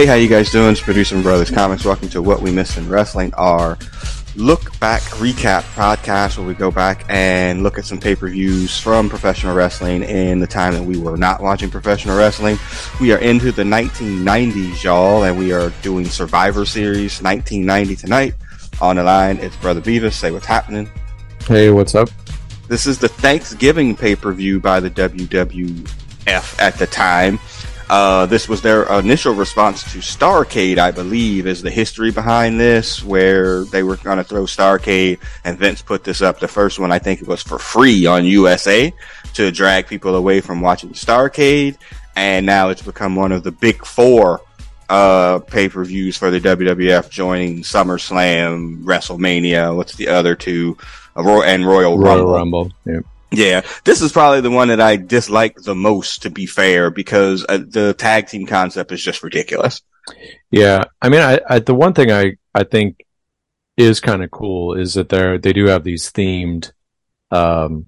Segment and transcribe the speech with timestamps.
[0.00, 0.72] Hey, how you guys doing?
[0.72, 1.84] It's Producer Brothers Comics.
[1.84, 3.76] Welcome to What We Missed in Wrestling, our
[4.34, 9.54] look back recap podcast where we go back and look at some pay-per-views from professional
[9.54, 12.58] wrestling in the time that we were not watching professional wrestling.
[12.98, 18.34] We are into the 1990s, y'all, and we are doing Survivor Series 1990 tonight.
[18.80, 20.14] On the line, it's Brother Beavis.
[20.14, 20.90] Say what's happening.
[21.46, 22.08] Hey, what's up?
[22.68, 27.38] This is the Thanksgiving pay-per-view by the WWF at the time.
[27.90, 33.02] Uh, this was their initial response to Starcade, I believe, is the history behind this,
[33.02, 36.38] where they were going to throw Starcade, and Vince put this up.
[36.38, 38.94] The first one, I think it was for free on USA
[39.34, 41.78] to drag people away from watching Starcade,
[42.14, 44.40] and now it's become one of the big four
[44.88, 49.74] uh, pay per views for the WWF, joining SummerSlam, WrestleMania.
[49.74, 50.78] What's the other two?
[51.16, 52.34] Uh, Royal and Royal, Royal Rumble.
[52.34, 52.72] Rumble.
[52.84, 53.00] Yeah.
[53.32, 57.44] Yeah, this is probably the one that I dislike the most, to be fair, because
[57.48, 59.82] uh, the tag team concept is just ridiculous.
[60.50, 60.84] Yeah.
[61.00, 63.04] I mean, I, I the one thing I, I think
[63.76, 66.72] is kind of cool is that they're, they do have these themed,
[67.30, 67.86] um,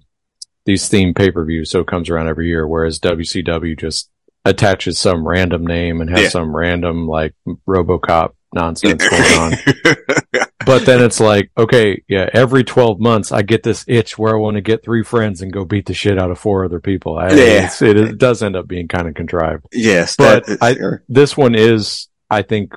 [0.65, 1.69] these themed pay-per-views.
[1.69, 4.09] So it comes around every year, whereas WCW just
[4.45, 6.29] attaches some random name and has Yeah.
[6.29, 7.33] some random like
[7.67, 9.53] RoboCop nonsense going on.
[10.65, 14.39] But then it's like, okay, yeah, every 12 months I get this itch where I
[14.39, 17.17] want to get three friends and go beat the shit out of four other people.
[17.17, 17.69] I, Yeah.
[17.81, 19.65] it, it does end up being kind of contrived.
[19.73, 20.75] yes, But that- I-
[21.09, 22.73] This one is, I think,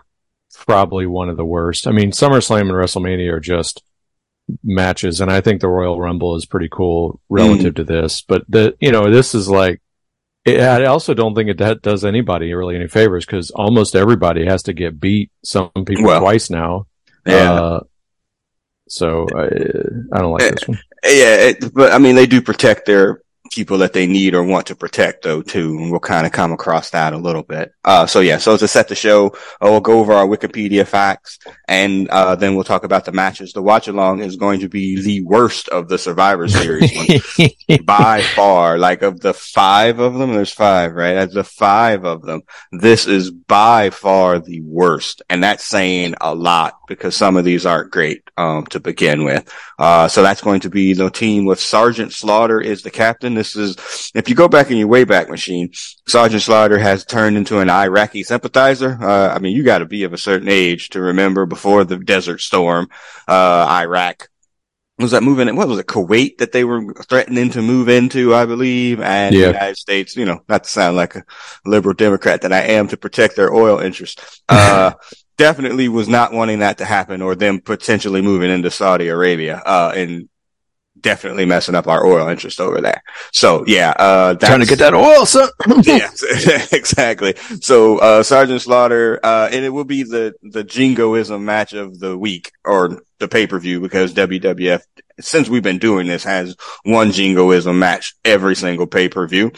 [0.66, 1.86] probably one of the worst.
[1.86, 3.82] I mean, SummerSlam and WrestleMania are just
[4.62, 7.76] matches, and I think the Royal Rumble is pretty cool relative Mm.
[7.76, 8.22] to this.
[8.22, 9.80] But the, you know, this is like,
[10.44, 14.62] it, I also don't think it does anybody really any favors because almost everybody has
[14.64, 16.86] to get beat some people Well, twice now.
[17.26, 17.80] Yeah, Uh,
[18.88, 19.44] so I,
[20.16, 20.78] I don't like Eh, this one.
[21.04, 23.22] yeah, it, but I mean, they do protect their
[23.56, 26.52] people that they need or want to protect, though, too, and we'll kind of come
[26.52, 27.72] across that a little bit.
[27.84, 31.38] Uh, so yeah, so to set the show, uh, we'll go over our Wikipedia facts,
[31.66, 33.52] and uh, then we'll talk about the matches.
[33.52, 36.92] The watch along is going to be the worst of the Survivor Series
[37.84, 41.16] by far, like of the five of them, there's five, right?
[41.16, 45.22] Of the five of them, this is by far the worst.
[45.30, 49.50] And that's saying a lot because some of these aren't great, um, to begin with.
[49.78, 53.34] Uh, so that's going to be the team with Sergeant Slaughter is the captain.
[53.34, 55.70] This is, if you go back in your Wayback Machine,
[56.08, 58.98] Sergeant Slaughter has turned into an Iraqi sympathizer.
[59.00, 61.98] Uh, I mean, you got to be of a certain age to remember before the
[61.98, 62.88] Desert Storm,
[63.28, 64.28] uh, Iraq
[64.98, 65.54] was that moving?
[65.56, 65.86] What was it?
[65.86, 69.48] Kuwait that they were threatening to move into, I believe, and Yeah.
[69.48, 70.16] the United States.
[70.16, 71.24] You know, not to sound like a
[71.66, 74.40] liberal Democrat that I am to protect their oil interests.
[74.48, 74.92] Uh,
[75.36, 79.92] definitely was not wanting that to happen, or them potentially moving into Saudi Arabia, uh,
[79.94, 80.28] and
[81.06, 83.00] definitely messing up our oil interest over there.
[83.32, 85.48] So yeah, uh, Trying to get that oil, son.
[85.84, 87.36] yes, exactly.
[87.60, 92.18] So, uh, Sergeant Slaughter, uh, and it will be the, the jingoism match of the
[92.18, 94.82] week or the pay-per-view because WWF,
[95.20, 99.52] since we've been doing this, has one jingoism match every single pay-per-view.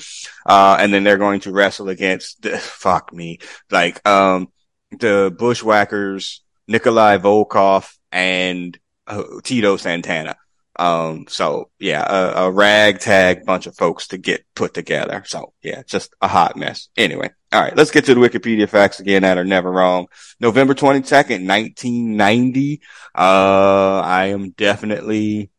[0.45, 3.39] Uh, and then they're going to wrestle against, the, fuck me,
[3.71, 4.49] like, um,
[4.91, 10.37] the Bushwhackers, Nikolai Volkov and uh, Tito Santana.
[10.79, 15.25] Um, so yeah, a, a ragtag bunch of folks to get put together.
[15.27, 16.89] So yeah, just a hot mess.
[16.97, 20.07] Anyway, all right, let's get to the Wikipedia facts again that are never wrong.
[20.39, 22.81] November 22nd, 1990.
[23.15, 25.51] Uh, I am definitely,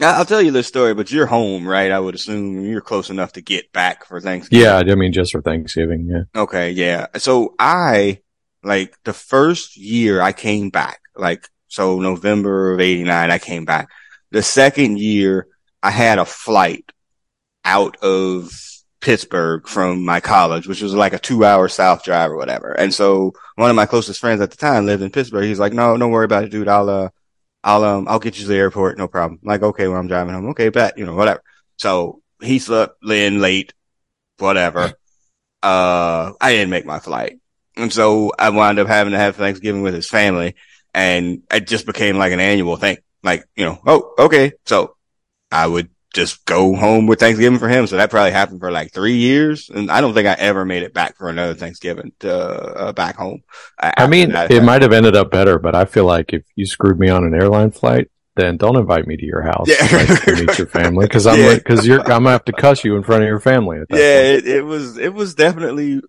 [0.00, 1.90] I'll tell you this story, but you're home, right?
[1.90, 4.64] I would assume you're close enough to get back for Thanksgiving.
[4.64, 6.08] Yeah, I mean, just for Thanksgiving.
[6.10, 6.42] Yeah.
[6.42, 7.06] Okay, yeah.
[7.16, 8.20] So I,
[8.62, 13.88] like, the first year I came back, like, so November of 89, I came back.
[14.30, 15.48] The second year,
[15.82, 16.90] I had a flight
[17.64, 18.52] out of
[19.00, 22.72] Pittsburgh from my college, which was like a two hour south drive or whatever.
[22.72, 25.44] And so one of my closest friends at the time lived in Pittsburgh.
[25.44, 26.68] He's like, no, don't worry about it, dude.
[26.68, 27.08] I'll, uh,
[27.62, 28.98] I'll, um, I'll get you to the airport.
[28.98, 29.40] No problem.
[29.42, 30.48] I'm like, okay, well, I'm driving home.
[30.50, 31.42] Okay, bet, you know, whatever.
[31.76, 33.74] So he slept in late,
[34.38, 34.92] whatever.
[35.62, 37.40] Uh, I didn't make my flight.
[37.76, 40.54] And so I wound up having to have Thanksgiving with his family
[40.96, 42.96] and it just became like an annual thing.
[43.22, 44.52] Like, you know, oh, okay.
[44.64, 44.96] So
[45.52, 47.86] I would just go home with Thanksgiving for him.
[47.86, 49.68] So that probably happened for like three years.
[49.68, 53.16] And I don't think I ever made it back for another Thanksgiving to, uh, back
[53.16, 53.42] home.
[53.78, 56.64] uh, I mean, it might have ended up better, but I feel like if you
[56.64, 59.88] screwed me on an airline flight, then don't invite me to your house Yeah.
[59.92, 61.54] like, to meet your family because I'm Yeah.
[61.56, 63.78] because you're I'm gonna have to cuss you in front of your family.
[63.78, 64.46] At that Yeah, point.
[64.46, 66.00] it, it was, it was definitely,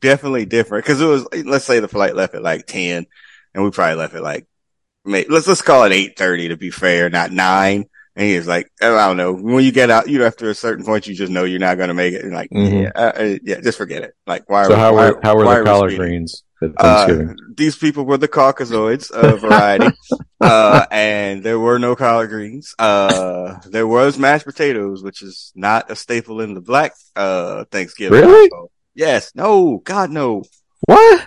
[0.00, 0.84] definitely different.
[0.84, 3.06] Cause it was, let's say the flight left at like 10
[3.56, 4.46] and we probably left at like,
[5.04, 7.86] let's, let's call it 8.30 to be fair, not nine.
[8.14, 9.32] And he was like, I don't know.
[9.34, 11.76] When you get out, you know, after a certain point, you just know you're not
[11.76, 12.22] going to make it.
[12.24, 12.84] And like, Mhm.
[12.84, 14.14] yeah, uh, uh, yeah, just forget it.
[14.26, 14.62] Like, why?
[14.62, 16.42] Are So we, how why, were how were the collard greens
[16.78, 19.94] Uh, these people were the Caucasoids of variety.
[20.40, 22.74] uh, and there were no collard greens.
[22.78, 28.18] Uh, there was mashed potatoes, which is not a staple in the black, uh, Thanksgiving.
[28.20, 28.48] Really?
[28.50, 28.70] household.
[28.94, 29.32] Yes.
[29.34, 29.82] No.
[29.84, 30.42] God, no.
[30.86, 31.26] what?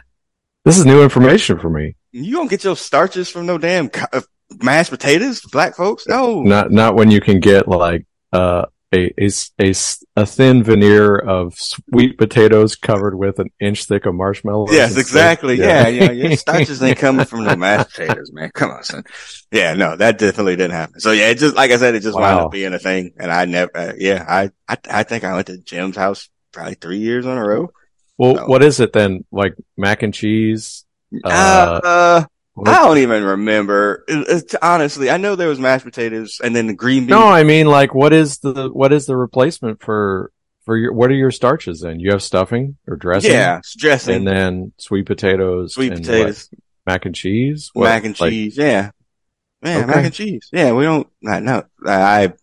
[0.65, 1.95] This is new information for me.
[2.11, 4.21] You don't get your starches from no damn co- uh,
[4.61, 6.07] mashed potatoes, black folks.
[6.07, 6.41] No.
[6.41, 9.29] Not not when you can get like uh a, a,
[9.59, 9.73] a
[10.15, 14.69] a thin veneer of sweet potatoes covered with an inch thick of marshmallows.
[14.71, 15.57] Yes, exactly.
[15.57, 15.67] stuff.
[15.69, 18.49] Yeah, yeah, your starches ain't coming from no mashed potatoes, man.
[18.55, 19.03] Come on, son.
[19.51, 20.99] Yeah, no, that definitely didn't happen.
[21.01, 22.45] So yeah, it just like I said, it just wound Wow.
[22.47, 23.69] up being a thing, and I never.
[23.77, 27.31] Uh, yeah, I, I, I think I went to Jim's house probably three years in
[27.37, 27.69] a row.
[28.17, 28.45] Well, No.
[28.47, 29.23] what is it then?
[29.31, 30.83] Like mac and cheese?
[31.23, 32.23] Uh, Uh,
[32.65, 34.03] I don't even remember.
[34.07, 37.11] It- honestly, I know there was mashed potatoes and then the green beans.
[37.11, 40.31] no, I mean like what is the what is the replacement for
[40.65, 41.99] for your what are your starches then?
[42.01, 43.31] You have stuffing or dressing?
[43.31, 47.85] yeah, it's dressing, And then sweet potatoes, sweet and potatoes, what, mac and cheese, What,
[47.85, 48.57] mac and like- cheese.
[48.57, 48.91] Yeah,
[49.63, 49.85] yeah, Okay.
[49.85, 50.49] mac and cheese.
[50.51, 51.07] Yeah, we don't.
[51.25, 52.33] I no, I.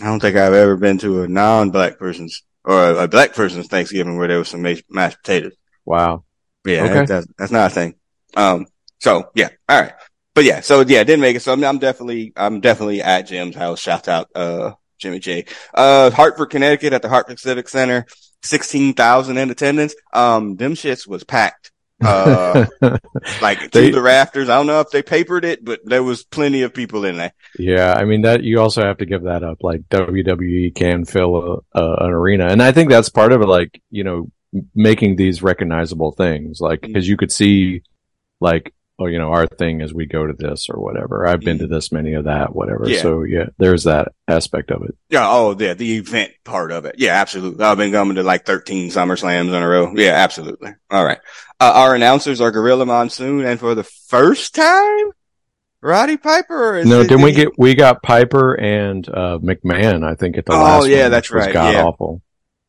[0.00, 3.66] I don't think I've ever been to a non-black person's or a, a black person's
[3.68, 4.86] Thanksgiving where there was some mashed
[5.22, 5.54] potatoes.
[5.86, 6.24] wow.
[6.66, 6.94] Yeah, Okay.
[6.94, 7.94] that- that's, that's not a thing.
[8.36, 8.66] Um,
[8.98, 9.92] so yeah, all right,
[10.34, 11.40] but yeah, so yeah, didn't make it.
[11.42, 13.78] So I'm, I'm definitely, I'm definitely at Jim's house.
[13.80, 15.44] Shout out, uh, Jimmy J.
[15.74, 18.06] Uh, Hartford, Connecticut at the Hartford Civic Center,
[18.42, 19.94] sixteen thousand in attendance.
[20.12, 21.70] Um, them shits was packed.
[22.04, 22.66] Uh,
[23.40, 24.48] like They- to the rafters.
[24.50, 27.32] I don't know if they papered it, but there was plenty of people in there.
[27.58, 29.62] yeah, I mean that you also have to give that up.
[29.62, 33.46] Like WWE can fill a, a, an arena, and I think that's part of it.
[33.46, 34.30] Like you know,
[34.74, 37.82] making these recognizable things, like because you could see,
[38.40, 41.26] like, oh, you know, our thing as we go to this or whatever.
[41.26, 42.88] I've been to this many of that, whatever.
[42.88, 43.02] Yeah.
[43.02, 44.96] So yeah, there's that aspect of it.
[45.10, 45.28] Yeah.
[45.28, 45.74] Oh, yeah.
[45.74, 46.94] The event part of it.
[46.98, 47.64] Yeah, absolutely.
[47.64, 49.92] I've been coming to like 13 Summer Slams in a row.
[49.94, 50.72] Yeah, absolutely.
[50.90, 51.18] All right.
[51.60, 55.10] Uh, our announcers are Gorilla Monsoon and for the first time,
[55.82, 60.04] Roddy Piper or is no, didn't we get we got Piper and uh McMahon?
[60.04, 60.82] I think at the Oh, last.
[60.82, 61.84] Oh yeah, one, that's right, God yeah.
[61.84, 62.22] awful.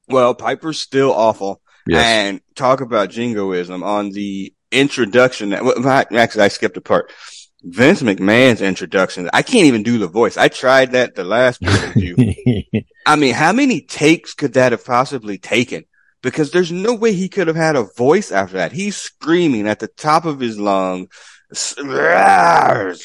[0.07, 1.61] well, Piper's still awful.
[1.87, 2.05] Yes.
[2.05, 5.49] And talk about jingoism on the introduction.
[5.49, 7.11] My- Actually, I skipped a part.
[7.63, 9.29] Vince McMahon's introduction.
[9.33, 10.37] I can't even do the voice.
[10.37, 12.15] I tried that the last review.
[13.05, 15.85] I mean, how many takes could that have possibly taken?
[16.21, 18.71] Because there's no way he could have had a voice after that.
[18.73, 21.07] He's screaming at the top of his lung.
[21.77, 22.95] Well,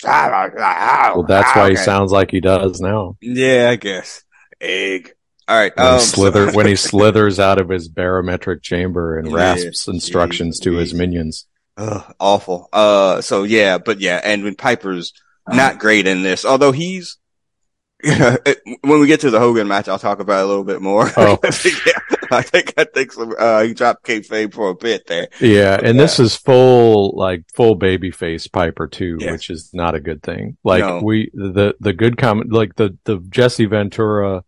[1.16, 3.16] well, that's why he sounds like he does now.
[3.20, 4.24] Yeah, I guess.
[4.60, 5.12] Egg.
[5.52, 5.76] All right.
[5.76, 9.86] When, um, he slither, when he slithers out of his barometric chamber and Yeah, rasps
[9.86, 11.46] instructions to his minions.
[11.76, 12.70] Ugh, awful.
[12.72, 15.12] Uh, so yeah, but yeah, and when Piper's
[15.46, 17.18] not great in this, although he's,
[18.02, 21.10] when we get to the Hogan match, I'll talk about it a little bit more.
[21.18, 21.38] Oh.
[21.44, 21.98] yeah,
[22.30, 25.28] I think, I think some, uh, he dropped kayfabe for a bit there.
[25.38, 29.32] Yeah, and this is full like full baby face Piper too, Yeah.
[29.32, 30.56] which is not a good thing.
[30.64, 31.00] Like No.
[31.02, 34.44] we the the good comment like the the Jesse Ventura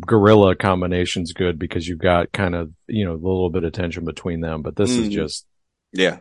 [0.00, 4.04] gorilla combination's good because you've got kind of you know a little bit of tension
[4.04, 5.12] between them, but this is Mhm.
[5.12, 5.46] just
[5.92, 6.18] Yeah.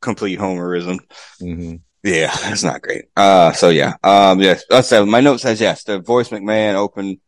[0.00, 0.98] Complete homerism.
[1.40, 1.80] mhm.
[2.02, 3.04] Yeah, that's not great.
[3.16, 7.20] Uh, so yeah, um, yes, that's uh, my note says yes, the voice McMahon open,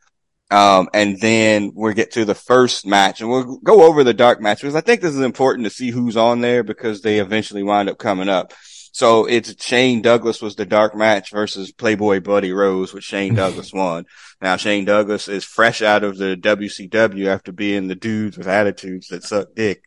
[0.51, 4.41] um, and then we'll get to the first match and we'll go over the dark
[4.41, 7.63] match because I think this is important to see who's on there because they eventually
[7.63, 8.53] wind up coming up.
[8.97, 13.71] So it's Shane Douglas was the dark match versus Playboy Buddy Rose, which Shane Douglas
[13.71, 14.07] won.
[14.41, 19.09] Now Shane Douglas is fresh out of the WCW after being the dudes with attitudes
[19.09, 19.83] that suck dick.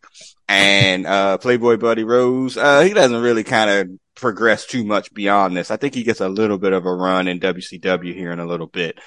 [0.47, 5.57] And, uh, Playboy Buddy Rose, uh, he doesn't really kind of progress too much beyond
[5.57, 5.71] this.
[5.71, 8.45] I think he gets a little bit of a run in WCW here in a
[8.45, 8.99] little bit.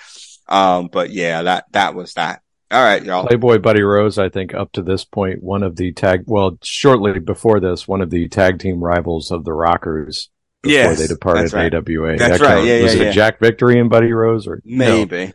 [0.48, 2.42] Um, but yeah, that, that was that.
[2.72, 3.26] All right, y'all.
[3.26, 7.18] Playboy Buddy Rose, I think up to this point, one of the tag well, shortly
[7.18, 10.30] before this, one of the tag team rivals of the Rockers
[10.62, 11.74] before Yes, they departed that's right.
[11.74, 12.16] AWA.
[12.16, 13.12] That's That right, yeah, was yeah, it.
[13.12, 14.62] Jack Victory and Buddy Rose or?
[14.64, 15.32] Maybe.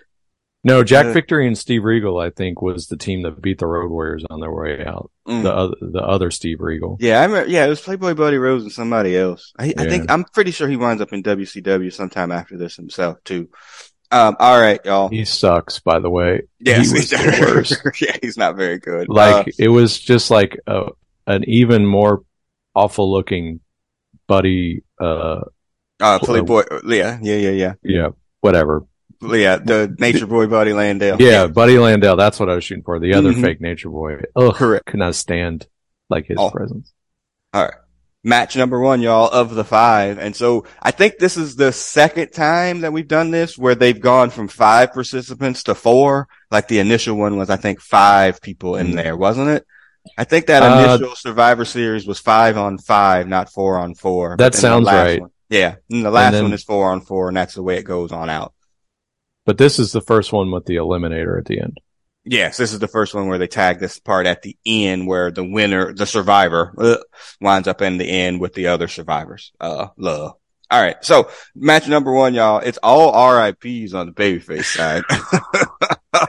[0.64, 3.68] No, Jack Uh, Victory and Steve Regal, I think, was the team that beat the
[3.68, 5.12] Road Warriors on their way out.
[5.28, 5.44] Mm.
[5.44, 6.98] The other, the other Steve Regal.
[7.00, 9.54] Yeah, I remember, yeah, it was Playboy Buddy Rose and somebody else.
[9.58, 13.18] I, I think, I'm pretty sure he winds up in WCW sometime after this himself
[13.24, 13.50] too.
[14.10, 15.10] Um, all right, y'all.
[15.10, 16.44] He sucks, by the way.
[16.60, 17.82] Yes, he was the worst.
[18.02, 19.10] yeah, he's not very good.
[19.10, 20.90] Like it was just like a,
[21.26, 22.24] an even more
[22.74, 23.60] awful looking
[24.28, 24.84] Buddy.
[25.00, 25.44] Uh, uh,
[26.00, 27.74] uh, Playboy, yeah, yeah, yeah, yeah.
[27.84, 28.08] yeah,
[28.42, 28.86] whatever.
[29.22, 31.20] Yeah, the Nature Boy Buddy Landel.
[31.20, 32.18] Yeah, Buddy Landel.
[32.18, 33.00] That's what I was shooting for.
[33.00, 33.42] The other Mhm.
[33.42, 34.22] fake Nature Boy.
[34.36, 34.86] Oh, Correct.
[34.86, 35.66] could not stand
[36.10, 36.52] like his Oh.
[36.52, 36.94] presence.
[37.54, 37.74] All right.
[38.28, 40.20] Match number one, y'all, of the five.
[40.20, 44.00] And so I think this is the second time that we've done this where they've
[44.00, 46.28] gone from five participants to four.
[46.52, 49.66] Like the initial one was, I think, five people in there, wasn't it?
[50.18, 54.32] I think that Uh, initial Survivor Series was five on five, not four on four.
[54.32, 55.22] That But then the sounds right.
[55.22, 55.76] one- yeah.
[55.90, 58.12] And the last then- one is four on four, and that's the way it goes
[58.12, 58.54] on out.
[59.46, 61.78] But this is the first one with the eliminator at the end.
[62.30, 65.32] Yes, this is the first one where they tag this part at the end where
[65.32, 66.98] the winner, the survivor, uh,
[67.40, 69.54] winds up in the end with the other survivors.
[69.62, 70.34] Uh, love.
[70.70, 70.98] All right.
[71.02, 72.60] So match number one, y'all.
[72.60, 75.04] It's all RIPs on the babyface side.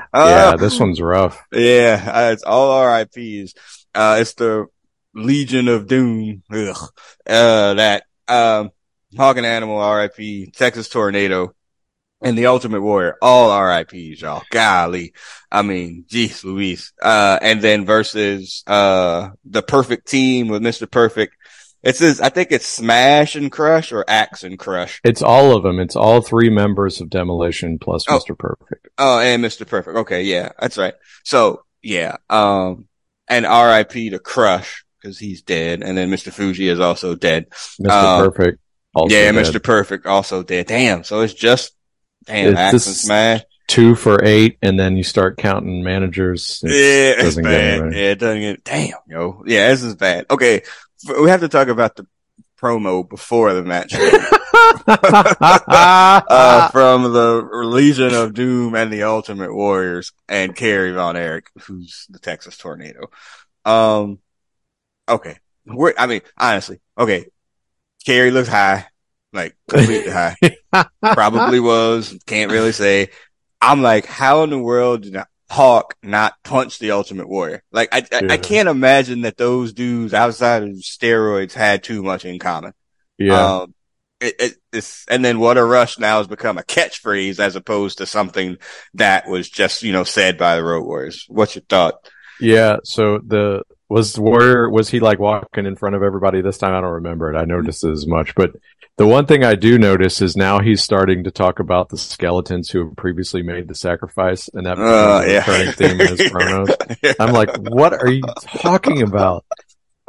[0.15, 1.43] yeah, this one's rough.
[1.53, 3.55] Yeah, uh, it's all RIPs.
[3.93, 4.67] Uh, it's the
[5.15, 6.45] Legion of Doom.
[6.53, 6.77] Ugh.
[7.27, 8.71] Uh, that, um,
[9.17, 11.55] Hawk and Animal RIP, Texas Tornado,
[12.21, 13.17] and the Ultimate Warrior.
[13.23, 14.43] All RIPs, y'all.
[14.51, 15.13] Golly.
[15.51, 16.93] I mean, geez, Louise.
[17.01, 20.91] Uh, and then versus, uh, the perfect team with Mr.
[20.91, 21.35] Perfect.
[21.83, 25.01] It says, I think it's Smash and Crush or Axe and Crush.
[25.05, 25.79] It's all of them.
[25.79, 28.19] It's all three members of Demolition plus Oh.
[28.19, 28.37] Mr.
[28.37, 28.89] Perfect.
[28.99, 29.67] Oh, and Mr.
[29.67, 29.97] Perfect.
[29.99, 30.25] Okay.
[30.25, 30.95] Yeah, that's right.
[31.25, 32.17] So yeah.
[32.29, 32.87] Um,
[33.29, 35.83] and RIP to Crush because he's dead.
[35.85, 36.33] And then Mr.
[36.33, 37.49] Fuji is also dead.
[37.81, 37.87] Mr.
[37.91, 38.59] Uh, Perfect.
[38.93, 39.47] Also yeah, dead.
[39.47, 39.63] Mr.
[39.63, 40.67] Perfect also dead.
[40.67, 41.05] Damn.
[41.05, 41.77] So it's just,
[42.29, 43.43] damn, Axe and Smash.
[43.67, 46.63] Two for eight, and then you start counting managers.
[46.65, 47.47] It yeah, it's bad.
[47.47, 47.93] anywhere.
[47.93, 49.43] Yeah, it doesn't get, damn, yo.
[49.47, 50.25] Yeah, this is bad.
[50.31, 50.63] Okay.
[51.21, 52.07] We have to talk about the
[52.59, 53.95] promo before the match.
[54.87, 62.07] uh, from the Legion of Doom and the Ultimate Warriors and Kerry Von Erich, who's
[62.09, 63.11] the Texas Tornado.
[63.65, 64.19] Um,
[65.09, 65.39] okay.
[65.67, 67.27] We're, I mean, honestly, okay.
[68.05, 68.87] Kerry looks high,
[69.33, 70.37] like completely high.
[71.03, 72.19] Probably was.
[72.27, 73.11] Can't really say.
[73.61, 75.17] I'm like, how in the world did
[75.51, 77.63] Hawk not punch the Ultimate Warrior?
[77.73, 78.33] Like, I, I, Yeah.
[78.33, 82.73] I can't imagine that those dudes outside of steroids had too much in common.
[83.19, 83.57] yeah.
[83.59, 83.75] Um,
[84.21, 87.99] it, it, it's, and then what a rush now has become a catchphrase as opposed
[87.99, 88.57] to something
[88.95, 91.25] that was just, you know, said by the Road Warriors.
[91.29, 91.95] What's your thought?
[92.41, 92.79] Yeah.
[92.83, 96.75] So the was Warrior was he like walking in front of everybody this time?
[96.75, 97.39] I don't remember it.
[97.39, 98.53] I noticed it as much, but
[98.99, 102.69] the one thing I do notice is now he's starting to talk about the skeletons
[102.71, 105.39] who have previously made the sacrifice, and that Uh, yeah.
[105.39, 107.17] recurring theme in his promos.
[107.21, 108.23] I'm like, what are you
[108.59, 109.45] talking about?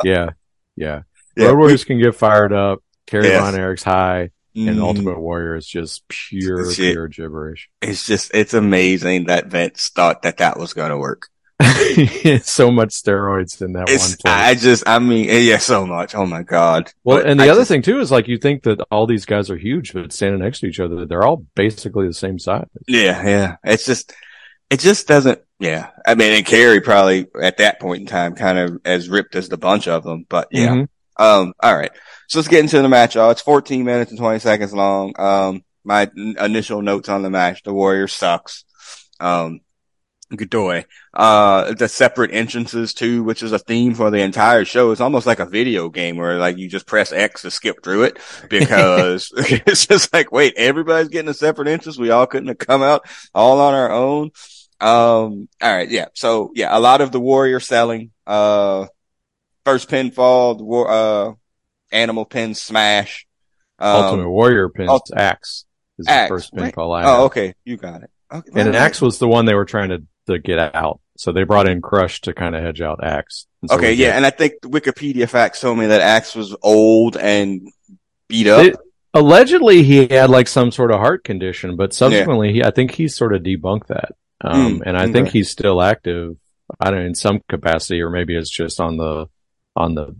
[0.04, 0.32] Yeah,
[0.76, 1.02] yeah.
[1.38, 1.48] Yeah.
[1.48, 2.80] Road Warriors can get fired up.
[3.08, 3.42] Kerry Yes.
[3.42, 6.94] Von Erich's high, and Mm, Ultimate Warrior is just pure, Shit.
[6.94, 7.70] pure gibberish.
[7.82, 11.28] It's just, it's amazing that Vince thought that that was going to work.
[12.44, 14.34] so much steroids in that one It's, place.
[14.34, 16.16] I just, I mean, yeah, so much.
[16.16, 16.92] Oh my God.
[17.04, 19.06] Well, But and the I other just- thing too is like you think that all
[19.06, 22.40] these guys are huge, but standing next to each other, they're all basically the same
[22.40, 22.68] size.
[22.88, 23.56] Yeah, yeah.
[23.64, 24.14] It's just,
[24.70, 25.90] it just doesn't, yeah.
[26.06, 29.50] I mean, and Kerry probably at that point in time kind of as ripped as
[29.50, 30.70] the bunch of them, but yeah.
[30.70, 30.88] Mhm.
[31.18, 31.92] Um, all right.
[32.30, 33.32] So let's get into the match, y'all.
[33.32, 35.14] It's 14 minutes and 20 seconds long.
[35.20, 38.64] Um, my n- initial notes on the match, the Warrior sucks.
[39.20, 39.60] Um,
[40.36, 40.86] Godoy.
[41.14, 44.92] Uh, the separate entrances too, which is a theme for the entire show.
[44.92, 48.04] It's almost like a video game where like you just press X to skip through
[48.04, 48.20] it
[48.50, 51.98] because it's just like, wait, everybody's getting a separate entrance.
[51.98, 54.32] We all couldn't have come out all on our own.
[54.82, 55.90] Um, all right.
[55.90, 56.08] Yeah.
[56.14, 58.86] So yeah, a lot of the Warrior selling, uh,
[59.66, 61.34] first pinfall, the war, uh,
[61.92, 63.28] animal pin smash.
[63.78, 65.66] Um, Ultimate Warrior pins Ult- Axe
[65.98, 66.74] is Axe, the first right.
[66.74, 67.54] pinfall I Oh, okay.
[67.66, 68.12] You got it.
[68.32, 68.52] Okay.
[68.60, 71.00] And an Axe was the one they were trying to, to get out.
[71.18, 73.46] So they brought in Crush to kind of hedge out Axe.
[73.68, 77.18] So Okay, yeah, get- and I think Wikipedia facts told me that Axe was old
[77.18, 77.68] and
[78.30, 78.64] beat up.
[78.64, 78.74] They-
[79.14, 83.08] allegedly he had like some sort of heart condition, but subsequently he, I think he
[83.08, 84.14] sort of debunked that.
[84.42, 86.38] Um, Mm, and I think he's still active.
[86.80, 89.26] I don't know, in some capacity, or maybe it's just on the,
[89.76, 90.16] on the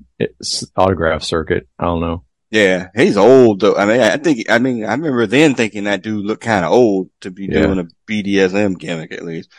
[0.76, 1.68] autograph circuit.
[1.78, 2.24] I don't know.
[2.52, 3.76] yeah, he's old though.
[3.76, 6.72] I mean, I think, I mean, I remember then thinking that dude looked kind of
[6.72, 7.62] old to be Yeah.
[7.68, 9.50] doing a BDSM gimmick at least.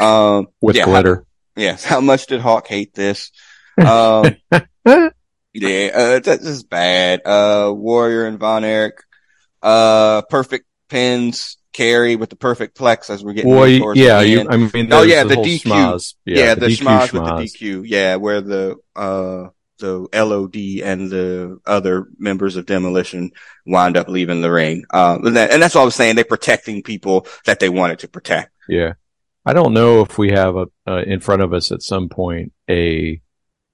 [0.00, 1.26] Um, With yeah, glitter.
[1.56, 1.84] Yes.
[1.92, 3.30] How much did Hawk hate this?
[3.78, 4.36] Um,
[5.52, 7.22] yeah, uh, that's just bad.
[7.24, 9.00] Uh, Warrior and Von Erich,
[9.62, 14.46] uh, perfect pins, Kerry with the perfect plex as we're getting Well, yeah, the you.
[14.48, 15.62] I mean, Oh, yeah, the, the DQ.
[15.62, 16.14] schmoz.
[16.24, 17.66] Yeah, the, DQ schmoz with the.
[17.66, 17.82] DQ.
[17.86, 23.30] Yeah, where the, uh, the LOD and the other members of Demolition
[23.66, 24.84] wind up leaving the ring.
[24.90, 26.16] Um, and, that, and that's what I was saying.
[26.16, 28.52] They're protecting people that they wanted to protect.
[28.68, 28.94] Yeah.
[29.46, 32.52] I don't know if we have a, uh, in front of us at some point
[32.68, 33.20] a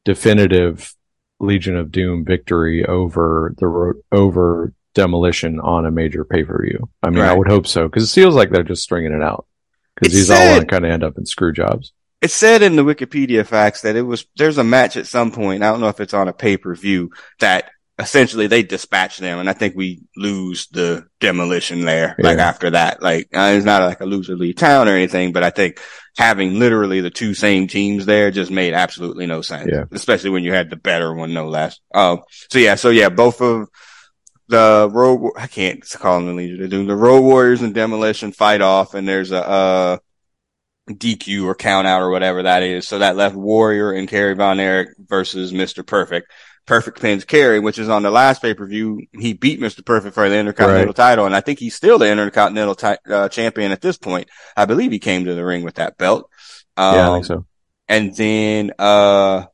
[0.04, 0.94] definitive
[1.40, 6.88] Legion of Doom victory over the ro- over demolition on a major pay per view.
[7.02, 9.46] I mean, I would hope so because it feels like they're just stringing it out
[9.94, 11.92] because these all said- to kind of end up in screw jobs.
[12.22, 15.62] It said in the Wikipedia facts that it was, there's a match at some point.
[15.62, 19.38] I don't know if it's on a pay per view that essentially they dispatch them.
[19.38, 22.14] And I think we lose the demolition there.
[22.18, 22.26] Yeah.
[22.26, 25.42] Like after that, like uh, it's not like a loser leave town or anything, but
[25.42, 25.80] I think
[26.16, 29.70] having literally the two same teams there just made absolutely no sense.
[29.72, 29.84] Yeah.
[29.90, 31.80] Especially when you had the better one, no less.
[31.94, 33.68] Um, so yeah, so yeah, both of
[34.48, 38.32] the road, I can't call them the Legion to do the road warriors and demolition
[38.32, 39.98] fight off and there's a, uh,
[40.88, 42.86] DQ or count out or whatever that is.
[42.86, 45.84] So that left Warrior and Kerry Von Erich versus Mr.
[45.84, 46.30] Perfect.
[46.66, 49.06] Perfect pins Kerry, which is on the last pay per view.
[49.12, 49.84] He beat Mr.
[49.84, 50.96] Perfect for the Intercontinental right.
[50.96, 54.28] title, and I think he's still the Intercontinental t- uh, champion at this point.
[54.56, 56.28] I believe he came to the ring with that belt.
[56.76, 57.46] Um, yeah, I think so.
[57.88, 59.46] And then, uh,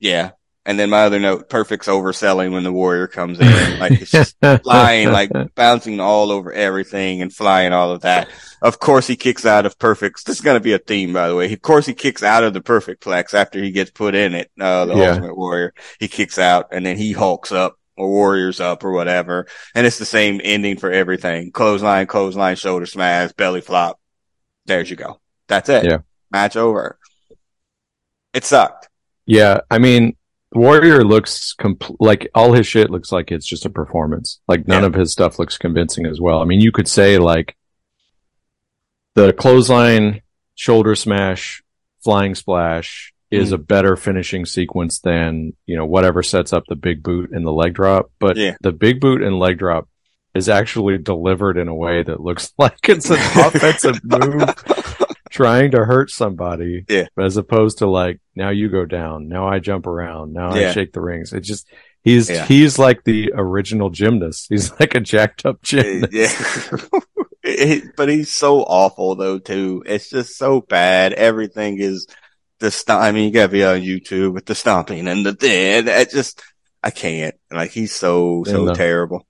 [0.00, 0.30] yeah,
[0.66, 3.78] and then my other note, Perfect's overselling when the warrior comes in.
[3.78, 8.28] Like it's just flying, like bouncing all over everything and flying all of that.
[8.60, 10.24] Of course he kicks out of Perfect's.
[10.24, 11.52] This is going to be a theme, by the way.
[11.52, 14.50] Of course he kicks out of the Perfect Plex after he gets put in it.
[14.60, 15.10] Uh, the yeah.
[15.10, 15.72] Ultimate Warrior.
[16.00, 19.46] He kicks out and then he hulks up or Warriors up or whatever.
[19.72, 21.52] And it's the same ending for everything.
[21.52, 24.00] Clothesline, clothesline, shoulder smash, belly flop.
[24.64, 25.20] There you go.
[25.46, 25.84] That's it.
[25.84, 25.98] Yeah.
[26.32, 26.98] Match over.
[28.34, 28.88] It sucked.
[29.26, 29.60] Yeah.
[29.70, 30.16] I mean,
[30.52, 34.40] Warrior looks compl- like all his shit looks like it's just a performance.
[34.46, 34.86] Like none yeah.
[34.86, 36.40] of his stuff looks convincing as well.
[36.40, 37.56] I mean, you could say like
[39.14, 40.22] the clothesline,
[40.54, 41.62] shoulder smash,
[42.02, 43.54] flying splash is mm.
[43.54, 47.52] a better finishing sequence than, you know, whatever sets up the big boot and the
[47.52, 48.10] leg drop.
[48.18, 48.56] But yeah.
[48.60, 49.88] the big boot and leg drop
[50.34, 54.54] is actually delivered in a way that looks like it's an offensive move
[55.36, 56.84] trying to hurt somebody.
[56.88, 57.06] Yeah.
[57.18, 59.28] As opposed to like, now you go down.
[59.28, 60.32] Now I jump around.
[60.32, 60.70] Now yeah.
[60.70, 61.32] I shake the rings.
[61.32, 61.68] It just,
[62.02, 62.46] he's, yeah.
[62.46, 64.46] he's like the original gymnast.
[64.50, 66.12] He's like a jacked up gymnast.
[66.12, 66.30] Yeah.
[67.42, 69.84] it, but he's so awful though too.
[69.86, 71.12] It's just so bad.
[71.12, 72.08] Everything is
[72.58, 73.02] the stomp.
[73.02, 75.86] I mean, you gotta be on YouTube with the stomping and the thing.
[75.86, 76.42] It just,
[76.82, 77.36] I can't.
[77.50, 79.26] Like he's so, so terrible.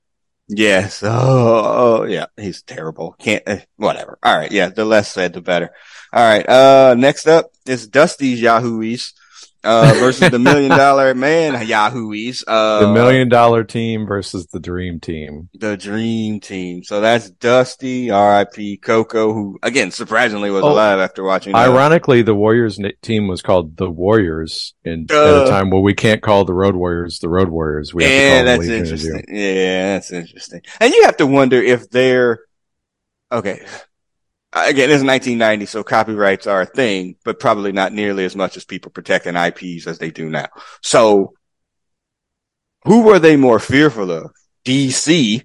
[0.48, 1.02] Yes.
[1.02, 2.26] Oh, oh, yeah.
[2.36, 3.16] He's terrible.
[3.18, 4.18] Can't, uh, whatever.
[4.22, 4.52] All right.
[4.52, 4.68] Yeah.
[4.68, 5.70] The less said, the better.
[6.12, 6.48] All right.
[6.48, 9.12] Uh, next up is Dusty's Yahooies
[9.66, 12.44] uh, versus the million dollar man Yahooies.
[12.46, 15.48] Uh, the million dollar team versus the dream team.
[15.54, 16.84] The dream team.
[16.84, 18.78] So that's Dusty, R.I.P.
[18.78, 21.52] Koko, who again surprisingly was oh, alive after watching.
[21.52, 21.68] That.
[21.68, 25.94] Ironically, the Warriors team was called the Warriors in uh, at a time where we
[25.94, 27.92] can't call the Road Warriors the Road Warriors.
[27.92, 29.24] We yeah, that's interesting.
[29.28, 30.62] Yeah, that's interesting.
[30.80, 32.40] And you have to wonder if they're
[33.32, 33.66] okay
[34.64, 38.64] again, it's 1990, so copyrights are a thing, but probably not nearly as much as
[38.64, 40.48] people protecting IPs as they do now.
[40.82, 41.34] So
[42.84, 44.30] who were they more fearful of?
[44.64, 45.44] DC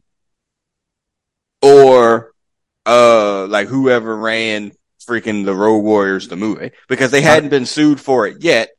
[1.61, 2.31] or,
[2.85, 4.71] uh, like whoever ran
[5.07, 8.69] freaking the Road Warriors, the movie, because they hadn't been sued for it yet.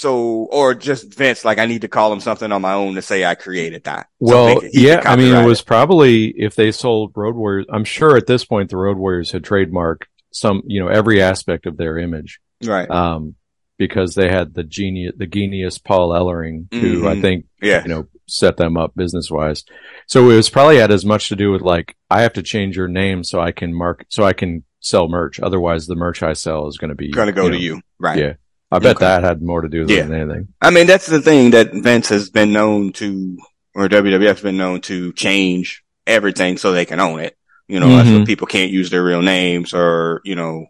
[0.00, 3.02] So, or just Vince, like I need to call him something on my own to
[3.02, 4.08] say I created that.
[4.18, 8.16] Well, so yeah, I mean, it was probably if they sold Road Warriors, I'm sure
[8.16, 11.98] at this point the Road Warriors had trademarked some, you know, every aspect of their
[11.98, 12.40] image.
[12.64, 12.90] Right.
[12.90, 13.34] Um,
[13.76, 17.06] because they had the genius, the genius Paul Ellering, who mm-hmm.
[17.06, 17.82] I think, yeah.
[17.82, 19.64] you know, set them up business wise.
[20.06, 22.74] So it was probably had as much to do with like, I have to change
[22.74, 25.40] your name so I can mark, so I can sell merch.
[25.40, 27.62] Otherwise the merch I sell is going to be going to go you know, to
[27.62, 27.80] you.
[27.98, 28.18] Right.
[28.18, 28.32] Yeah.
[28.70, 29.06] I bet okay.
[29.06, 30.02] that had more to do with yeah.
[30.02, 30.48] than anything.
[30.60, 33.38] I mean, that's the thing that Vince has been known to,
[33.74, 37.36] or WWF's been known to change everything so they can own it.
[37.66, 38.18] You know, mm-hmm.
[38.18, 40.66] so people can't use their real names or, you know,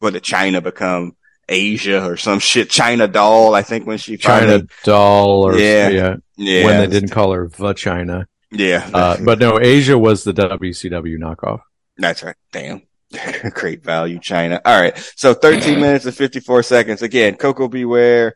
[0.00, 1.16] whether China become
[1.48, 2.70] Asia or some shit.
[2.70, 6.86] China doll, I think when she China finally, doll or yeah, yeah, yeah, when they
[6.86, 8.26] didn't call her Chyna.
[8.52, 8.88] Yeah.
[8.92, 11.60] Uh, but no, Asya was the WCW knockoff.
[11.96, 12.36] That's right.
[12.52, 12.82] Damn.
[13.54, 14.60] Great value, China.
[14.64, 14.96] All right.
[15.16, 17.02] So 13 minutes and 54 seconds.
[17.02, 17.84] Again, Koko B.
[17.84, 18.34] Ware,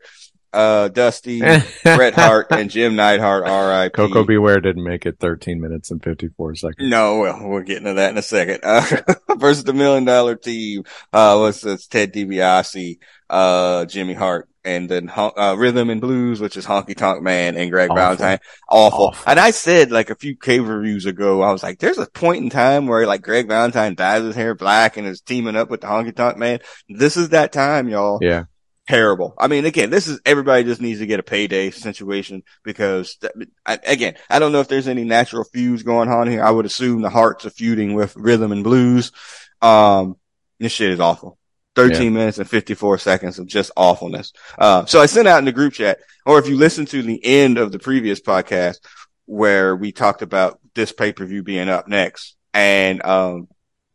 [0.53, 1.39] uh, Dusty,
[1.83, 3.93] Bret Hart, and Jim Neidhart, R.I.P.
[3.93, 4.37] Koko B.
[4.37, 6.89] Ware didn't make it 13 minutes and 54 seconds.
[6.89, 8.59] No, well, we're getting to that in a second.
[8.63, 8.85] Uh,
[9.37, 10.83] versus the million dollar team,
[11.13, 11.87] uh, what's this?
[11.87, 17.21] Ted DiBiase, uh, Jimmy Hart, and then uh, Rhythm and Blues, which is Honky Tonk
[17.21, 18.01] Man and Greg Awful.
[18.01, 18.39] Valentine.
[18.69, 19.07] Awful.
[19.07, 19.29] Awful.
[19.29, 22.43] And I said like a few cave reviews ago, I was like, there's a point
[22.43, 25.81] in time where like Greg Valentine dyes his hair black and is teaming up with
[25.81, 26.59] the Honky Tonk Man.
[26.89, 28.19] This is that time, y'all.
[28.21, 28.45] Yeah.
[28.87, 29.33] Terrible.
[29.39, 33.17] I mean, again, this is everybody just needs to get a payday situation because
[33.65, 36.43] I, again, I don't know if there's any natural feuds going on here.
[36.43, 39.11] I would assume the hearts are feuding with Rhythm and Blues.
[39.59, 40.17] Um,
[40.59, 41.39] this shit is awful.
[41.75, 42.09] 13 yeah.
[42.09, 44.33] minutes and 54 seconds of just awfulness.
[44.57, 47.23] Uh, so I sent out in the group chat, or if you listen to the
[47.23, 48.77] end of the previous podcast
[49.25, 53.47] where we talked about this pay-per-view being up next and, um,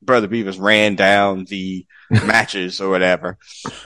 [0.02, 3.38] Brother Beavis ran down the matches or whatever,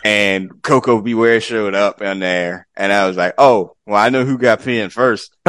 [0.04, 1.14] and Koko B.
[1.14, 4.62] Ware showed up in there, and I was like, "Oh, well, I know who got
[4.62, 5.36] pinned first.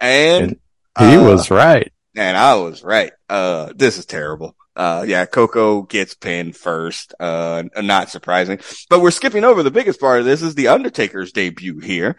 [0.00, 0.56] and
[0.98, 3.12] he uh, was right, and I was right.
[3.28, 4.54] Uh, this is terrible.
[4.76, 7.14] Uh, yeah, Koko gets pinned first.
[7.20, 8.58] Uh, not surprising,
[8.90, 12.16] but we're skipping over the biggest part of this is the Undertaker's debut here.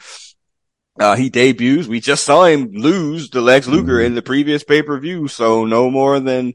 [0.98, 1.88] Uh, he debuts.
[1.88, 4.06] We just saw him lose to Lex Luger mm-hmm.
[4.06, 5.28] in the previous pay per view.
[5.28, 6.54] So no more than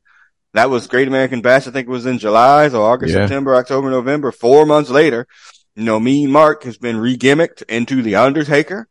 [0.54, 1.66] that was Great American Bash.
[1.66, 3.22] I think it was in July, so August, yeah.
[3.22, 4.32] September, October, November.
[4.32, 5.26] Four months later,
[5.76, 8.88] you know, Mean Mark has been re-gimmicked into the Undertaker.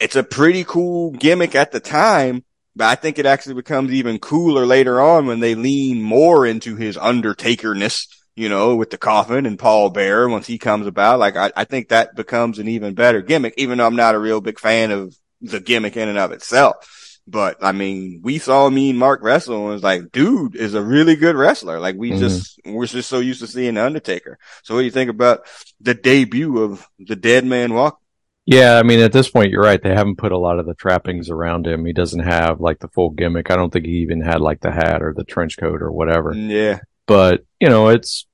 [0.00, 4.18] It's a pretty cool gimmick at the time, but I think it actually becomes even
[4.18, 9.46] cooler later on when they lean more into his Undertakerness, you know, with the coffin
[9.46, 11.18] and Paul Bearer once he comes about.
[11.18, 14.18] Like, I, I think that becomes an even better gimmick, even though I'm not a
[14.18, 16.88] real big fan of the gimmick in and of itself.
[17.26, 21.14] But I mean, we saw Mean Mark wrestle and was like, dude is a really
[21.14, 21.78] good wrestler.
[21.78, 22.20] Like we mm-hmm.
[22.20, 24.38] just, we're just so used to seeing the Undertaker.
[24.64, 25.46] So what do you think about
[25.80, 28.01] the debut of the Dead Man Walk?
[28.44, 29.80] Yeah, I mean, at this point, you're right.
[29.80, 31.86] They haven't put a lot of the trappings around him.
[31.86, 33.50] He doesn't have like the full gimmick.
[33.50, 36.34] I don't think he even had like the hat or the trench coat or whatever.
[36.34, 36.80] Yeah.
[37.06, 38.26] But, you know, it's,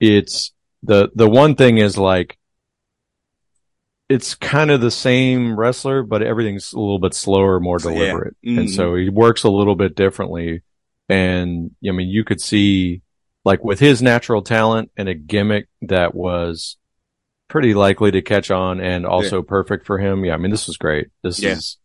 [0.00, 2.38] it's the, the one thing is like,
[4.08, 8.36] it's kind of the same wrestler, but everything's a little bit slower, more deliberate.
[8.42, 8.50] Yeah.
[8.50, 8.58] Mm-hmm.
[8.60, 10.62] And so he works a little bit differently.
[11.08, 13.02] And I mean, you could see
[13.44, 16.76] like with his natural talent and a gimmick that was
[17.50, 19.46] pretty likely to catch on and also yeah.
[19.46, 20.24] perfect for him.
[20.24, 21.08] Yeah, I mean, this was great.
[21.22, 21.50] This yeah.
[21.50, 21.76] is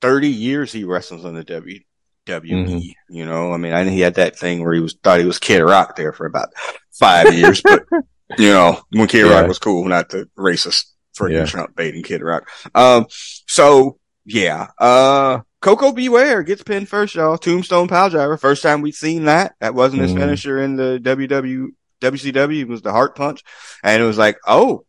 [0.00, 1.82] 30 years he wrestles on the WWE.
[2.26, 2.78] Mm-hmm.
[3.08, 5.24] You know, I mean, I know he had that thing where he was thought he
[5.24, 6.50] was Kid Rock there for about
[6.92, 7.84] five years, but
[8.38, 9.40] you know, when Kid yeah.
[9.40, 10.84] Rock was cool, not the racist
[11.18, 11.46] freaking yeah.
[11.46, 12.46] Trump baiting Kid Rock.
[12.74, 16.10] Um, so yeah, uh, Koko B.
[16.10, 17.38] Ware gets pinned first, y'all.
[17.38, 18.38] Tombstone Piledriver.
[18.38, 19.54] First time we've seen that.
[19.60, 20.20] That wasn't his mm-hmm.
[20.20, 21.68] finisher in the WW,
[22.00, 22.60] WCW.
[22.60, 23.42] It was the Heart Punch.
[23.82, 24.84] And it was like, oh,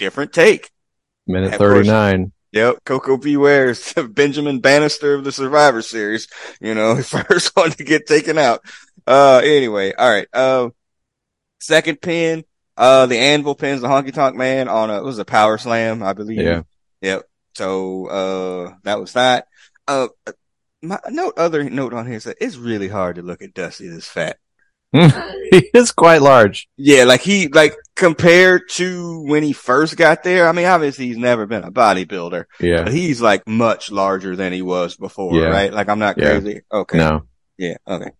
[0.00, 0.70] different take.
[1.28, 2.32] Minute 39.
[2.52, 3.36] Yep, Koko B.
[3.36, 6.26] Ware's Benjamin Bannister of the Survivor Series.
[6.60, 8.64] You know, first one to get taken out.
[9.06, 10.26] Uh, anyway, all right.
[10.32, 10.70] Uh,
[11.60, 12.42] second pin,
[12.76, 16.02] uh, the Anvil pins the Honky Tonk Man on a, it was a power slam,
[16.02, 16.40] I believe.
[16.40, 16.62] Yeah.
[17.02, 17.22] Yep.
[17.54, 19.46] So, uh, that was that.
[19.86, 20.08] Uh,
[20.82, 24.08] my note, other note on here said it's really hard to look at Dusty this
[24.08, 24.38] fat.
[25.50, 26.68] he is quite large.
[26.76, 30.48] Yeah, like he, like compared to when he first got there.
[30.48, 32.46] I mean, obviously he's never been a bodybuilder.
[32.58, 32.84] Yeah.
[32.84, 35.48] But he's like much larger than he was before, yeah.
[35.48, 35.72] right?
[35.72, 36.62] Like I'm not crazy.
[36.72, 36.98] Okay.
[36.98, 37.24] No.
[37.58, 37.76] Yeah.
[37.86, 38.10] Okay.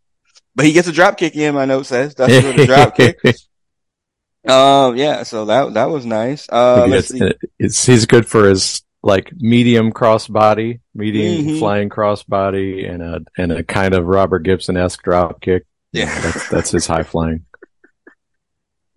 [0.54, 2.14] But he gets a drop kick in, my note says.
[2.14, 3.18] That's a drop kick.
[4.46, 6.48] Um, yeah, so that, that was nice.
[6.48, 6.86] Uh,
[7.58, 11.58] it's, he's good for his like medium cross body, medium mm-hmm.
[11.58, 15.64] flying cross body and a, and a kind of Robert Gibson-esque drop kick.
[15.92, 16.20] Yeah.
[16.20, 17.46] That's, that's his high flying.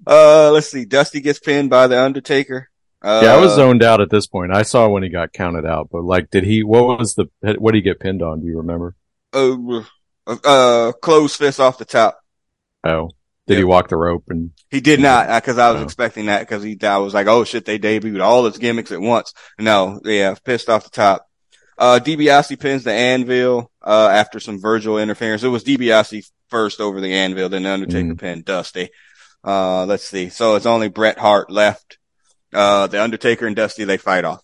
[0.05, 0.85] Uh, let's see.
[0.85, 2.69] Dusty gets pinned by the Undertaker.
[3.01, 4.55] Uh, yeah, I was zoned out at this point.
[4.55, 6.63] I saw when he got counted out, but like, did he?
[6.63, 7.25] What was the?
[7.41, 8.39] What did he get pinned on?
[8.39, 8.95] Do you remember?
[9.33, 9.83] Uh,
[10.25, 12.19] uh, closed fist off the top.
[12.85, 13.09] Oh,
[13.47, 14.25] did he walk the rope?
[14.29, 15.83] And he did not, because I was oh.
[15.83, 16.41] expecting that.
[16.41, 19.33] Because he, I was like, oh shit, they debuted all his gimmicks at once.
[19.59, 21.27] No, yeah, pissed off the top.
[21.77, 25.43] Uh, DiBiase pins the Anvil uh, after some Virgil interference.
[25.43, 28.19] It was DiBiase first over the Anvil, then the Undertaker mm.
[28.19, 28.89] pinned Dusty.
[29.43, 30.29] Uh, let's see.
[30.29, 31.97] So it's only Bret Hart left.
[32.53, 34.43] Uh, the Undertaker and Dusty, they fight off.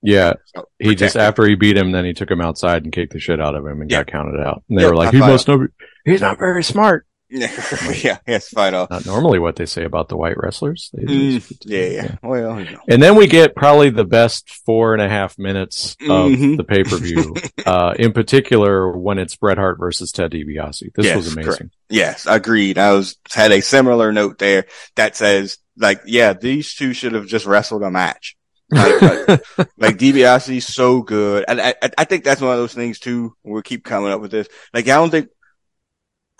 [0.00, 0.34] Yeah.
[0.54, 3.18] So, he just, after he beat him, then he took him outside and kicked the
[3.18, 4.04] shit out of him and yeah.
[4.04, 4.62] got counted out.
[4.68, 5.66] And they were like, he must know,
[6.04, 7.04] he's not very smart.
[7.30, 8.90] yeah, yes, off.
[8.90, 10.90] Not normally what they say about the white wrestlers.
[10.96, 12.16] Mm, yeah, yeah.
[12.22, 16.56] Well, and then we get probably the best four and a half minutes of mm-hmm.
[16.56, 17.34] the pay per view.
[17.66, 20.90] uh, in particular, when it's Bret Hart versus Ted DiBiase.
[20.94, 21.52] This yes, was amazing.
[21.52, 21.76] Correct.
[21.90, 22.78] Yes, agreed.
[22.78, 24.64] I was had a similar note there
[24.96, 28.36] that says like, yeah, these two should have just wrestled a match.
[28.70, 29.28] like, like,
[29.76, 31.44] like DiBiase's so good.
[31.46, 33.34] And I, I, I think that's one of those things too.
[33.44, 34.48] We keep coming up with this.
[34.74, 35.28] Like, I don't think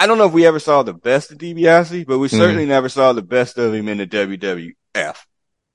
[0.01, 2.37] I don't know if we ever saw the best of DiBiase, but we mm-hmm.
[2.37, 5.17] certainly never saw the best of him in the WWF.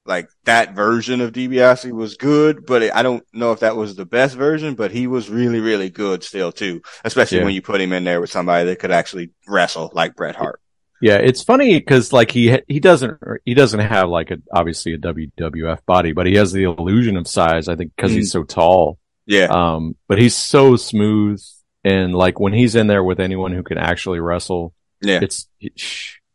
[0.05, 3.95] Like that version of DiBiase was good, but it, I don't know if that was
[3.95, 7.45] the best version, but he was really, really good still too, especially yeah.
[7.45, 10.59] when you put him in there with somebody that could actually wrestle like Bret Hart.
[11.01, 14.97] Yeah, it's funny because like he he doesn't he doesn't have like a obviously a
[14.97, 17.67] WWF body, but he has the illusion of size.
[17.67, 18.15] I think because mm.
[18.15, 18.99] he's so tall.
[19.25, 19.47] Yeah.
[19.49, 21.41] Um, but he's so smooth
[21.83, 25.47] and like when he's in there with anyone who can actually wrestle, yeah, it's,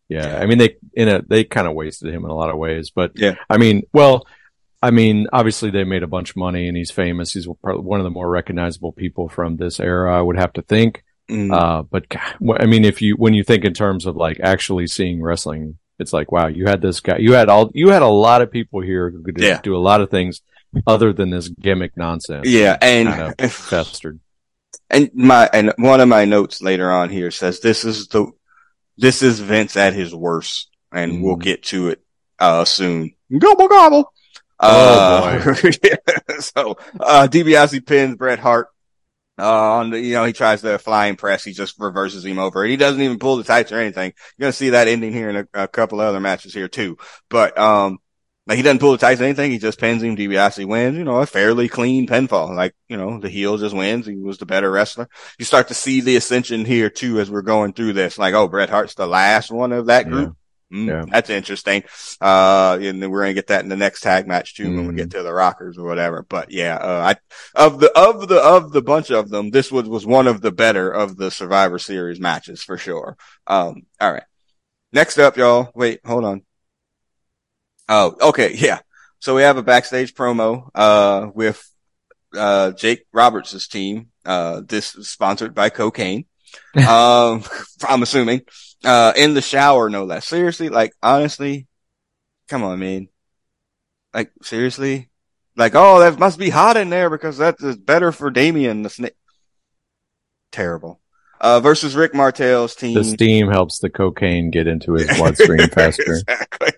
[0.09, 0.39] yeah.
[0.41, 2.91] I mean, they, in a, they kind of wasted him in a lot of ways,
[2.91, 4.27] but yeah, I mean, well,
[4.83, 7.33] I mean, obviously they made a bunch of money and he's famous.
[7.33, 10.63] He's probably one of the more recognizable people from this era, I would have to
[10.63, 11.03] think.
[11.29, 11.53] Mm.
[11.53, 12.07] Uh, but
[12.61, 16.13] I mean, if you, when you think in terms of like actually seeing wrestling, it's
[16.13, 18.81] like, wow, you had this guy, you had all, you had a lot of people
[18.81, 19.61] here who could Yeah.
[19.63, 20.43] do a lot of things
[20.87, 22.47] other than this gimmick nonsense.
[22.49, 24.21] yeah, and Kind of festered.
[24.91, 28.31] And my and one of my notes later on here says this is the
[28.97, 31.23] this is Vince at his worst, and Mm.
[31.23, 32.03] we'll get to it
[32.39, 33.15] uh soon.
[33.37, 34.13] Gobble gobble.
[34.61, 38.69] Oh, Uh, yeah, so uh DiBiase pins Bret Hart.
[39.41, 41.45] Uh, on the, you know, he tries the flying press.
[41.45, 42.65] He just reverses him over.
[42.65, 44.13] And he doesn't even pull the tights or anything.
[44.37, 46.99] You're going to see that ending here in a, a couple other matches here too.
[47.31, 47.99] But, um,
[48.49, 49.51] like he doesn't pull the tights or anything.
[49.53, 50.17] He just pins him.
[50.17, 52.57] DiBiase wins, you know, a fairly clean pinfall.
[52.57, 54.07] Like, you know, the heel just wins.
[54.07, 55.09] He was the better wrestler.
[55.39, 58.19] You start to see the ascension here too as we're going through this.
[58.19, 60.35] Like, oh, Bret Hart's the last one of that group.
[60.73, 61.05] Mm, Yeah.
[61.11, 61.83] That's interesting.
[62.21, 64.87] Uh, and then we're going to get that in the next tag match too when
[64.87, 64.97] we Mhm.
[64.97, 66.27] get to the Rockers or whatever.
[66.29, 69.89] But yeah, uh, I, of the, of the, of the bunch of them, this was,
[69.89, 73.17] was one of the better of the Survivor Series matches for sure.
[73.47, 74.25] Um, all right.
[74.93, 75.71] Next up, y'all.
[75.75, 76.43] Wait, hold on.
[77.89, 78.55] Oh, okay.
[78.55, 78.81] Yeah.
[79.21, 81.69] So we have a backstage promo, uh, with,
[82.37, 84.09] uh, Jake Roberts' team.
[84.25, 86.27] Uh, this is sponsored by cocaine.
[86.89, 87.43] um,
[87.87, 88.43] I'm assuming,
[88.85, 90.27] uh, in the shower, no less.
[90.27, 91.67] Seriously, like, honestly,
[92.49, 93.09] come on, man.
[94.15, 95.11] Like, seriously?
[95.57, 98.91] Like, oh, that must be hot in there because that is better for Damien, the
[98.91, 99.17] snake.
[100.53, 101.01] Terrible.
[101.41, 102.95] Uh, versus Rick Martel's team.
[102.95, 106.15] The steam helps the cocaine get into his bloodstream faster.
[106.15, 106.73] exactly.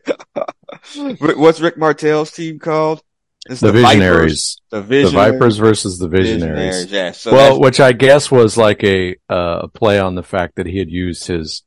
[1.18, 3.02] What's Rick Martel's team called?
[3.48, 3.90] It's The Vipers.
[3.90, 4.60] Visionaries.
[4.70, 5.32] The The Visionaries.
[5.32, 6.92] Vipers versus the Visionaries.
[6.92, 7.12] Yeah.
[7.12, 10.78] So well, which I guess was like a uh, play on the fact that he
[10.78, 11.62] had used his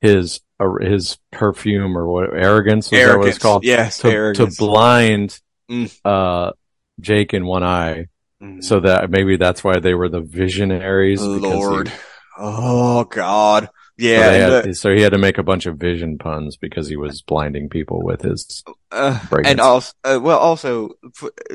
[0.00, 3.36] his uh, his perfume or what arrogance was that what arrogance.
[3.36, 5.38] it's called Yes, to, to blind
[5.70, 5.94] Mm.
[6.02, 6.52] uh
[6.98, 8.06] Jake in one eye,
[8.42, 8.64] Mm.
[8.64, 11.20] so that maybe that's why they were the Visionaries.
[11.20, 11.92] because he- Lord.
[12.38, 13.68] Oh God.
[13.98, 14.30] So, Yeah.
[14.30, 16.96] and had- the- so he had to make a bunch of vision puns because he
[16.96, 20.90] was blinding people with his uh, and also, uh, well, also,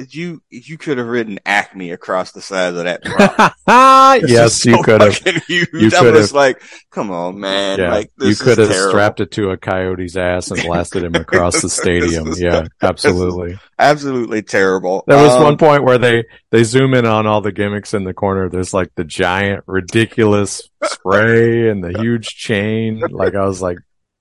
[0.10, 3.02] you you could have written Acme across the side of that.
[4.28, 5.18] yes, is you could have.
[5.18, 5.42] Huge.
[5.74, 7.80] you could was have- like, come on, man.
[7.80, 8.90] Yeah, Like you could have terrible.
[8.92, 12.34] strapped it to a coyote's ass and blasted him across the stadium.
[12.38, 13.58] Yeah, absolutely.
[13.84, 15.04] Absolutely terrible.
[15.08, 18.04] There was Um, one point where they they zoom in on all the gimmicks in
[18.06, 18.50] the corner.
[18.50, 23.00] There's like the giant, ridiculous spray and the huge chain.
[23.00, 23.78] Like I was like,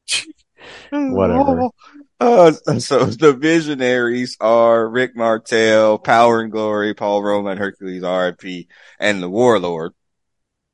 [0.91, 1.69] Whatever.
[2.21, 8.69] Uh, so the visionaries are Rick Martel, Power and Glory, Paul Roma, Hercules RIP,
[9.01, 9.93] and the Warlord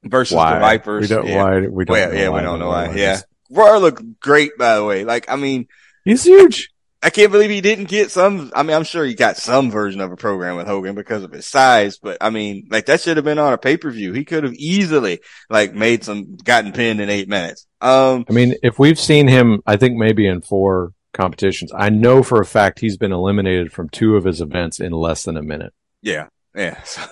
[0.05, 0.55] versus why?
[0.55, 1.01] the Vipers.
[1.03, 1.27] We don't.
[1.27, 1.43] yeah.
[1.43, 1.61] Why?
[1.61, 1.95] We don't.
[1.95, 2.85] Well, know yeah, why we don't know why.
[2.87, 3.21] Warlord Yeah.
[3.51, 5.05] Roar looked great, by the way.
[5.05, 5.69] Like, I mean,
[6.05, 6.71] he's huge.
[7.03, 8.51] I can't believe he didn't get some.
[8.55, 11.31] I mean, I'm sure he got some version of a program with Hogan because of
[11.31, 14.13] his size, but I mean, like that should have been on a pay per view.
[14.13, 17.67] He could have easily like made some, gotten pinned in eight minutes.
[17.81, 21.73] Um, I mean, if we've seen him, I think maybe in four competitions.
[21.75, 25.23] I know for a fact he's been eliminated from two of his events in less
[25.23, 25.73] than a minute.
[26.03, 26.29] Yeah.
[26.55, 26.81] Yeah.
[26.85, 27.03] So,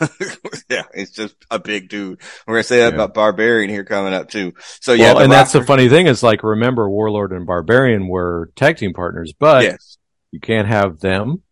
[0.71, 0.83] yeah.
[0.95, 2.21] It's just a big dude.
[2.47, 2.95] We're going to say that Yeah.
[2.95, 4.55] about Barbarian here coming up too.
[4.81, 5.15] So yeah.
[5.15, 8.93] well, and that's the funny thing is like, remember Warlord and Barbarian were tag team
[8.93, 9.99] partners, but Yes.
[10.33, 11.43] you can't have them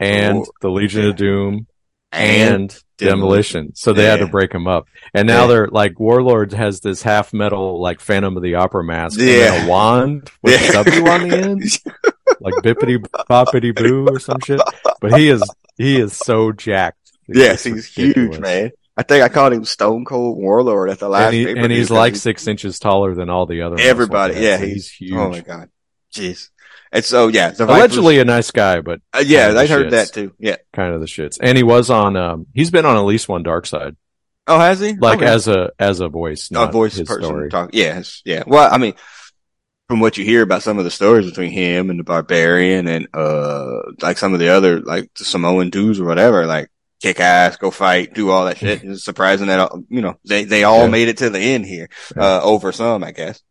[0.00, 1.08] and Oh, the Legion yeah.
[1.10, 1.66] of Doom
[2.12, 3.74] And, and Demolition.
[3.74, 4.86] So they had to break them up.
[5.12, 5.46] And now Yeah.
[5.48, 9.64] they're like Warlord has this half metal like Phantom of the Opera mask and Yeah.
[9.66, 10.68] a wand with Yeah.
[10.80, 11.62] a W on the end,
[12.40, 12.96] like bippity
[13.28, 14.60] boppity boo or some shit.
[15.00, 15.42] But he is
[15.76, 17.07] he is so jacked.
[17.28, 17.64] It's yes.
[17.64, 18.70] He's huge, man.
[18.96, 21.88] I think I called him Stone Cold Warlord at the last And, he- and he's
[21.88, 24.34] 'cause like he- six inches taller than all the other everybody.
[24.34, 24.44] cats.
[24.44, 24.56] Yeah.
[24.58, 25.12] So He's, huge.
[25.14, 25.68] Oh my God.
[26.14, 26.48] Jeez.
[26.90, 29.90] And so, yeah, the Vipers- Allegedly a nice guy, but uh, yeah, I heard shits.
[29.90, 30.32] that too.
[30.38, 30.56] Yeah.
[30.72, 31.38] kind of the shits.
[31.40, 32.16] And he was on.
[32.16, 33.94] Um, he's been on at least one Dark Side,
[34.46, 34.94] Oh, has he?
[34.94, 35.26] like Okay.
[35.30, 37.50] as a as a voice, a not voice his person story.
[37.50, 37.70] talk.
[37.74, 38.42] Yes, yeah.
[38.46, 38.94] Well, I mean,
[39.86, 43.06] from what you hear about some of the stories between him and the Barbarian, and
[43.14, 43.66] uh,
[44.00, 47.70] like some of the other like the Samoan dudes or whatever, like kick ass, go
[47.70, 48.82] fight, do all that shit.
[48.84, 50.88] It's surprising that you know they they all Yeah.
[50.88, 53.42] made it to the end here, uh, over some, I guess.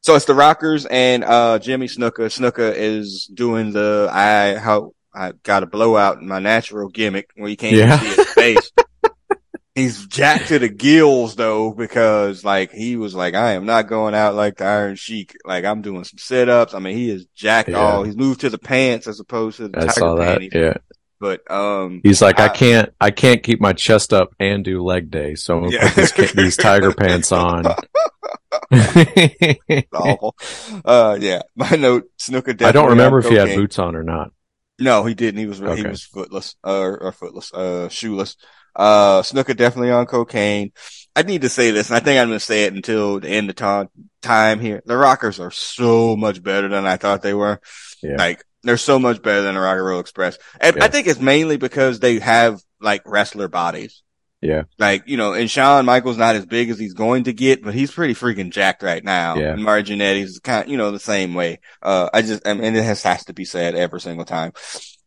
[0.00, 2.26] So it's the Rockers and uh Jimmy Snuka.
[2.26, 7.48] Snuka is doing the I how I got a blowout in my natural gimmick where
[7.50, 7.94] you can't Yeah.
[8.02, 8.72] even see his face.
[9.74, 14.14] He's jacked to the gills though, because like he was like, I am not going
[14.14, 15.34] out like the Iron Sheik.
[15.46, 16.74] Like I'm doing some sit ups.
[16.74, 17.76] I mean, he is jacked Yeah.
[17.78, 18.02] all.
[18.02, 20.26] He's moved to the pants as opposed to the I tiger saw that.
[20.40, 20.52] panties.
[20.54, 20.74] Yeah,
[21.22, 24.82] But um, he's like, I, I- can't, I can't keep my chest up and do
[24.82, 25.86] leg day, so I'm gonna Yeah.
[25.86, 27.64] put this, ca- these tiger pants on.
[29.92, 30.34] awful.
[30.84, 31.42] Uh, yeah.
[31.56, 32.46] My note: Snuka.
[32.56, 34.32] Definitely I don't remember if he had boots on or not.
[34.80, 35.38] No, he didn't.
[35.38, 38.36] He was he was footless uh, or footless, uh, shoeless.
[38.74, 40.72] Uh, Snuka definitely on cocaine.
[41.14, 43.28] I need to say this, and I think I'm going to say it until the
[43.28, 43.90] end of time
[44.22, 44.82] time here.
[44.86, 47.60] The Rockers are so much better than I thought they were.
[48.02, 48.16] Yeah.
[48.16, 50.84] Like they're so much better than the Rock and Roll Express, and Yeah.
[50.84, 54.02] I think it's mainly because they have like wrestler bodies.
[54.40, 54.64] Yeah.
[54.76, 57.74] Like, you know, and Shawn Michaels not as big as he's going to get, but
[57.74, 59.36] he's pretty freaking jacked right now.
[59.36, 59.52] Yeah.
[59.52, 61.60] And Marty Jannetty's kind of, you know, the same way.
[61.80, 64.50] Uh, I just, I mean, it has, has to be said every single time.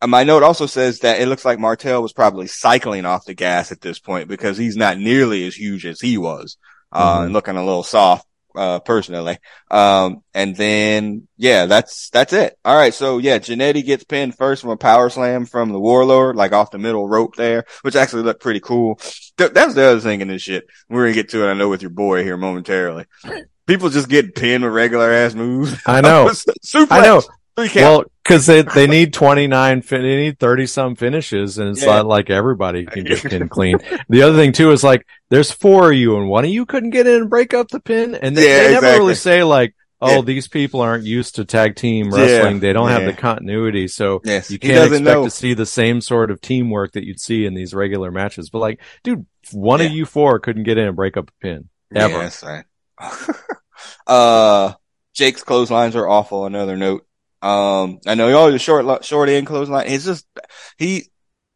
[0.02, 3.34] Uh, my note also says that it looks like Martel was probably cycling off the
[3.34, 6.56] gas at this point because he's not nearly as huge as he was,
[6.94, 7.24] uh, Mhm.
[7.26, 9.38] and looking a little soft, uh, personally.
[9.70, 12.58] Um, and then, yeah, that's, that's it.
[12.66, 12.94] All right.
[12.94, 16.72] So yeah, Jannetty gets pinned first from a power slam from the Warlord, like off
[16.72, 19.00] the middle rope there, which actually looked pretty cool.
[19.38, 20.66] Th- That's the other thing in this shit.
[20.90, 23.06] We're gonna get to it, I know, with your boy here momentarily.
[23.68, 25.76] People just get pinned with regular ass moves.
[25.88, 26.28] I know.
[26.66, 26.88] Suplex.
[26.92, 27.22] I know.
[27.56, 27.84] Three count.
[27.84, 31.82] Well, because they they need twenty nine, fin- they need thirty some finishes, and it's
[31.84, 31.94] Yeah.
[31.98, 33.78] not like everybody can get pinned clean.
[34.10, 36.90] The other thing too is like there's four of you, and one of you couldn't
[36.90, 39.00] get in and break up the pin, and they, Yeah, they never exactly.
[39.00, 40.22] really say like, oh, Yeah.
[40.22, 42.60] these people aren't used to tag team wrestling.
[42.60, 44.52] They don't have the continuity, so yes.
[44.52, 45.24] you can't expect know.
[45.24, 48.50] to see the same sort of teamwork that you'd see in these regular matches.
[48.50, 51.70] But like, dude, one of you four couldn't get in and break up a pin.
[51.94, 52.30] Ever.
[52.44, 52.66] Right.
[54.08, 54.74] uh,
[55.14, 56.46] Jake's clotheslines are awful.
[56.46, 57.06] Another note.
[57.42, 59.88] Um, I know y'all the short, short end clothesline.
[59.88, 60.26] It's just,
[60.78, 61.10] he,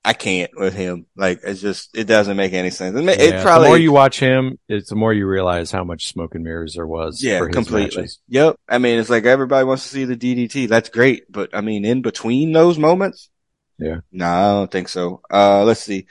[0.04, 1.08] I can't with him.
[1.16, 2.96] Like, it's just, it doesn't make any sense.
[2.98, 5.84] It, it Yeah, probably, the more you watch him, it's the more you realize how
[5.84, 7.22] much smoke and mirrors there was.
[7.22, 7.98] Yeah, completely.
[7.98, 8.20] matches.
[8.30, 8.56] Yep.
[8.68, 10.70] I mean, it's like everybody wants to see the DDT.
[10.70, 11.32] That's great.
[11.32, 13.30] But I mean, in between those moments?
[13.78, 14.00] Yeah.
[14.12, 15.22] No, I don't think so.
[15.32, 16.08] Uh, let's see.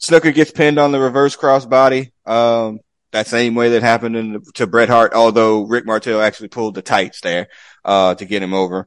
[0.00, 2.12] Snuka gets pinned on the reverse crossbody.
[2.26, 2.80] Um,
[3.12, 6.82] that same way that happened in, to Bret Hart, although Rick Martel actually pulled the
[6.82, 7.48] tights there,
[7.86, 8.86] uh, to get him over.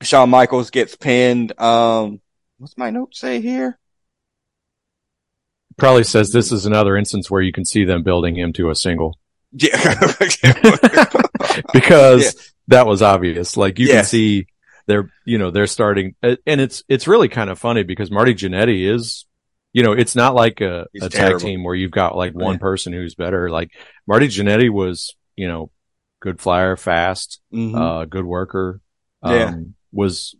[0.00, 1.60] Shawn Michaels gets pinned.
[1.60, 2.20] Um,
[2.56, 3.78] what's my note say here?
[5.76, 8.74] Probably says this is another instance where you can see them building him to a
[8.74, 9.18] single
[9.52, 9.76] Yeah.
[11.72, 13.56] because that was obvious.
[13.56, 14.46] Like you can see
[14.86, 18.92] they're, you know, they're starting and it's, it's really kind of funny because Marty Jannetty
[18.92, 19.26] is,
[19.72, 22.58] you know, it's not like a, a tag team where you've got like one Yeah.
[22.60, 23.50] person who's better.
[23.50, 23.70] Like
[24.06, 25.70] Marty Jannetty was, you know,
[26.20, 27.74] good flyer, fast, Mhm.
[27.76, 28.80] uh, good worker.
[29.22, 29.54] Um, Yeah.
[29.92, 30.34] was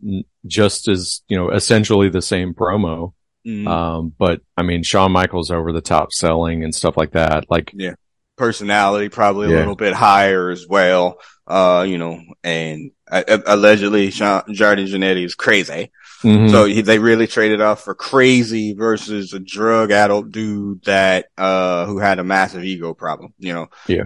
[0.45, 3.13] just as, you know, essentially the same promo.
[3.45, 3.67] Mhm.
[3.67, 7.45] Um, but I mean, Shawn Michaels over the top selling and stuff like that.
[7.49, 7.93] Like, yeah,
[8.37, 9.57] personality probably a Yeah.
[9.59, 11.19] little bit higher as well.
[11.47, 15.91] Uh, you know, and uh, allegedly Shawn, Jardine Jannetty is crazy.
[16.21, 16.51] mhm.
[16.51, 21.85] So he, they really traded off for crazy versus a drug adult dude that, uh,
[21.87, 23.67] who had a massive ego problem, you know?
[23.87, 24.03] Yeah.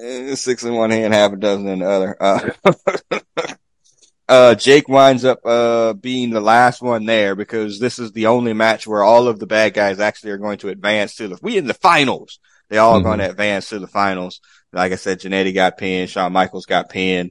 [0.00, 2.16] Eh, Six in one hand, half a dozen in the other.
[2.20, 2.50] Uh,
[4.28, 8.52] uh, Jake winds up, uh, being the last one there because this is the only
[8.52, 11.56] match where all of the bad guys actually are going to advance to the, we
[11.56, 12.38] in the finals.
[12.68, 13.00] They all Mhm.
[13.00, 14.40] are going to advance to the finals.
[14.72, 17.30] Like I said, Jannetty got pinned, Shawn Michaels got pinned.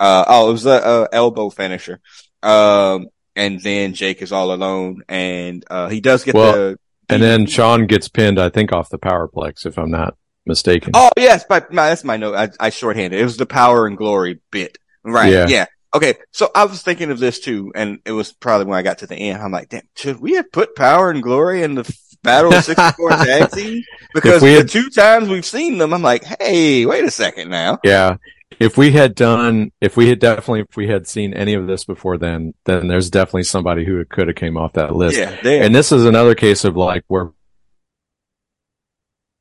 [0.00, 2.00] Uh, oh, it was a, a elbow finisher.
[2.42, 6.78] Um, and then Jake is all alone and, uh, he does get Well, the,
[7.10, 10.16] and then Shawn gets pinned, I think, off the powerplex, if I'm not
[10.48, 10.92] mistaken.
[10.94, 12.34] Oh yes, but my, that's my note.
[12.34, 13.18] I, I shorthanded.
[13.18, 14.78] It It was the power and glory bit.
[15.04, 15.32] Right.
[15.32, 15.46] Yeah.
[15.48, 15.66] Yeah.
[15.94, 16.14] Okay.
[16.32, 19.06] So I was thinking of this too, and it was probably when I got to
[19.06, 19.40] the end.
[19.40, 23.10] I'm like, damn, should we have put power and glory in the battle of 64
[23.10, 23.82] tag team?
[24.12, 27.78] Because the had- two times we've seen them, I'm like, hey, wait a second now.
[27.84, 28.16] Yeah.
[28.58, 31.84] If we had done, if we had definitely, if we had seen any of this
[31.84, 35.18] before then, then there's definitely somebody who could have came off that list.
[35.18, 35.62] Yeah.
[35.62, 37.30] And this is another case of like where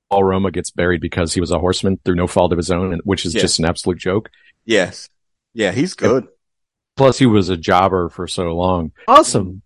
[0.10, 2.93] Paul Roma gets buried because he was a horseman through no fault of his own,
[2.93, 3.41] and- which is Yeah.
[3.41, 4.30] just an absolute joke.
[4.65, 5.10] yes.
[5.54, 5.72] Yeah.
[5.72, 6.28] He's good.
[6.96, 8.91] Plus, he was a jobber for so long.
[9.08, 9.63] Awesome.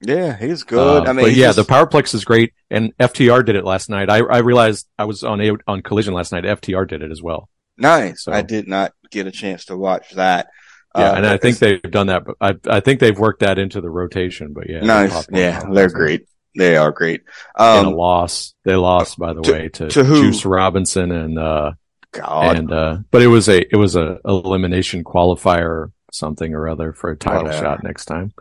[0.00, 0.36] Yeah.
[0.38, 1.06] He's good.
[1.06, 3.90] Uh, I mean, but yeah, just- the Powerplex is great, and FTR did it last
[3.90, 4.08] night.
[4.08, 6.44] I, I realized I was on a, on Collision last night.
[6.44, 7.48] FTR did it as well.
[7.76, 8.24] nice.
[8.24, 10.48] so- I did not get a chance to watch that.
[10.96, 12.24] Yeah, Uh, and I think they've done that.
[12.24, 14.52] But I I think they've worked that into the rotation.
[14.52, 15.28] But yeah, nice.
[15.30, 15.62] Yeah.
[15.70, 16.22] They're great.
[16.56, 17.22] They are great.
[17.58, 18.54] And Um, a loss.
[18.64, 20.22] They lost, by the to- way, to, to who?
[20.22, 21.72] Juice Robinson and uh
[22.12, 22.56] God.
[22.56, 26.92] and uh but it was a it was a elimination qualifier or something or other
[26.92, 27.62] for a title Whatever.
[27.64, 28.32] shot next time.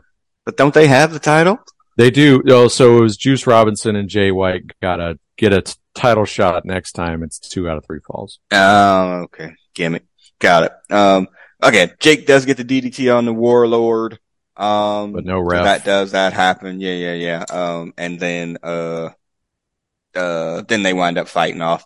[0.46, 1.60] but don't they have the title?
[1.98, 2.42] They do.
[2.48, 6.64] Oh, so it was Juice Robinson and Jay White got to get a title shot
[6.66, 7.24] next time.
[7.24, 8.40] It's two out of three falls.
[8.52, 9.52] Oh, okay.
[9.76, 10.06] Gimmick.
[10.40, 10.94] Got it.
[10.94, 11.28] Um,
[11.62, 11.92] okay.
[12.00, 14.18] Jake does get the DDT on the Warlord.
[14.60, 16.82] Um, But no so that does that happen.
[16.82, 17.44] Yeah, yeah, yeah.
[17.50, 19.10] Um, and then, uh,
[20.16, 21.86] uh, then they wind up fighting off.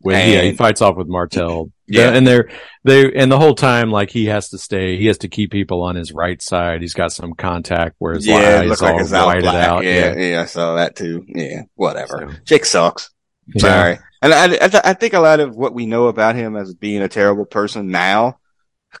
[0.00, 1.70] When And- yeah, he fights off with Martel.
[1.90, 2.10] Yeah.
[2.12, 2.50] and they're
[2.84, 4.96] they and the whole time like he has to stay.
[4.98, 6.82] He has to keep people on his right side.
[6.82, 9.26] He's got some contact where his yeah, eye it is looked like all it's out
[9.26, 9.84] whited out.
[9.84, 11.24] Yeah, yeah, I saw that too.
[11.28, 12.28] Yeah, whatever.
[12.30, 13.10] So, Jake sucks.
[13.54, 13.60] yeah.
[13.60, 13.98] Sorry.
[14.20, 16.74] And I, I, th- I think a lot of what we know about him as
[16.74, 18.38] being a terrible person now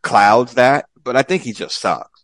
[0.02, 2.17] clouds that, but I think he just sucks.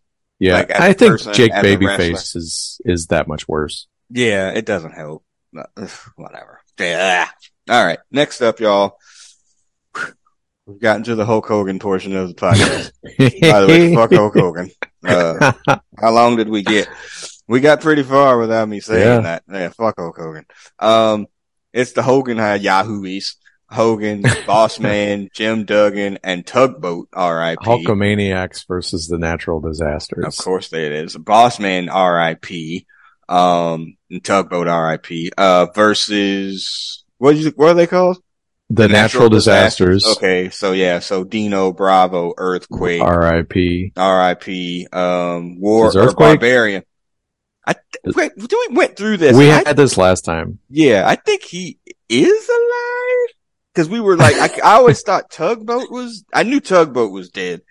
[0.45, 3.87] Yeah, Like, I think person, Jake Babyface is is that much worse.
[4.11, 5.25] Yeah, it doesn't help.
[6.17, 6.61] Whatever.
[6.79, 7.29] Yeah.
[7.71, 7.99] All right.
[8.11, 8.99] Next up, y'all.
[10.67, 12.91] We've gotten to the Hulk Hogan portion of the podcast.
[13.51, 14.71] By the way, fuck Hulk Hogan.
[15.03, 15.53] Uh,
[15.99, 16.89] how long did we get?
[17.49, 19.21] We got pretty far without me saying Yeah.
[19.21, 19.43] that.
[19.51, 20.45] Yeah, fuck Hulk Hogan.
[20.79, 21.27] Um,
[21.73, 23.37] it's the Hogan uh, Yahooies.
[23.75, 27.65] Hogan, Boss Man, Jim Duggan, and Tugboat, R.I.P.
[27.65, 30.25] Hulkamaniacs versus the natural disasters.
[30.25, 31.17] Of course it is.
[31.17, 32.87] Boss Man, R.I.P.
[33.29, 35.33] Um, and Tugboat, R.I.P.
[35.37, 38.19] Uh, versus, what, you, what are they called?
[38.71, 40.07] The natural, disasters.
[40.17, 43.93] Okay, so yeah, so Dino, Bravo, Earthquake, R.I.P.
[43.97, 44.87] R.I.P.
[44.93, 46.41] Um, War Is or Earthquake?
[46.41, 46.83] Barbarian.
[47.67, 49.37] I th- wait, do we went through this?
[49.37, 50.59] We I- had this last time.
[50.71, 53.35] yeah, I think he is alive
[53.75, 56.25] because we were like, I, I always thought Tugboat was.
[56.33, 57.63] I knew Tugboat was dead,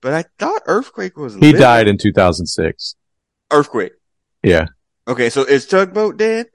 [0.00, 1.34] but I thought Earthquake was.
[1.34, 1.60] He living.
[1.60, 2.96] died in 2006.
[3.50, 3.92] Earthquake.
[4.42, 4.66] Yeah.
[5.08, 6.46] Okay, so is Tugboat dead?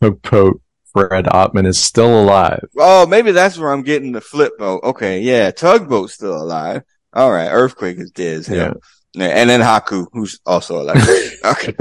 [0.00, 0.60] Tugboat
[0.92, 2.64] Fred Ottman is still alive.
[2.76, 4.82] Oh, maybe that's where I'm getting the flip boat.
[4.84, 6.82] Okay, yeah, Tugboat's still alive.
[7.12, 8.74] All right, Earthquake is dead as hell.
[9.14, 10.96] Yeah, and then Haku, who's also alive.
[11.44, 11.74] okay.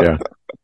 [0.00, 0.18] Yeah.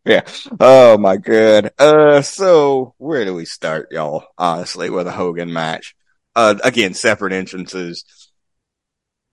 [0.06, 0.22] Yeah.
[0.60, 1.72] Oh my god.
[1.78, 4.24] Uh, so where do we start, y'all?
[4.38, 5.96] Honestly, with a Hogan match.
[6.36, 8.04] Uh, again, separate entrances.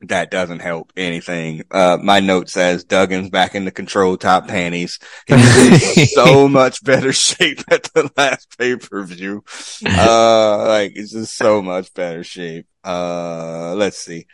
[0.02, 1.64] That doesn't help anything.
[1.70, 5.00] Uh, my note says Duggan's back in the control top panties.
[5.28, 9.44] He's in so much better shape at the last pay per view.
[9.86, 12.66] Uh, like it's just so much better shape.
[12.84, 14.26] Uh, let's see.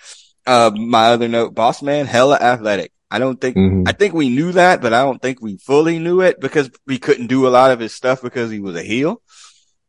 [0.47, 2.93] Uh, my other note, boss man, hella athletic.
[3.11, 3.83] I don't think, Mhm.
[3.87, 6.99] I think we knew that, but I don't think we fully knew it because we
[6.99, 9.21] couldn't do a lot of his stuff because he was a heel.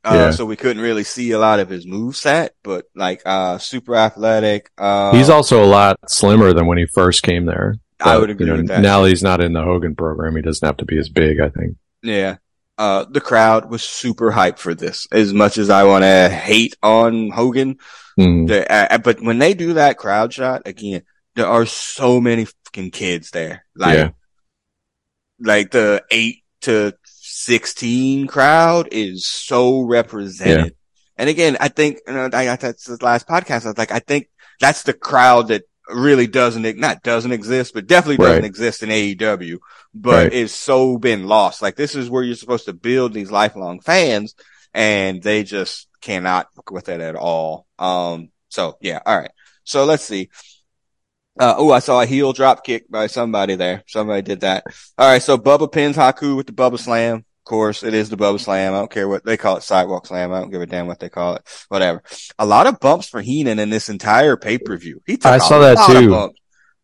[0.03, 0.31] Uh, Yeah.
[0.31, 4.71] so we couldn't really see a lot of his moveset, but like, uh, super athletic.
[4.79, 7.75] Uh, He's also a lot slimmer than when he first came there.
[8.03, 8.81] I would agree you know, with that.
[8.81, 10.35] Now he's not in the Hogan program.
[10.37, 11.77] He doesn't have to be as big, I think.
[12.03, 12.37] Yeah.
[12.79, 15.07] Uh, the crowd was super hyped for this.
[15.13, 17.77] As much as I want to hate on Hogan,
[18.19, 18.49] Mhm.
[18.49, 21.03] the, uh, but when they do that crowd shot again,
[21.37, 23.65] there are so many fucking kids there.
[23.75, 24.11] Like, Yeah.
[25.39, 30.75] like the eight to 16 crowd is so represented.
[31.17, 33.65] And again, I think, you know, I, that's the last podcast.
[33.65, 34.29] I was like, I think
[34.61, 39.59] that's the crowd that really doesn't, not doesn't exist, but definitely doesn't exist in AEW,
[39.95, 40.33] but Right.
[40.33, 41.63] is so been lost.
[41.63, 44.35] Like this is where you're supposed to build these lifelong fans
[44.73, 47.67] and they just cannot with it at all.
[47.79, 49.33] Um, so yeah, all right.
[49.65, 50.31] So let's see.
[51.41, 53.83] Uh, oh, I saw a heel drop kick by somebody there.
[53.87, 54.65] Somebody did that.
[54.99, 55.23] All right.
[55.23, 57.17] So Bubba pins Haku with the Bubba slam.
[57.17, 58.75] Of course, it is the Bubba slam.
[58.75, 59.63] I don't care what they call it.
[59.63, 60.33] Sidewalk slam.
[60.33, 61.43] I don't give a damn what they call it.
[61.69, 62.03] Whatever.
[62.39, 65.01] A lot of bumps for Heenan in this entire pay per view.
[65.07, 66.11] He took I a saw that lot of too.
[66.11, 66.41] bumps.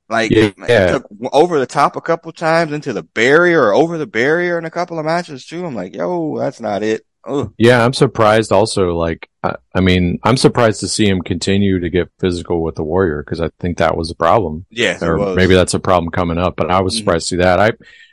[0.09, 0.51] Like, Yeah.
[0.57, 4.57] he took over the top a couple times into the barrier or over the barrier
[4.59, 5.67] in a couple of matches too.
[5.67, 7.03] I'm like, yo, that's not it.
[7.27, 7.53] Ugh.
[7.59, 8.95] Yeah, I'm surprised also.
[8.95, 12.85] Like, I, I mean, I'm surprised to see him continue to get physical with the
[12.85, 14.67] Warrior because I think that was a problem.
[14.71, 15.37] It or was.
[15.37, 16.55] maybe that's a problem coming up.
[16.57, 16.99] But I was Mhm.
[16.99, 17.59] surprised to see that.
[17.61, 17.73] I,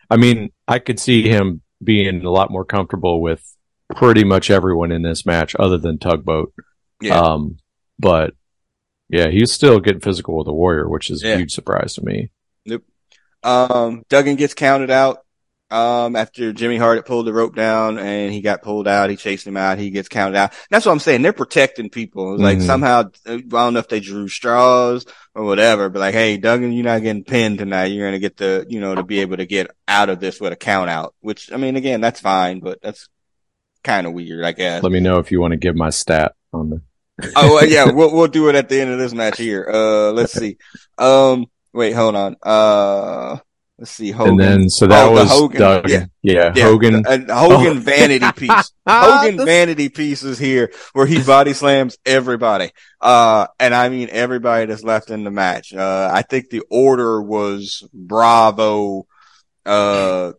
[0.10, 3.42] I mean, I could see him being a lot more comfortable with
[3.96, 6.54] pretty much everyone in this match, other than Tugboat.
[7.02, 7.20] Yeah.
[7.20, 7.58] Um,
[8.00, 8.34] but
[9.10, 11.34] yeah, he's still getting physical with the Warrior, which is Yeah.
[11.36, 12.30] a huge surprise to me.
[13.44, 15.20] Um, Duggan gets counted out.
[15.74, 19.48] Um, after Jimmy Hart pulled the rope down and he got pulled out, he chased
[19.48, 19.80] him out.
[19.80, 20.54] He gets counted out.
[20.70, 21.24] That's what I'm saying.
[21.24, 22.36] They're protecting people.
[22.36, 26.38] It's like somehow, I don't know if they drew straws or whatever, but like, hey,
[26.38, 27.86] Duggan, you're not getting pinned tonight.
[27.86, 30.40] You're going to get the, you know, to be able to get out of this
[30.40, 33.10] with a count out, which I mean, again, that's fine, but that's
[33.84, 34.84] kind of weird, I guess.
[34.84, 36.82] Let me know if you want to give my stat on the.
[37.36, 39.68] oh well, yeah, we'll we'll do it at the end of this match here.
[39.68, 40.58] Uh, let's see.
[41.00, 42.36] Um, wait, hold on.
[42.44, 43.38] Uh,
[43.80, 44.12] let's see.
[44.12, 44.32] Hogan.
[44.32, 45.92] And then, so that Oh, was Hogan, Duggan.
[45.92, 46.06] yeah.
[46.22, 47.04] Yeah, Yeah, Hogan.
[47.06, 47.80] a Hogan Oh.
[47.82, 48.72] vanity piece.
[48.88, 52.72] Hogan vanity piece is here where he body slams everybody.
[53.02, 55.74] Uh, and I mean everybody that's left in the match.
[55.74, 59.06] Uh, I think the order was Bravo,
[59.66, 60.34] uh,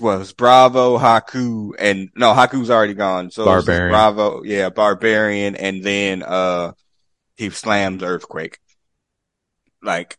[0.00, 3.30] was Bravo, Haku, and no, Haku's already gone.
[3.30, 3.92] So it was just Barbarian.
[3.92, 6.72] Bravo, yeah, Barbarian, and then, uh,
[7.36, 8.58] he slams Earthquake.
[9.82, 10.18] Like,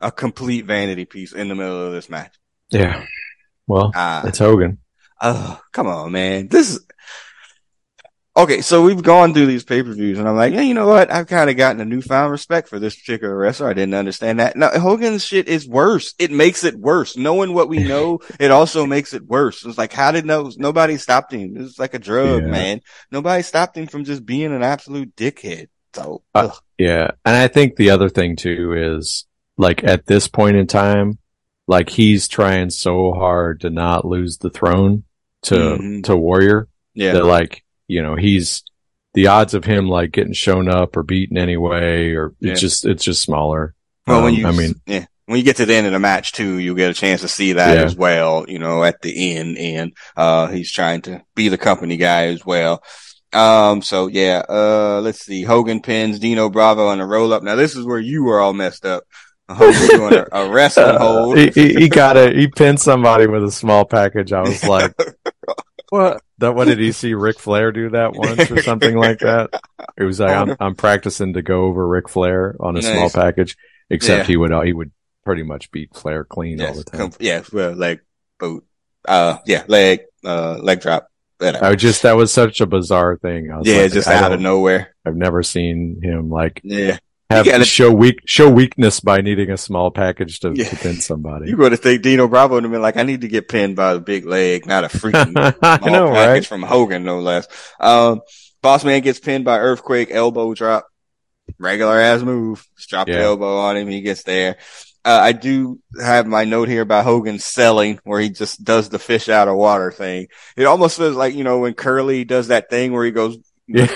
[0.00, 2.34] a complete vanity piece in the middle of this match.
[2.70, 3.04] Yeah.
[3.66, 4.78] Well, Uh, it's Hogan.
[5.20, 6.48] oh, come on, man.
[6.48, 6.86] This is
[8.36, 8.60] okay.
[8.62, 11.10] So we've gone through these pay per views, and I'm like, yeah, you know what?
[11.10, 13.68] I've kind of gotten a newfound respect for this particular wrestler.
[13.68, 14.56] I didn't understand that.
[14.56, 16.14] Now Hogan's shit is worse.
[16.18, 17.16] It makes it worse.
[17.16, 19.64] Knowing what we know, it also makes it worse.
[19.64, 21.54] It's like, how did no nobody stopped him?
[21.56, 22.48] It's like a drug, yeah.
[22.48, 22.80] man.
[23.10, 25.68] Nobody stopped him from just being an absolute dickhead.
[25.92, 29.26] So uh, yeah, and I think the other thing too is
[29.60, 31.18] like at this point in time,
[31.68, 35.04] like he's trying so hard to not lose the throne
[35.42, 36.00] to mm-hmm.
[36.02, 36.66] to Warrior.
[36.94, 38.64] Yeah, that like you know he's
[39.14, 42.52] the odds of him like getting shown up or beaten anyway, or yeah.
[42.52, 43.74] it's just it's just smaller.
[44.06, 45.98] Well, um, when you, I mean, yeah, when you get to the end of the
[45.98, 47.84] match too, you get a chance to see that yeah.
[47.84, 48.46] as well.
[48.48, 52.44] You know, at the end, and uh, he's trying to be the company guy as
[52.44, 52.82] well.
[53.32, 55.42] Um, so yeah, uh, let's see.
[55.42, 57.42] Hogan pins Dino Bravo on a roll up.
[57.42, 59.04] Now this is where you were all messed up.
[59.50, 61.36] A, a wrestling hold.
[61.36, 62.36] he, he, he got it.
[62.36, 64.32] He pinned somebody with a small package.
[64.32, 64.94] I was like,
[65.90, 66.22] what?
[66.38, 69.50] That what did he see Ric Flair do that once or something like that?
[69.98, 72.90] It was like I'm, I'm practicing to go over Ric Flair on a nice.
[72.90, 73.56] small package,
[73.90, 74.26] except yeah.
[74.26, 74.92] he would he would
[75.24, 77.12] pretty much beat Flair clean yes, all the time.
[77.20, 78.00] yeah, well, leg
[78.38, 78.64] boot,
[79.06, 81.08] uh, yeah, leg, uh, leg drop.
[81.36, 81.64] Whatever.
[81.64, 83.46] I just that was such a bizarre thing.
[83.64, 84.94] yeah, like, just out of nowhere.
[85.04, 86.98] I've never seen him like yeah
[87.30, 90.68] have to show weak show weakness by needing a small package to, yeah.
[90.68, 91.48] to pin somebody.
[91.48, 93.76] You would have think Dino Bravo would have been like, I need to get pinned
[93.76, 95.32] by the big leg, not a freaking
[95.82, 96.46] small know, package right?
[96.46, 97.46] from Hogan, no less.
[97.78, 98.20] Um,
[98.62, 100.86] Boss Man gets pinned by Earthquake, elbow drop,
[101.58, 102.66] regular ass move.
[102.88, 103.16] Drop yeah.
[103.16, 104.58] the elbow on him, he gets there.
[105.02, 108.98] Uh, I do have my note here about Hogan selling where he just does the
[108.98, 110.28] fish out of water thing.
[110.58, 113.38] It almost feels like, you know, when Curly does that thing where he goes,
[113.72, 113.86] yeah.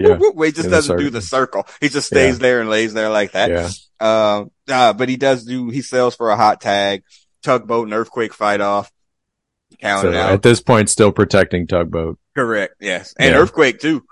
[0.00, 0.18] yeah.
[0.44, 1.66] He just doesn't do the circle.
[1.80, 2.42] He just stays yeah.
[2.42, 3.50] there and lays there like that.
[3.50, 3.68] Yeah.
[4.00, 7.04] Uh, uh, but he does do, he sells for a hot tag,
[7.42, 8.90] tugboat and earthquake fight off.
[9.80, 10.32] Count so out.
[10.32, 12.18] At this point, still protecting tugboat.
[12.36, 12.74] Correct.
[12.80, 13.14] Yes.
[13.18, 13.40] And yeah.
[13.40, 14.04] earthquake too.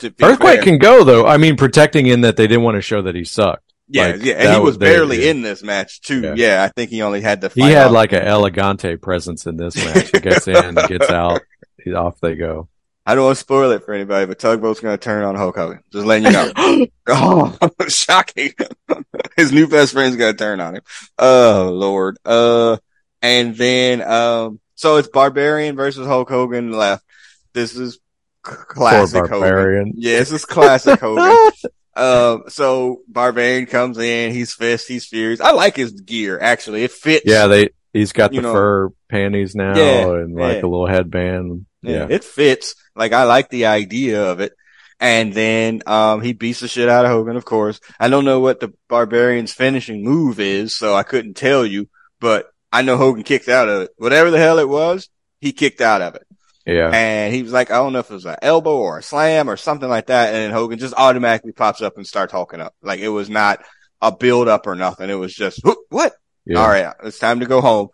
[0.00, 0.62] To earthquake fair.
[0.62, 1.26] can go though.
[1.26, 3.62] I mean, protecting in that they didn't want to show that he sucked.
[3.88, 5.30] Yeah, like, yeah, and he was, was barely yeah.
[5.30, 6.20] in this match too.
[6.20, 6.34] Yeah.
[6.36, 6.64] yeah.
[6.64, 7.48] I think he only had the.
[7.48, 7.92] He had off.
[7.92, 10.10] like an elegante presence in this match.
[10.10, 11.42] He gets in, gets out,
[11.96, 12.68] off they go.
[13.08, 15.54] I don't want to spoil it for anybody, but Tugboat's going to turn on Hulk
[15.54, 15.80] Hogan.
[15.92, 16.86] Just letting you know.
[17.06, 17.56] oh,
[17.88, 18.52] shocking.
[19.36, 20.82] His new best friend's going to turn on him.
[21.16, 22.18] Oh, Lord.
[22.24, 22.78] Uh,
[23.22, 27.04] and then, um, so it's Barbarian versus Hulk Hogan left.
[27.52, 28.00] This is
[28.42, 29.92] classic Hogan.
[29.96, 31.52] Yeah, this is classic Hogan.
[31.94, 35.40] Um, so Barbarian comes in, he's fist, he's furious.
[35.40, 36.82] I like his gear, actually.
[36.82, 37.24] It fits.
[37.24, 40.60] Yeah, they, he's got the know, fur panties now yeah, and like yeah.
[40.60, 41.66] a little headband.
[41.86, 42.06] Yeah.
[42.08, 42.74] It fits.
[42.94, 44.52] Like I like the idea of it.
[44.98, 47.80] And then, um, he beats the shit out of Hogan, of course.
[48.00, 52.48] I don't know what the Barbarian's finishing move is, so I couldn't tell you, but
[52.72, 53.90] I know Hogan kicked out of it.
[53.98, 56.26] Whatever the hell it was, he kicked out of it.
[56.64, 56.90] Yeah.
[56.92, 59.50] And he was like, I don't know if it was an elbow or a slam
[59.50, 60.28] or something like that.
[60.28, 62.74] And then Hogan just automatically pops up and starts hulking up.
[62.82, 63.60] Like it was not
[64.00, 65.10] a build up or nothing.
[65.10, 65.60] It was just,
[65.90, 66.14] what?
[66.44, 66.58] Yeah.
[66.58, 66.92] All right.
[67.04, 67.88] It's time to go home.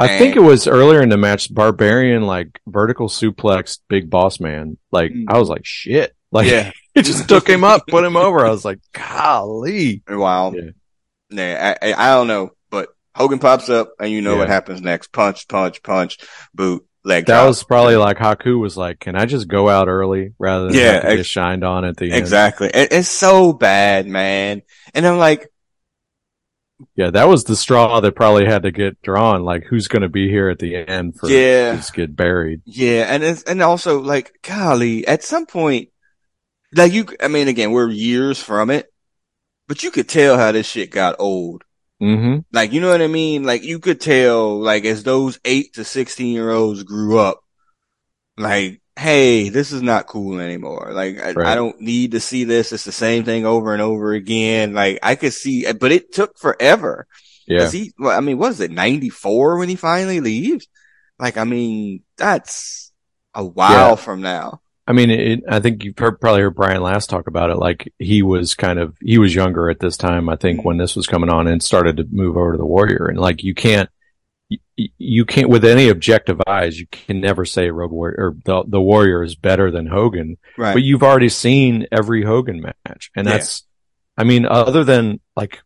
[0.00, 4.40] I and, think it was earlier in the match, Barbarian like vertical suplex Big Boss
[4.40, 4.78] Man.
[4.90, 5.26] Like mm.
[5.28, 6.16] I was like, shit.
[6.32, 6.72] Like yeah.
[6.94, 8.44] he just took him up, put him over.
[8.44, 10.02] I was like, golly.
[10.08, 10.52] Wow.
[10.52, 10.70] Yeah.
[11.28, 14.38] yeah I, I, don't know, but Hogan pops up and you know yeah.
[14.38, 15.12] what happens next.
[15.12, 16.16] Punch, punch, punch,
[16.54, 17.26] boot, leg.
[17.26, 17.48] That drop.
[17.48, 21.00] was probably like Haku was like, can I just go out early rather than yeah,
[21.02, 22.14] ex- get shined on at the end?
[22.14, 22.68] Exactly.
[22.72, 24.62] It, it's so bad, man.
[24.94, 25.52] And I'm like,
[26.94, 29.44] yeah, that was the straw that probably had to get drawn.
[29.44, 31.76] Like, who's going to be here at the end for yeah.
[31.76, 32.62] just get buried?
[32.64, 35.90] Yeah, and it's, and also like, golly, at some point,
[36.74, 38.92] like you, I mean, again, we're years from it,
[39.66, 41.64] but you could tell how this shit got old.
[42.02, 42.40] Mm-hmm.
[42.52, 43.44] Like, you know what I mean?
[43.44, 47.40] Like, you could tell, like, as those eight to sixteen year olds grew up,
[48.38, 50.90] like, hey, this is not cool anymore.
[50.92, 51.46] Like, I, right.
[51.46, 52.72] I, don't need to see this.
[52.72, 54.74] It's the same thing over and over again.
[54.74, 57.06] Like, I could see, but it took forever.
[57.46, 57.70] Yeah.
[57.70, 60.68] He, I mean, what is it, 94 when he finally leaves?
[61.18, 62.92] Like, I mean, that's
[63.34, 63.94] a while yeah.
[63.96, 64.60] from now.
[64.86, 67.58] I mean, it, I think you've probably heard Brian last talk about it.
[67.58, 70.66] Like he was kind of, he was younger at this time, I think, mm-hmm.
[70.66, 73.06] when this was coming on and started to move over to the Warrior.
[73.06, 73.88] And like, you can't,
[74.76, 78.80] you can't with any objective eyes you can never say road warrior or the, the
[78.80, 83.64] warrior is better than hogan right but you've already seen every hogan match and that's
[84.16, 84.22] yeah.
[84.22, 85.60] i mean other than like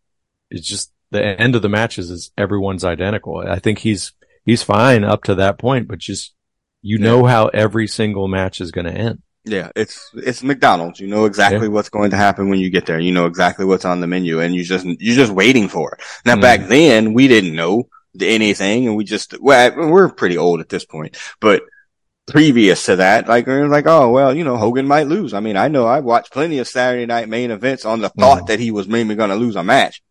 [0.51, 4.13] it's just the end of the matches is everyone's identical i think he's
[4.45, 6.35] he's fine up to that point but just
[6.83, 7.05] you yeah.
[7.05, 11.01] know how every single match is going to end yeah, it's it's McDonald's.
[11.01, 11.73] You know exactly yeah.
[11.73, 12.99] what's going to happen when you get there.
[12.99, 16.01] You know exactly what's on the menu, and you just you're just waiting for it.
[16.25, 16.41] Now, mm.
[16.41, 17.85] back then, we didn't know
[18.21, 21.63] anything, and we just well, we're pretty old at this point, but
[22.27, 25.35] previous to that, like we're like, oh well, you know, Hogan might lose.
[25.35, 28.45] I mean, I know I've watched plenty of Saturday night main events on the thought
[28.45, 28.47] mm.
[28.49, 30.03] that he was maybe going to lose a match.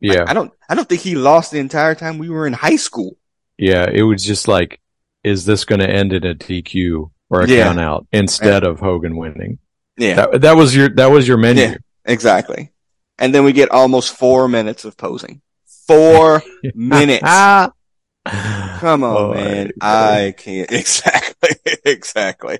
[0.00, 2.52] Yeah, I, I don't, I don't think he lost the entire time we were in
[2.52, 3.16] high school.
[3.58, 4.80] Yeah, it was just like,
[5.24, 7.64] is this going to end in a DQ or a yeah.
[7.64, 8.68] count out instead yeah.
[8.68, 9.58] of Hogan winning?
[9.96, 11.62] Yeah, that, that, was your that was your menu.
[11.62, 12.72] Yeah, exactly.
[13.18, 15.40] And then we get almost four minutes of posing.
[15.86, 16.42] Four
[16.74, 17.22] minutes.
[18.80, 19.70] Come on, oh, man.
[19.80, 20.70] I can't.
[20.72, 21.50] Exactly.
[21.84, 22.58] exactly.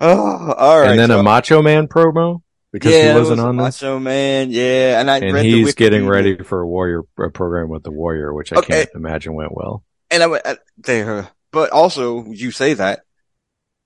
[0.00, 0.90] Oh, all right.
[0.90, 2.42] And then so, a Macho Man promo
[2.72, 3.82] because yeah, he wasn't was on this.
[3.82, 5.00] Macho Man, yeah.
[5.00, 8.52] And I and he's getting ready for a Warrior a program with the Warrior, which
[8.52, 8.84] I okay.
[8.84, 9.84] can't imagine went well.
[10.10, 13.00] And I, I there, but also you say that,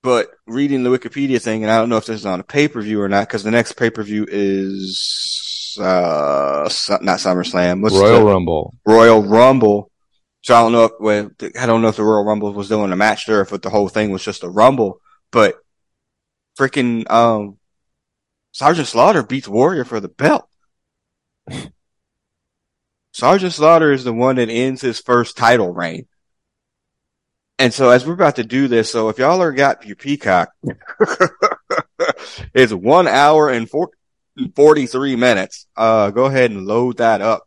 [0.02, 2.66] but reading the Wikipedia thing, and I don't know if this is on a pay
[2.66, 5.49] per view or not, because the next pay per view is
[5.80, 6.68] uh
[7.02, 8.74] not SummerSlam, What's Royal Rumble.
[8.86, 9.90] Royal Rumble.
[10.42, 12.92] So I don't know if well, I don't know if the Royal Rumble was doing
[12.92, 15.00] a match there, if the whole thing was just a Rumble,
[15.30, 15.56] but
[16.58, 17.58] freaking um
[18.52, 20.48] Sergeant Slaughter beats Warrior for the belt.
[23.12, 26.06] Sergeant Slaughter is the one that ends his first title reign.
[27.58, 30.50] And so as we're about to do this, so if y'all are got your Peacock,
[32.54, 33.90] it's one hour and four,
[34.48, 35.66] 43 minutes.
[35.76, 37.46] Uh, go ahead and load that up.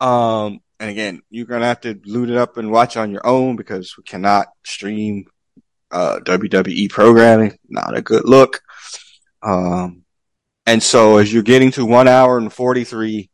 [0.00, 3.26] Um, and again, you're going to have to loot it up and watch on your
[3.26, 5.26] own because we cannot stream,
[5.90, 7.56] uh, WWE programming.
[7.68, 8.60] Not a good look.
[9.42, 10.02] Um,
[10.66, 13.30] and so as you're getting to one hour and 43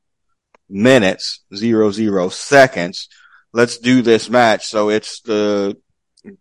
[0.68, 3.08] minutes, zero, zero seconds,
[3.52, 4.66] let's do this match.
[4.66, 5.76] So it's the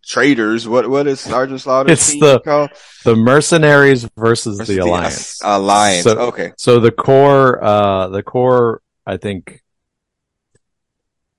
[0.04, 0.66] traders.
[0.66, 1.92] What what is Sergeant Slaughter?
[1.92, 2.70] It's the called?
[3.04, 5.38] the mercenaries versus, versus the alliance.
[5.38, 6.04] The alliance.
[6.04, 6.52] So, okay.
[6.56, 9.62] So the core, uh, the core, I think,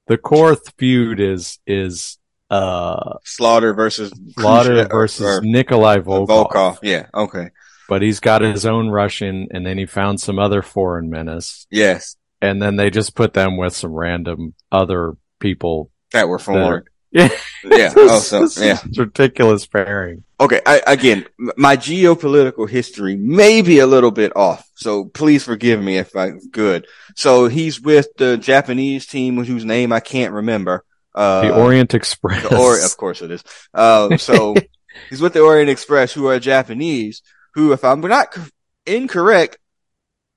[0.08, 2.18] the core feud is is
[2.50, 6.52] uh Slaughter versus Slaughter versus or, Nikolai Volkov.
[6.52, 6.80] Volkov.
[6.82, 7.08] Yeah.
[7.14, 7.52] Okay.
[7.88, 11.66] But he's got his own Russian, and then he found some other foreign menace.
[11.72, 12.16] Yes.
[12.40, 16.84] And then they just put them with some random other people that were foreign.
[17.12, 17.30] Yeah.
[17.64, 17.94] yeah.
[17.98, 18.80] Oh, so, yeah.
[18.98, 20.24] ridiculous pairing.
[20.40, 20.62] Okay.
[20.66, 24.68] I, again, my geopolitical history may be a little bit off.
[24.76, 26.88] So please forgive me if I'm good.
[27.16, 30.86] So he's with the Japanese team whose name I can't remember.
[31.14, 32.48] Uh, the Orient Express.
[32.48, 33.44] The Ori- of course it is.
[33.74, 34.56] Uh, so
[35.10, 37.22] he's with the Orient Express who are Japanese
[37.56, 38.38] who, if I'm not
[38.86, 39.58] incorrect,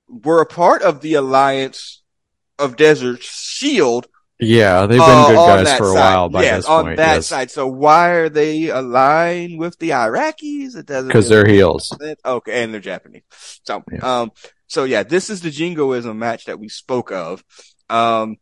[0.07, 2.01] were a part of the alliance
[2.59, 4.07] of Desert Shield
[4.43, 5.35] yeah, they've been uh, good
[5.65, 5.95] guys for a side.
[5.95, 6.97] while by yes, this on point.
[6.97, 7.27] that yes.
[7.27, 7.51] side.
[7.51, 10.75] So why are they aligned with the Iraqis?
[10.75, 11.95] It doesn't because they're heels.
[12.25, 13.23] Okay, and they're Japanese.
[13.63, 14.21] So, yeah.
[14.21, 14.31] um,
[14.67, 17.43] so yeah, this is the Jingoism match that we spoke of.
[17.89, 18.37] Um,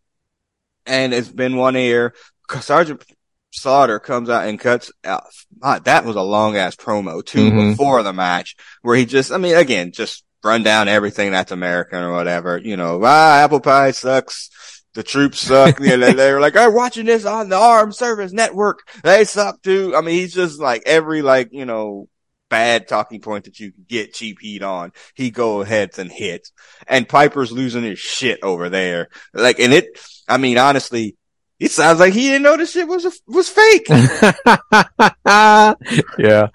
[0.85, 2.13] and it's been one air.
[2.59, 3.03] Sergeant
[3.51, 5.25] Slaughter comes out and cuts out.
[5.61, 7.71] that was a long ass promo too mm-hmm.
[7.71, 12.01] before the match where he just, I mean, again, just run down everything that's American
[12.01, 12.57] or whatever.
[12.57, 14.49] You know, ah, apple pie sucks
[14.93, 15.79] the troops suck.
[15.79, 18.79] you know, they were like, I'm watching this on the Armed Service Network.
[19.03, 19.95] They suck too.
[19.95, 22.07] I mean, he's just like every like, you know,
[22.49, 24.91] bad talking point that you can get cheap heat on.
[25.15, 26.51] He go ahead and hits.
[26.85, 29.07] And Piper's losing his shit over there.
[29.33, 31.15] Like, and it, I mean, honestly,
[31.59, 33.87] it sounds like he didn't know this shit was, a, was fake.
[36.19, 36.47] yeah.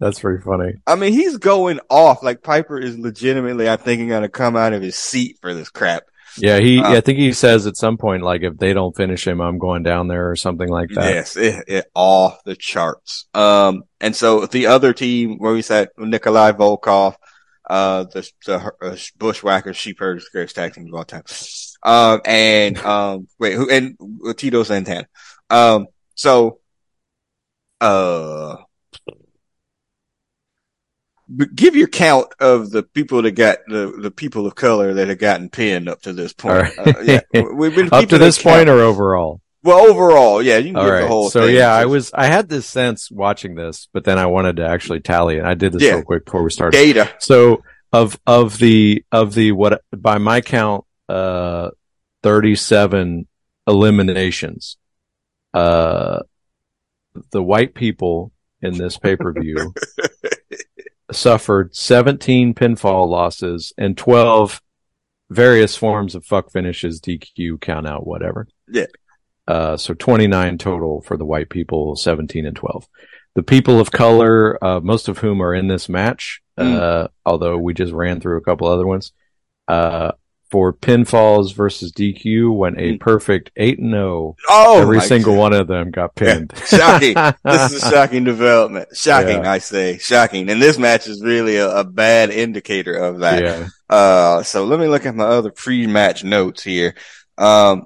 [0.00, 0.72] That's pretty funny.
[0.86, 2.22] I mean, he's going off.
[2.22, 5.70] Like Piper is legitimately, I think, going to come out of his seat for this
[5.70, 6.02] crap.
[6.38, 6.80] Yeah, he.
[6.80, 9.58] Uh, I think he says at some point, like if they don't finish him, I'm
[9.58, 11.12] going down there or something like that.
[11.14, 13.26] Yes, it, it off the charts.
[13.34, 17.16] Um, and so the other team where we said Nikolai Volkov,
[17.68, 21.24] uh, the the uh, Bushwhackers, Sheep Herders, greatest tag team of all time.
[21.82, 23.96] Um, and um, wait, who and
[24.36, 25.06] Tito Santana.
[25.50, 26.60] Um, so,
[27.80, 28.56] uh,
[31.54, 35.18] give your count of the people that got the, the people of color that have
[35.18, 36.76] gotten pinned up to this point.
[36.76, 36.78] Right.
[36.78, 39.40] Uh, yeah, we've been up to this point or overall.
[39.62, 41.00] Well, overall, yeah, you can All get right.
[41.00, 41.30] the whole.
[41.30, 41.40] Thing.
[41.42, 41.56] So thing.
[41.56, 45.00] yeah, I was I had this sense watching this, but then I wanted to actually
[45.00, 45.44] tally it.
[45.44, 45.94] I did this yeah.
[45.94, 46.76] real quick before we started.
[46.76, 47.14] Data.
[47.18, 51.70] So of of the of the what by my count, uh,
[52.22, 53.26] thirty seven
[53.66, 54.76] eliminations.
[55.54, 56.20] Uh,
[57.30, 59.72] the white people in this pay per view
[61.14, 64.60] suffered 17 pinfall losses and 12
[65.30, 68.46] various forms of fuck finishes, DQ, count out, whatever.
[68.68, 68.86] Yeah.
[69.46, 72.88] Uh, so 29 total for the white people, 17 and 12.
[73.34, 76.76] The people of color, uh, most of whom are in this match, mm.
[76.76, 79.12] uh, although we just ran through a couple other ones,
[79.68, 80.12] uh,
[80.50, 83.00] for pinfalls versus DQ went a Mm.
[83.00, 84.36] perfect eight and zero.
[84.48, 85.40] Oh, Every single God.
[85.40, 86.52] one of them got pinned.
[86.66, 87.14] Shocking.
[87.44, 88.88] this is a shocking development.
[88.94, 89.50] Shocking, Yeah.
[89.50, 89.98] I say.
[89.98, 90.48] Shocking.
[90.50, 93.42] And this match is really a, a bad indicator of that.
[93.42, 96.94] yeah, Uh, so let me look at my other pre-match notes here.
[97.36, 97.84] Um,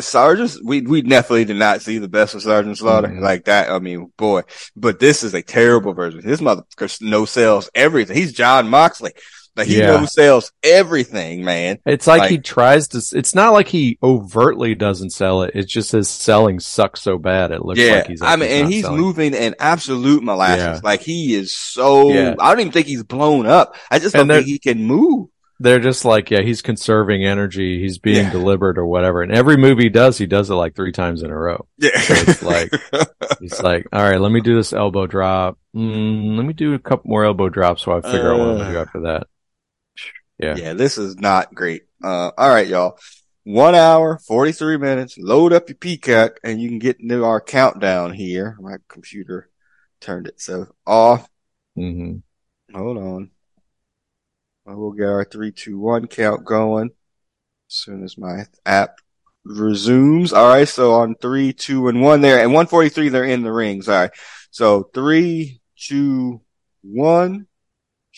[0.00, 3.20] Sergeant, we, we definitely did not see the best of Sergeant Slaughter Mhm.
[3.20, 3.70] like that.
[3.70, 4.42] I mean, boy,
[4.74, 6.22] but this is a terrible version.
[6.22, 8.16] His motherfucker no sells everything.
[8.16, 9.12] He's Jon Moxley.
[9.56, 10.04] Like he Yeah.
[10.06, 11.78] sells everything, man.
[11.84, 13.02] it's like, Like- he tries to.
[13.18, 15.52] It's not like he overtly doesn't sell it.
[15.54, 17.50] It's just his selling sucks so bad.
[17.50, 17.96] It looks yeah.
[17.96, 18.22] like he's.
[18.22, 19.00] I mean, and not he's selling.
[19.00, 20.64] moving in absolute molasses.
[20.64, 20.80] Yeah.
[20.82, 22.34] Like he is so, Yeah.
[22.38, 23.74] I don't even think he's blown up.
[23.90, 25.28] I just don't think he can move.
[25.62, 27.78] They're just like, yeah, he's conserving energy.
[27.82, 28.30] He's being Yeah.
[28.32, 29.20] deliberate or whatever.
[29.20, 31.66] And every movie he does, he does it like three times in a row.
[31.76, 31.90] Yeah.
[31.94, 32.72] it's like-
[33.40, 35.58] He's like, all right, let me do this elbow drop.
[35.76, 38.56] Mm, let me do a couple more elbow drops so I figure out what I'm
[38.56, 38.82] going to do Uh.
[38.82, 39.26] after that.
[40.42, 40.56] Yeah.
[40.56, 41.82] Yeah, this is not great.
[42.02, 42.98] Uh, all right, y'all.
[43.44, 45.16] One hour, 43 minutes.
[45.18, 48.56] Load up your Peacock and you can get into our countdown here.
[48.60, 49.48] My computer
[50.00, 51.28] turned itself off.
[51.74, 52.16] hmm
[52.74, 53.30] Hold on.
[54.64, 56.90] Well, We'll get our three, two, one count going
[57.68, 59.00] as soon as my app
[59.44, 60.32] resumes.
[60.32, 60.68] All right.
[60.68, 63.88] So on three, two, and one there and 143, they're in the rings.
[63.88, 64.10] All right.
[64.50, 66.42] So three, two,
[66.82, 67.46] one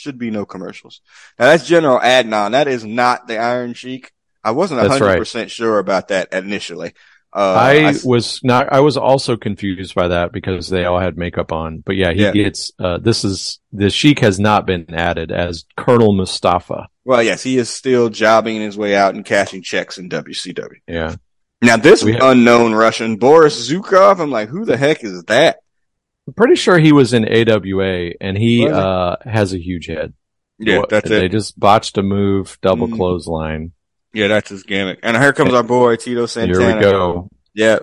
[0.03, 1.01] should be no commercials.
[1.39, 2.51] Now that's General Adnan.
[2.53, 4.13] That is not the Iron Sheik.
[4.45, 5.19] I wasn't hundred right.
[5.19, 6.93] percent sure about that initially.
[7.35, 11.17] Uh, I s- was not, I was also confused by that because they all had
[11.17, 11.79] makeup on.
[11.79, 12.33] But yeah, he Yeah.
[12.33, 16.89] gets, uh, this is, the Sheik has not been added as Colonel Mustafa.
[17.07, 20.77] well, yes, he is still jobbing his way out and cashing checks in WCW.
[20.87, 21.15] Yeah.
[21.63, 25.61] Now this have- unknown Russian, Boris Zukov, I'm like, who the heck is that?
[26.27, 30.13] I'm pretty sure he was in AWA and he, uh, has a huge head.
[30.59, 31.21] Yeah, What- that's it.
[31.21, 32.97] They just botched a move, double Mhm.
[32.97, 33.73] clothesline.
[34.15, 35.01] Yeah, that's his gimmick.
[35.03, 36.65] And here comes our boy Tito Santana.
[36.67, 37.29] Here we go.
[37.55, 37.79] Yeah.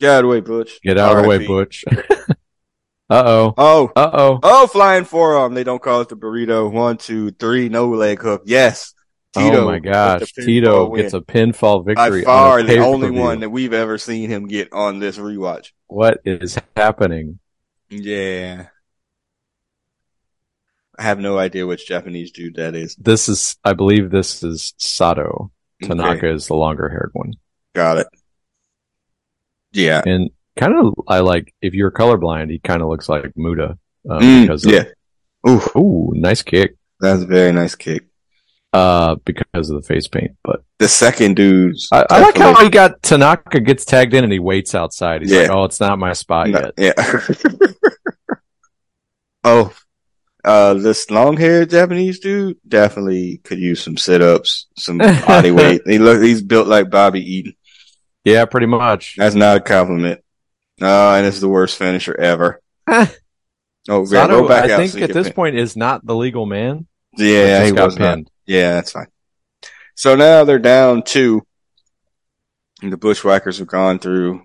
[0.00, 0.80] Get out of the way, Butch.
[0.82, 1.84] Get out of the way, Butch.
[1.90, 2.32] uh
[3.10, 3.54] oh.
[3.56, 4.40] Oh, Uh oh.
[4.42, 5.54] oh, flying forearm.
[5.54, 6.70] They don't call it the burrito.
[6.72, 8.42] One, two, three, no leg hook.
[8.46, 8.94] Yes.
[9.34, 10.32] Tito Oh my gosh.
[10.32, 11.02] Tito win.
[11.02, 12.22] gets a pinfall victory.
[12.22, 15.72] By far on the only one that we've ever seen him get on this rewatch.
[15.86, 17.38] What is happening?
[17.90, 18.66] Yeah.
[20.98, 22.96] I have no idea which Japanese dude that is.
[22.96, 25.52] This is, I believe this is Sato.
[25.82, 27.34] Tanaka Okay, is the longer haired one.
[27.74, 28.08] got it.
[29.72, 30.02] Yeah.
[30.04, 33.78] And kind of, I like, if you're colorblind, he kind of looks like Muta.
[34.10, 34.84] Um, Mm, because of, yeah.
[35.48, 35.76] Oof.
[35.76, 36.76] Ooh, nice kick.
[37.00, 38.06] That's a very nice kick.
[38.72, 41.88] Uh, because of the face paint, but The second dude's.
[41.92, 45.22] I, I like how he got Tanaka gets tagged in and he waits outside.
[45.22, 45.40] He's Yeah.
[45.42, 47.26] like, "Oh, it's not my spot No, yet." yeah.
[49.44, 49.72] oh,
[50.44, 55.82] uh, this long haired Japanese dude definitely could use some sit ups, some body weight.
[55.86, 57.54] He look, he's built like Bobby Eaton.
[58.24, 59.16] Yeah, pretty much.
[59.16, 60.20] That's not a compliment.
[60.80, 62.60] Uh, and it's the worst finisher ever.
[62.88, 63.06] oh,
[63.88, 66.86] go back I out think at this pin- point is not the legal man.
[67.16, 68.14] Yeah, he was not.
[68.14, 68.30] pinned.
[68.46, 69.08] Yeah, that's fine.
[69.98, 71.44] So now they're down two.
[72.80, 74.44] And the Bushwhackers have gone through.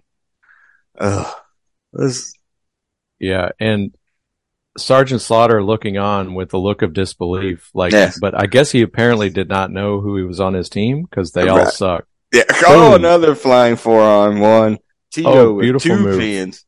[1.00, 1.32] Ugh.
[1.94, 2.34] This,
[3.20, 3.94] Yeah, and
[4.80, 8.18] Sergeant Slaughter looking on with a look of disbelief, like, Yes.
[8.20, 11.34] but I guess he apparently did not know who he was on his team because
[11.34, 12.06] they all suck.
[12.34, 12.46] yeah.
[12.66, 13.02] Oh, Boom.
[13.02, 14.80] another flying forearm one.
[15.12, 16.20] Tito Oh, with two move.
[16.20, 16.66] pins.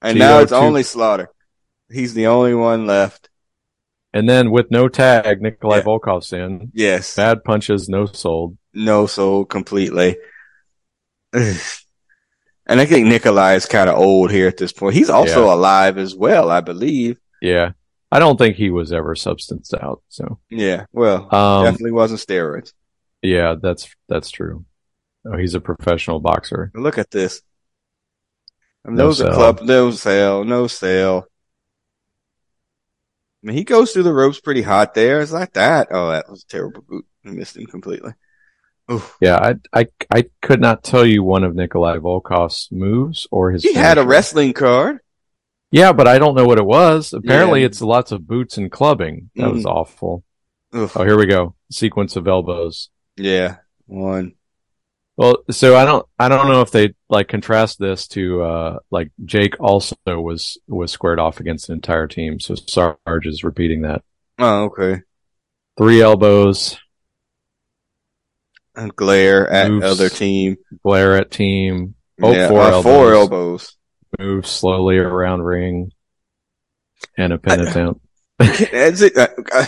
[0.00, 1.28] And Tito, now it's two- only Slaughter.
[1.90, 3.28] He's the only one left.
[4.16, 5.82] And then with no tag, Nikolai Yeah.
[5.82, 6.70] Volkov's in.
[6.72, 7.16] Yes.
[7.16, 8.56] Bad punches, no sold.
[8.72, 10.16] no soul completely.
[11.32, 14.94] and I think Nikolai is kind of old here at this point.
[14.94, 15.54] He's also Yeah.
[15.54, 17.18] alive as well, I believe.
[17.42, 17.72] Yeah.
[18.10, 20.02] I don't think he was ever substanced out.
[20.08, 20.86] So, Yeah.
[20.92, 22.72] Well, um, definitely wasn't steroids.
[23.22, 24.64] yeah, that's, that's true.
[25.26, 26.70] Oh, he's a professional boxer.
[26.74, 27.42] Look at this.
[28.84, 31.26] I mean, No those are club, no sale, no sale.
[33.46, 35.20] I mean, he goes through the ropes pretty hot there.
[35.20, 35.86] It's like that.
[35.92, 37.06] Oh, that was a terrible boot.
[37.24, 38.12] I missed him completely.
[38.90, 39.16] Oof.
[39.20, 39.36] Yeah,
[39.72, 43.62] I, I, I could not tell you one of Nikolai Volkov's moves or his.
[43.62, 44.98] He had a wrestling card.
[45.70, 47.12] Yeah, but I don't know what it was.
[47.12, 47.66] Apparently, Yeah.
[47.66, 49.30] it's lots of boots and clubbing.
[49.36, 49.70] That was Mhm.
[49.70, 50.24] awful.
[50.74, 50.96] Oof.
[50.96, 51.54] Oh, here we go.
[51.70, 52.90] Sequence of elbows.
[53.16, 53.58] Yeah.
[53.86, 54.34] One.
[55.16, 59.10] Well, so I don't, I don't know if they like contrast this to, uh, like
[59.24, 62.38] Jake also was, was squared off against the entire team.
[62.38, 64.02] So Sarge is repeating that.
[64.38, 65.00] Oh, okay.
[65.78, 66.78] Three elbows,
[68.74, 69.86] And glare at Moves.
[69.86, 70.56] other team.
[70.82, 73.22] glare at team, Oh, yeah, four uh, four elbows.
[73.22, 73.76] elbows.
[74.18, 75.92] move slowly around ring,
[77.16, 78.00] and a pin I- attempt.
[78.38, 79.16] That's it.
[79.16, 79.66] Uh, uh,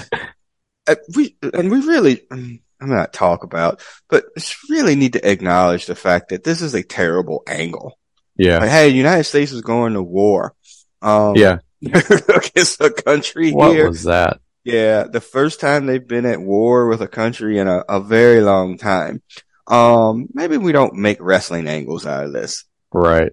[0.88, 2.20] uh, we and we really.
[2.30, 4.26] um, I'm not talk about, but
[4.70, 7.98] really need to acknowledge the fact that this is a terrible angle.
[8.36, 8.58] Yeah.
[8.58, 10.54] Like, hey, the United States is going to war.
[11.02, 11.58] Um, yeah.
[11.82, 13.88] against a country What here.
[13.88, 14.40] was that?
[14.64, 18.40] Yeah, the first time they've been at war with a country in a, a very
[18.42, 19.22] long time.
[19.66, 22.64] Um, maybe we don't make wrestling angles out of this.
[22.92, 23.32] Right.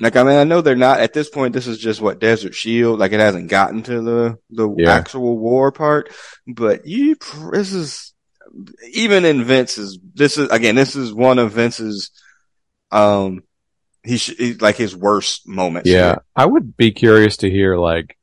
[0.00, 1.52] Like, I mean, I know they're not at this point.
[1.54, 2.98] This is just what Desert Shield.
[2.98, 4.92] Like, it hasn't gotten to the the Yeah.
[4.92, 6.10] actual war part.
[6.46, 7.16] But you,
[7.52, 8.11] this is
[8.92, 9.98] even in Vince's.
[10.14, 10.74] This is again.
[10.74, 12.10] This is one of Vince's.
[12.90, 13.42] Um,
[14.04, 15.88] he, sh- he like his worst moments.
[15.88, 15.96] Yeah.
[16.08, 16.24] here.
[16.36, 18.18] I would be curious to hear like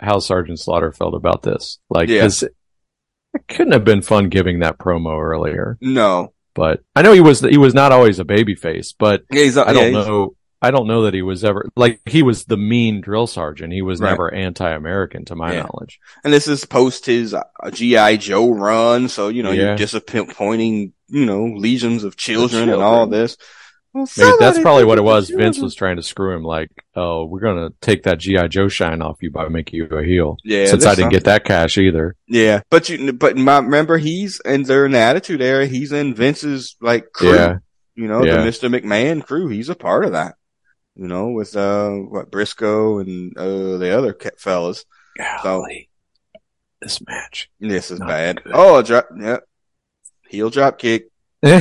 [0.00, 1.78] how Sergeant Slaughter felt about this.
[1.88, 2.22] Like, Yeah.
[2.22, 2.52] 'cause it
[3.48, 6.32] couldn't have been fun giving that promo earlier, No.
[6.54, 9.56] but I know he was, he was not always a baby face, but Yeah, he's,
[9.56, 10.34] I don't yeah, know.
[10.64, 13.72] I don't know that he was ever like he was the mean drill sergeant.
[13.72, 14.10] He was Right.
[14.10, 15.62] never anti-American to my Yeah.
[15.62, 16.00] knowledge.
[16.24, 17.42] And this is post his uh,
[17.72, 19.62] GI Joe run, so you know Yeah.
[19.68, 23.36] you're disappointing, you know, legions of children, and all this.
[23.92, 25.30] Well, Maybe that's probably what it was.
[25.30, 29.00] Vince was trying to screw him, like, "Oh, we're gonna take that GI Joe shine
[29.00, 32.16] off you by making you a heel." Yeah, Since I didn't get that cash either.
[32.26, 35.66] Yeah, but you, but my, remember he's and they're in the Attitude Era.
[35.66, 37.34] He's in Vince's like crew.
[37.34, 37.58] Yeah,
[37.94, 38.42] You know, Yeah.
[38.42, 38.68] the Mr.
[38.68, 39.46] McMahon crew.
[39.46, 40.34] He's a part of that.
[40.96, 44.84] You know, with uh what Briscoe and uh the other fellas.
[45.42, 45.90] golly,
[46.80, 47.50] this match.
[47.60, 48.42] This is bad.
[48.44, 48.52] good.
[48.54, 49.08] Oh, drop.
[49.18, 49.44] Yep.
[50.28, 51.06] Heel drop kick.
[51.42, 51.60] you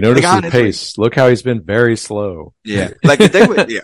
[0.00, 0.98] notice Like, his pace.
[0.98, 2.54] Look how he's been very slow.
[2.64, 2.90] Yeah.
[3.04, 3.80] Like if they would, yeah.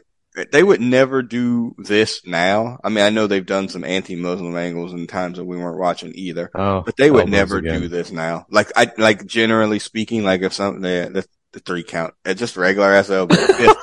[0.51, 2.81] They would never do this now.
[2.83, 6.11] I mean, I know they've done some anti-Muslim angles in times that we weren't watching
[6.17, 7.83] either, Oh, but they would never again.
[7.83, 8.45] do this now.
[8.51, 11.25] Like I, like generally speaking, like if something, the, the,
[11.55, 13.77] the three count, it's just regular ass elbow, fifth,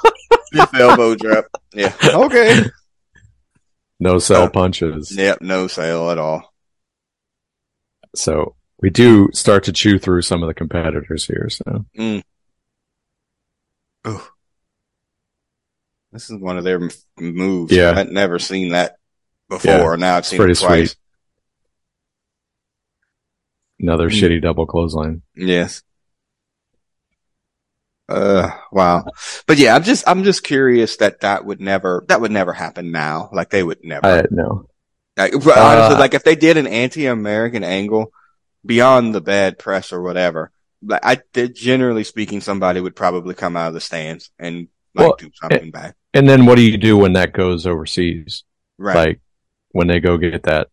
[0.53, 1.45] fifth elbow drop.
[1.73, 1.93] Yeah.
[2.03, 2.61] Okay.
[3.99, 5.15] No cell Uh, punches.
[5.15, 5.41] Yep.
[5.41, 6.53] No sale at all.
[8.15, 11.49] So we do start to chew through some of the competitors here.
[11.49, 12.21] So Ooh.
[16.11, 17.71] This is one of their moves.
[17.71, 17.93] Yeah.
[17.95, 18.97] I've never seen that
[19.49, 19.71] before.
[19.71, 19.95] Yeah.
[19.95, 20.89] Now I've seen pretty it twice.
[20.91, 20.97] sweet.
[23.79, 24.19] another Mm.
[24.21, 25.21] shitty double clothesline.
[25.35, 25.83] Yes.
[28.11, 29.05] Uh, wow.
[29.47, 32.91] But yeah, I'm just, I'm just curious that that would never, that would never happen
[32.91, 33.29] now.
[33.31, 34.05] Like they would never.
[34.05, 34.67] I no.
[35.17, 38.11] like, honestly, uh, like if they did an anti-American angle
[38.65, 40.51] beyond the bad press or whatever,
[40.83, 45.15] like I generally speaking, somebody would probably come out of the stands and like Well,
[45.17, 45.95] do something bad.
[46.13, 48.43] And then what do you do when that goes overseas?
[48.77, 48.95] Right.
[48.95, 49.21] Like
[49.69, 50.67] when they go get that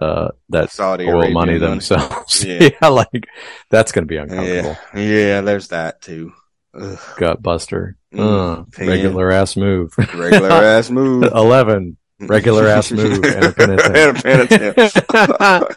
[0.00, 2.44] uh that Saudi oil Arabian money themselves.
[2.52, 2.70] Yeah.
[2.80, 2.88] Yeah.
[2.88, 3.28] like
[3.70, 4.76] that's gonna be uncomfortable.
[4.94, 5.00] Yeah.
[5.00, 5.40] Yeah.
[5.42, 6.32] There's that too.
[6.74, 7.96] Ugh, Gut buster.
[8.14, 9.92] Mm, Uh, regular ass move.
[10.14, 11.24] regular ass move.
[11.24, 11.96] Eleven.
[12.20, 14.24] Regular ass move and a penitent.
[14.24, 15.72] And a penitent.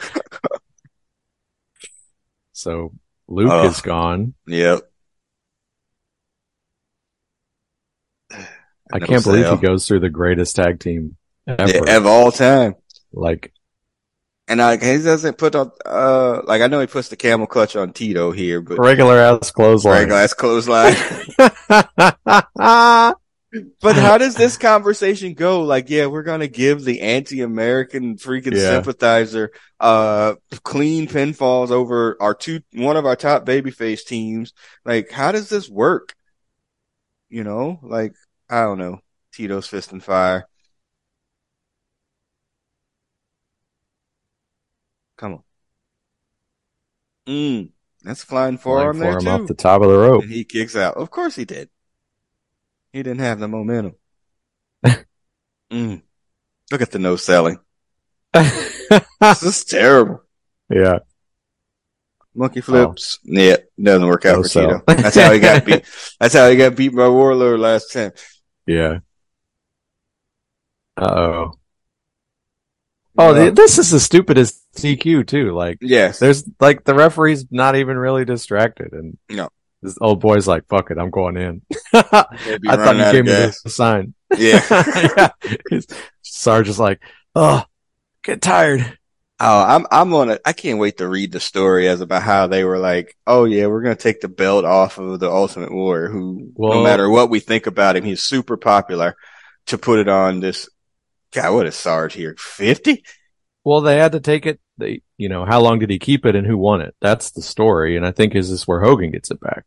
[2.53, 2.93] so
[3.27, 3.65] Luke Ugh.
[3.71, 4.33] is gone.
[4.47, 4.81] Yep.
[8.93, 9.55] I No can't believe sale.
[9.57, 11.17] he goes through the greatest tag team
[11.47, 11.67] ever.
[11.85, 12.75] Yeah, of all time.
[13.11, 13.51] like
[14.47, 17.75] And like he doesn't put on uh like I know he puts the camel clutch
[17.75, 19.93] on Tito here, but regular ass clothesline.
[20.01, 20.95] regular ass clothesline.
[23.81, 25.61] but how does this conversation go?
[25.63, 28.69] Like, yeah, we're gonna give the anti-American freaking Yeah.
[28.69, 34.53] sympathizer uh clean pinfalls over our two one of our top babyface teams.
[34.85, 36.13] Like, how does this work?
[37.29, 38.13] You know, like
[38.47, 38.99] I don't know.
[39.33, 40.47] Tito's fist and fire.
[45.17, 45.43] Come on.
[47.27, 47.69] Mm,
[48.03, 49.29] that's flying forearm Flying there forearm too.
[49.29, 50.23] off the top of the rope.
[50.23, 50.95] And he kicks out.
[50.95, 51.69] Of course he did.
[52.93, 53.95] He didn't have the momentum.
[55.71, 56.01] mm.
[56.71, 57.59] Look at the no selling.
[59.19, 60.21] This is terrible.
[60.69, 60.99] yeah.
[62.35, 63.19] Monkey flips.
[63.23, 64.79] Yeah, doesn't work out No for sell.
[64.81, 64.83] Tito.
[65.01, 65.85] That's how he got beat.
[66.19, 68.11] That's how he got beat by Warlord last time.
[68.67, 68.99] Yeah.
[70.97, 71.51] Uh oh.
[73.17, 75.53] Oh, the, this is the stupidest CQ too.
[75.53, 76.19] Like, yes.
[76.19, 79.49] there's like the referee's not even really distracted, and No.
[79.81, 81.61] this old boy's like, "Fuck it, I'm going in."
[81.93, 84.13] I thought you gave me the sign.
[84.37, 84.61] Yeah.
[85.17, 85.29] yeah.
[85.69, 85.87] His-
[86.21, 86.99] Sarge is like,
[87.35, 87.63] "Oh,
[88.23, 88.97] get tired."
[89.37, 90.41] Oh, I'm I'm on it.
[90.45, 93.65] I can't wait to read the story as about how they were like, oh yeah,
[93.67, 97.41] we're gonna take the belt off of the Ultimate Warrior, who no matter what we
[97.41, 99.15] think about him, he's super popular.
[99.67, 100.69] To put it on this,
[101.35, 102.35] God, what is Sarge here?
[102.39, 103.03] Fifty?
[103.65, 104.59] Well, they had to take it.
[104.77, 106.95] They, you know, how long did he keep it, and who won it?
[107.01, 109.65] That's the story, and I think is this where Hogan gets it back.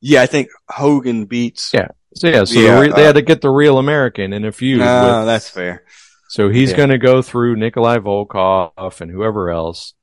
[0.00, 1.72] Yeah, I think Hogan beats.
[1.72, 1.88] Yeah.
[2.14, 4.44] So yeah, so Yeah, the re- they uh, had to get the real American in
[4.44, 4.80] a feud.
[4.80, 5.84] With- that's fair.
[6.28, 6.76] so he's yeah.
[6.76, 9.94] going to go through Nikolai Volkov and whoever else,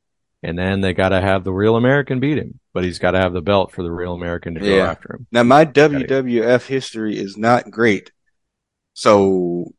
[0.42, 3.20] and then they got to have the real American beat him, but he's got to
[3.20, 5.28] have the belt for the real American to go after him.
[5.32, 8.12] Now my WWF history is not great,
[8.94, 9.74] so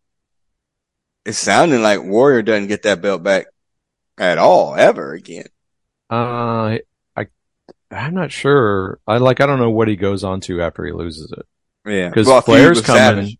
[1.24, 3.46] it's sounding like Warrior doesn't get that belt back
[4.18, 5.46] at all ever again.
[6.10, 6.78] Uh,
[7.16, 7.26] I,
[7.90, 8.98] I'm not sure.
[9.06, 11.46] I like, I don't know what he goes on to after he loses it.
[11.90, 12.98] Yeah, 'Cause Well, Flair's coming.
[13.00, 13.38] Savage.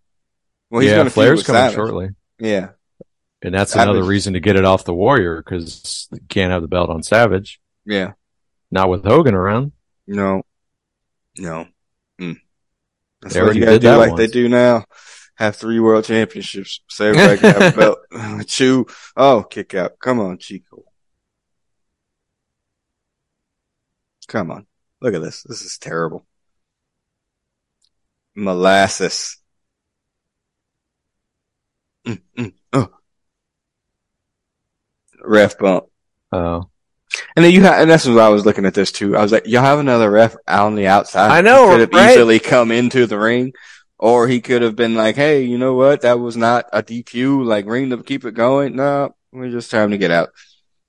[0.70, 1.74] Well, he's yeah, gonna feud Flair's coming Savage.
[1.76, 2.08] shortly.
[2.38, 2.70] Yeah,
[3.42, 3.90] And that's Savage.
[3.90, 7.02] another reason to get it off the Warrior because you can't have the belt on
[7.02, 7.60] Savage.
[7.84, 8.12] yeah.
[8.70, 9.70] Not with Hogan around.
[10.08, 10.42] No,
[11.38, 11.68] no.
[12.20, 12.40] Mm.
[13.22, 14.84] That's They what you gotta do that like they do now.
[15.36, 16.80] Have three world championships.
[16.96, 17.98] Can have a belt.
[18.46, 18.86] Chew.
[19.16, 19.98] Oh, kick out.
[19.98, 20.84] Come on, Chico.
[24.28, 24.66] Come on.
[25.00, 25.42] Look at this.
[25.42, 26.24] This is terrible.
[28.34, 29.38] Molasses.
[32.06, 32.88] Mm, mm, oh.
[35.22, 35.86] Ref bump.
[36.32, 36.68] Oh,
[37.36, 39.16] And then you have, and that's what I was looking at this too.
[39.16, 41.30] I was like, y'all have another ref on the outside.
[41.30, 42.10] I know, could have right?
[42.10, 43.52] easily come into the ring,
[44.04, 46.02] or he could have been like, hey, you know what?
[46.02, 47.42] That was not a DQ.
[47.42, 48.76] Like, ring to keep it going.
[48.76, 50.28] No, we're just time to get out.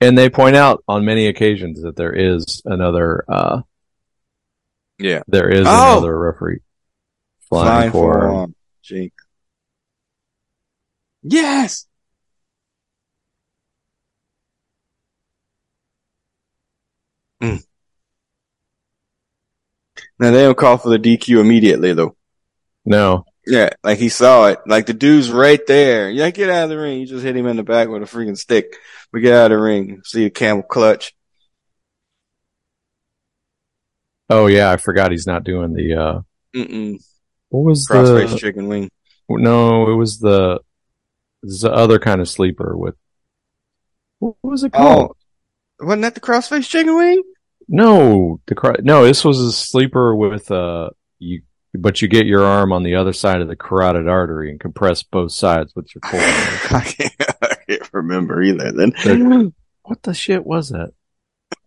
[0.01, 3.61] and they point out on many occasions that there is another, uh,
[4.99, 5.23] Yeah.
[5.29, 5.93] there is Oh!
[5.99, 6.59] another referee
[7.47, 8.47] flying, for.
[8.83, 9.13] Jake.
[11.23, 11.85] Yes.
[17.41, 17.63] Mm.
[20.19, 22.15] Now they don't call for the DQ immediately though.
[22.85, 24.59] No, Yeah, like he saw it.
[24.67, 26.09] Like the dude's right there.
[26.09, 26.99] Yeah, get out of the ring.
[26.99, 28.75] You just hit him in the back with a freaking stick.
[29.11, 30.01] We get out of the ring.
[30.03, 31.13] See a camel clutch.
[34.29, 35.93] oh yeah, I forgot he's not doing the.
[35.95, 36.21] uh
[36.55, 37.03] Mm-mm.
[37.49, 38.37] What was Crossface the?
[38.37, 38.89] chicken wing.
[39.29, 40.59] No, it was the.
[41.43, 42.95] The other kind of sleeper with.
[44.19, 45.15] What was it called?
[45.79, 47.21] Oh, wasn't that the crossface chicken wing?
[47.67, 49.05] No, the cro- no.
[49.05, 51.41] This was a sleeper with uh you,
[51.77, 55.03] but you get your arm on the other side of the carotid artery and compress
[55.03, 56.81] both sides with your forearm.
[56.81, 58.71] I can't, I can't remember either.
[58.71, 59.53] Then
[59.83, 60.91] what the shit was that?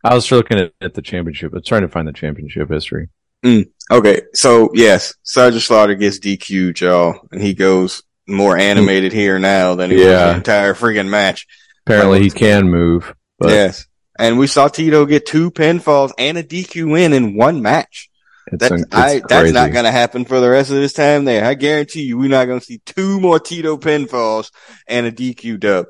[0.04, 1.52] I was looking at, at the championship.
[1.52, 3.08] I was trying to find the championship history.
[3.44, 9.38] Mm, okay, so yes, Sergeant Slaughter gets DQ'd, y'all, and he goes more animated here
[9.38, 11.46] now than he was the entire freaking match.
[11.86, 13.86] Apparently, he can move, but yes,
[14.18, 18.10] and we saw Tito get two pinfalls and a DQ win in one match.
[18.52, 21.24] It's, That's it's I, that's not going to happen for the rest of this time
[21.24, 21.44] there.
[21.44, 24.50] I guarantee you, we're not going to see two more Tito pinfalls
[24.86, 25.86] and a DQ dub.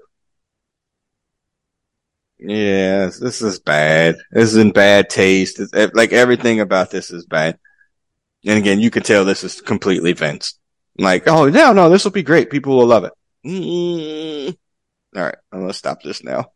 [2.39, 4.17] Yes, this is bad.
[4.31, 5.59] This is in bad taste.
[5.59, 7.59] It's, eh, like everything about this is bad.
[8.47, 10.59] And again, you can tell this is completely Vince.
[10.97, 12.51] Like, oh no, no, this will be great.
[12.51, 13.13] People will love it.
[13.45, 14.57] Mm.
[15.17, 16.47] All right, I'm gonna stop this now.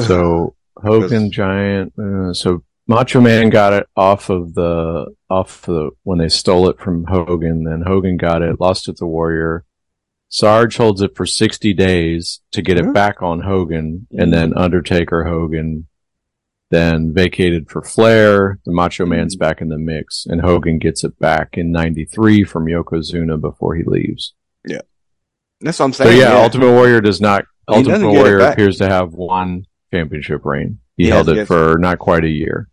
[0.00, 1.92] So Hogan Giant.
[1.98, 6.78] Uh, so Macho Man got it off of the off the when they stole it
[6.78, 7.64] from Hogan.
[7.64, 9.64] Then Hogan got it, lost it to Warrior.
[10.28, 14.58] Sarge holds it for sixty days to get it back on Hogan, and then mm-hmm.
[14.58, 15.86] Undertaker Hogan.
[16.70, 18.58] Then vacated for Flair.
[18.64, 19.12] The Macho mm-hmm.
[19.12, 23.76] Man's back in the mix, and Hogan gets it back in '93 from Yokozuna before
[23.76, 24.34] he leaves.
[24.66, 24.80] Yeah,
[25.60, 26.20] that's what I'm So saying.
[26.20, 27.44] yeah, Ultimate Warrior does not.
[27.68, 30.80] He Ultimate doesn't get it Warrior appears to have one championship reign.
[30.96, 32.68] He He held it for not quite a year.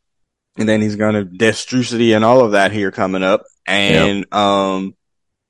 [0.58, 3.44] And then he's gonna Destrucity and all of that here coming up.
[3.68, 4.96] And um,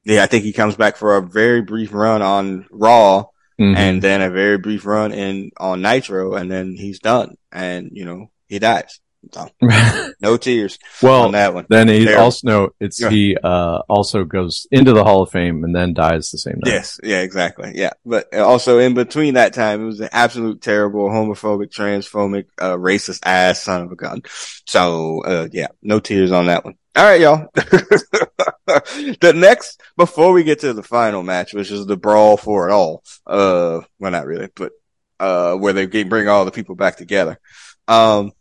[0.04, 3.26] yeah, I think he comes back for a very brief run on Raw,
[3.60, 3.76] Mhm.
[3.76, 7.36] and then a very brief run in on Nitro, and then he's done.
[7.52, 9.00] And you know he dies.
[10.22, 11.66] No tears well, on that one.
[11.70, 12.24] then he Terrible.
[12.26, 13.10] also no, it's Yeah.
[13.10, 16.72] he uh also goes into the Hall of Fame and then dies the same night.
[16.74, 17.72] Yes, yeah, exactly.
[17.76, 17.92] Yeah.
[18.06, 23.20] But also in between that time, it was an absolute terrible homophobic, transphobic, uh, racist
[23.26, 24.22] ass son of a gun.
[24.66, 26.76] So, uh, yeah, no tears on that one.
[26.96, 27.48] All right, y'all.
[27.56, 32.72] the next, before we get to the final match, which is the brawl for it
[32.72, 34.72] all, uh, well, not really, but,
[35.20, 37.40] uh, where they bring all the people back together.
[37.88, 38.32] Um,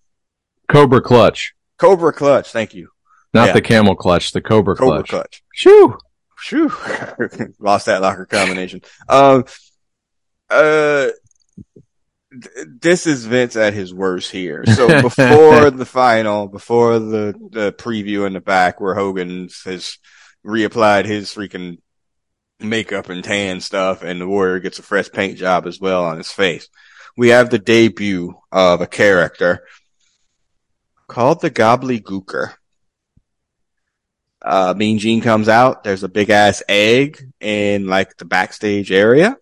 [0.70, 2.50] Cobra Clutch, Cobra Clutch.
[2.52, 2.88] Thank you.
[3.34, 3.52] not Yeah.
[3.54, 5.08] the Camel Clutch, the Cobra, Cobra Clutch.
[5.10, 5.42] Clutch.
[5.54, 5.96] Shoo!
[6.38, 6.72] Phew.
[7.58, 8.80] Lost that locker combination.
[9.08, 9.44] Um,
[10.48, 11.08] uh,
[12.32, 14.64] th- this is Vince at his worst here.
[14.66, 19.98] So before the final, before the, the preview in the back where Hogan has
[20.44, 21.78] reapplied his freaking
[22.58, 26.16] makeup and tan stuff and the warrior gets a fresh paint job as well on
[26.18, 26.68] his face.
[27.16, 29.64] We have the debut of a character
[31.10, 32.54] called the Gobbledygooker
[34.42, 35.84] uh, Mean Gene comes out.
[35.84, 39.36] There's a big ass egg in like the backstage area.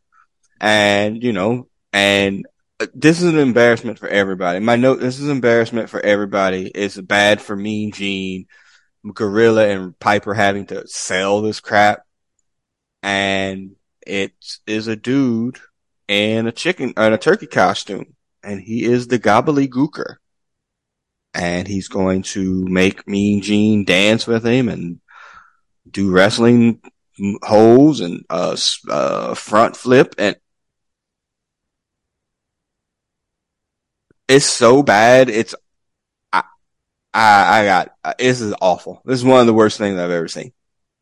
[0.61, 2.47] And, you know, and
[2.95, 4.59] this is an embarrassment for everybody.
[4.59, 6.71] My note, this is embarrassment for everybody.
[6.75, 8.47] It's bad for Mean Gene,
[9.15, 12.01] Gorilla and Piper having to sell this crap.
[13.03, 14.33] And it
[14.67, 15.59] is a dude
[16.09, 18.17] in a chicken, in a turkey costume.
[18.43, 20.17] And he is the gobbledygooker.
[21.35, 25.01] And he's going to make Mean Gene dance with him and
[25.91, 26.81] do wrestling
[27.43, 28.57] holes and, uh,
[28.89, 30.37] uh, front flip and
[34.29, 35.31] It's so bad.
[35.31, 35.55] It's
[36.33, 36.43] I
[37.15, 39.01] I, I got uh, this is awful.
[39.05, 40.53] This is one of the worst things I've ever seen.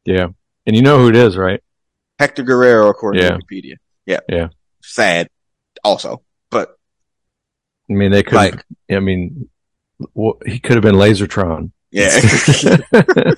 [0.05, 0.29] Yeah,
[0.65, 1.61] and you know who it is, right?
[2.21, 3.31] Hector Guerrero, according Yeah.
[3.31, 3.75] to Wikipedia.
[4.07, 4.49] Yeah, Yeah.
[4.81, 5.29] Sad,
[5.83, 6.77] also, but
[7.91, 8.37] I mean, they could.
[8.37, 9.51] Like- I mean,
[10.15, 11.71] well, he could have been Lasertron.
[11.91, 12.11] yeah.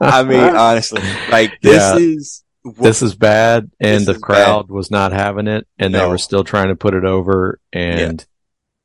[0.00, 1.96] I mean, honestly, like this Yeah.
[1.98, 6.18] is what- this is bad, and the crowd was not having it, and they were
[6.18, 7.60] still trying to put it over.
[7.72, 8.24] And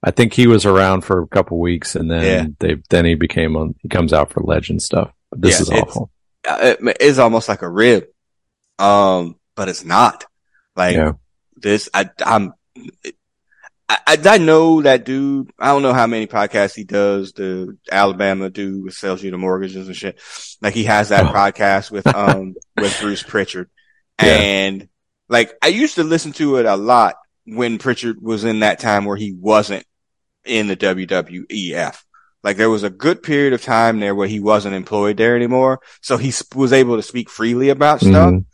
[0.04, 2.46] I think he was around for a couple weeks, and then Yeah.
[2.60, 3.76] they then he became on.
[3.82, 5.12] He comes out for Legend stuff.
[5.32, 6.12] But this Yeah, is it's- awful.
[6.48, 8.06] uh, it is almost like a rib,
[8.80, 10.26] um, but it's not.
[10.76, 11.14] Like Yeah.
[11.58, 12.54] this, I, I'm,
[13.06, 13.12] I,
[13.90, 15.50] I, I know that dude.
[15.60, 17.32] I don't know how many podcasts he does.
[17.34, 20.20] The Alabama dude who sells you the mortgages and shit.
[20.62, 21.34] Like he has that Oh.
[21.34, 23.70] podcast with um with Bruce Pritchard,
[24.22, 24.28] Yeah.
[24.36, 24.90] and
[25.28, 27.16] like I used to listen to it a lot
[27.46, 29.86] when Pritchard was in that time where he wasn't
[30.46, 32.04] in the WWEF.
[32.44, 35.82] Like there was a good period of time there where he wasn't employed there anymore.
[36.02, 38.32] So he sp- was able to speak freely about stuff.
[38.34, 38.46] Mhm.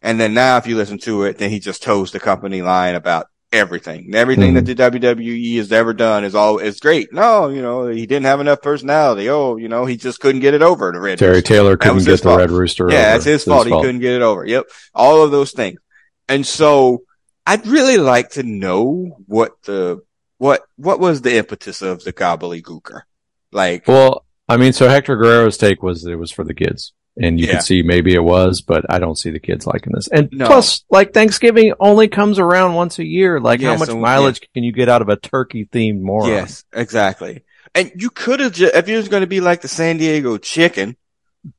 [0.00, 2.94] And then now if you listen to it, then he just toes the company line
[2.94, 3.26] about
[3.56, 4.14] everything.
[4.14, 4.54] Everything Mhm.
[4.54, 7.12] that the WWE has ever done is all, is great.
[7.12, 9.28] No, you know, he didn't have enough personality.
[9.28, 11.48] Oh, you know, he just couldn't get it over the Red Terry Rooster.
[11.48, 12.38] Taylor couldn't get the fault.
[12.38, 12.88] Red Rooster.
[12.90, 13.06] Yeah, over.
[13.12, 13.66] that's his It's fault.
[13.66, 14.44] He couldn't get it over.
[14.46, 14.66] Yep.
[14.94, 15.78] All of those things.
[16.28, 17.02] And so
[17.46, 20.00] I'd really like to know what the,
[20.38, 23.02] what, what was the impetus of the gobbledygooker?
[23.52, 26.92] Like, Well, I mean, so Hector Guerrero's take was it was for the kids.
[27.20, 27.52] And you Yeah.
[27.52, 30.06] can see maybe it was, but I don't see the kids liking this.
[30.08, 30.46] And No.
[30.46, 33.40] plus, like Thanksgiving only comes around once a year.
[33.40, 36.28] Like, Yeah, how much so- mileage can you get out of a turkey themed moron?
[36.28, 37.42] Yes, exactly.
[37.74, 40.36] And you could have just, if he was going to be like the San Diego
[40.36, 40.96] chicken,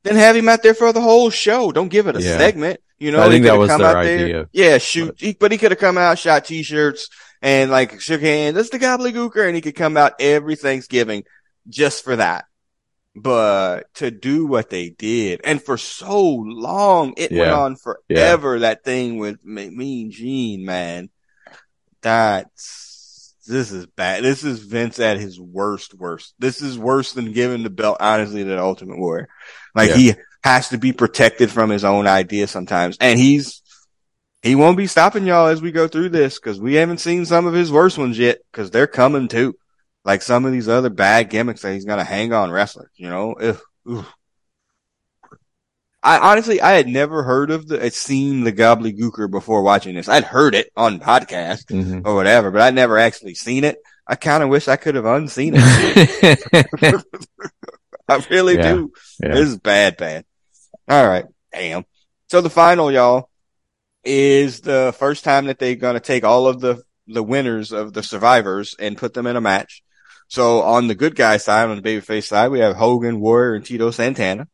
[0.04, 1.72] then have him out there for the whole show.
[1.72, 2.38] Don't give it a Yeah.
[2.38, 2.80] segment.
[3.00, 4.46] You know, I think that was come their out there- idea.
[4.52, 5.14] Yeah, shoot.
[5.18, 7.08] He, but he could have come out, shot t-shirts
[7.42, 8.56] and like shook hands.
[8.56, 9.46] That's the gobbledygooker.
[9.46, 11.22] And he could come out every Thanksgiving
[11.68, 12.44] just for that.
[13.20, 18.58] But to do what they did and for so long, it went on forever.
[18.60, 21.10] That thing with Me- Mean Gene, man.
[22.02, 24.22] That's, this is bad.
[24.22, 26.34] This is Vince at his worst, worst.
[26.38, 29.28] This is worse than giving the belt, honestly, to the Ultimate Warrior.
[29.74, 29.96] Like Yeah.
[29.96, 30.14] he
[30.44, 32.96] has to be protected from his own ideas sometimes.
[33.00, 33.62] And he's,
[34.42, 37.46] he won't be stopping y'all as we go through this because we haven't seen some
[37.46, 39.54] of his worst ones yet because they're coming too.
[40.08, 43.10] Like some of these other bad gimmicks that he's going to hang on wrestlers, you
[43.10, 43.34] know?
[43.34, 44.06] Ugh, ugh.
[46.02, 50.08] I honestly, I had never heard of the, seen the gobbledygooker before watching this.
[50.08, 52.06] I'd heard it on podcast Mhm.
[52.06, 53.76] or whatever, but I'd never actually seen it.
[54.06, 56.42] I kind of wish I could have unseen it.
[58.08, 58.72] I really Yeah.
[58.72, 58.92] do.
[59.22, 59.34] Yeah.
[59.34, 60.24] This is bad, bad.
[60.88, 61.26] All right.
[61.52, 61.84] Damn.
[62.30, 63.28] So the final, y'all,
[64.04, 67.92] is the first time that they're going to take all of the, the winners of
[67.92, 69.82] the survivors and put them in a match.
[70.28, 73.64] So on the good guy side, on the babyface side, we have Hogan, Warrior, and
[73.64, 74.46] Tito Santana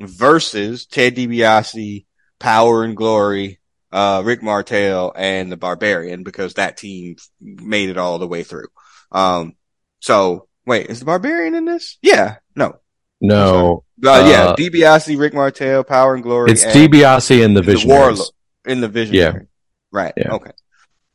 [0.00, 2.06] versus Ted DiBiase,
[2.38, 8.18] Power and Glory, uh, Rick Martel, and the Barbarian because that team made it all
[8.18, 8.68] the way through.
[9.10, 9.54] Um,
[10.00, 11.98] so wait, is the Barbarian in this?
[12.00, 12.36] Yeah.
[12.54, 12.78] No.
[13.20, 16.50] no, Uh, yeah, Uh, DiBiase, Rick Martel, Power and Glory.
[16.52, 18.30] it's and DiBiase and the the Visionaries.
[18.64, 19.34] In the Visionary.
[19.34, 19.46] Yeah.
[19.90, 20.12] Right.
[20.16, 20.34] Yeah.
[20.34, 20.52] Okay.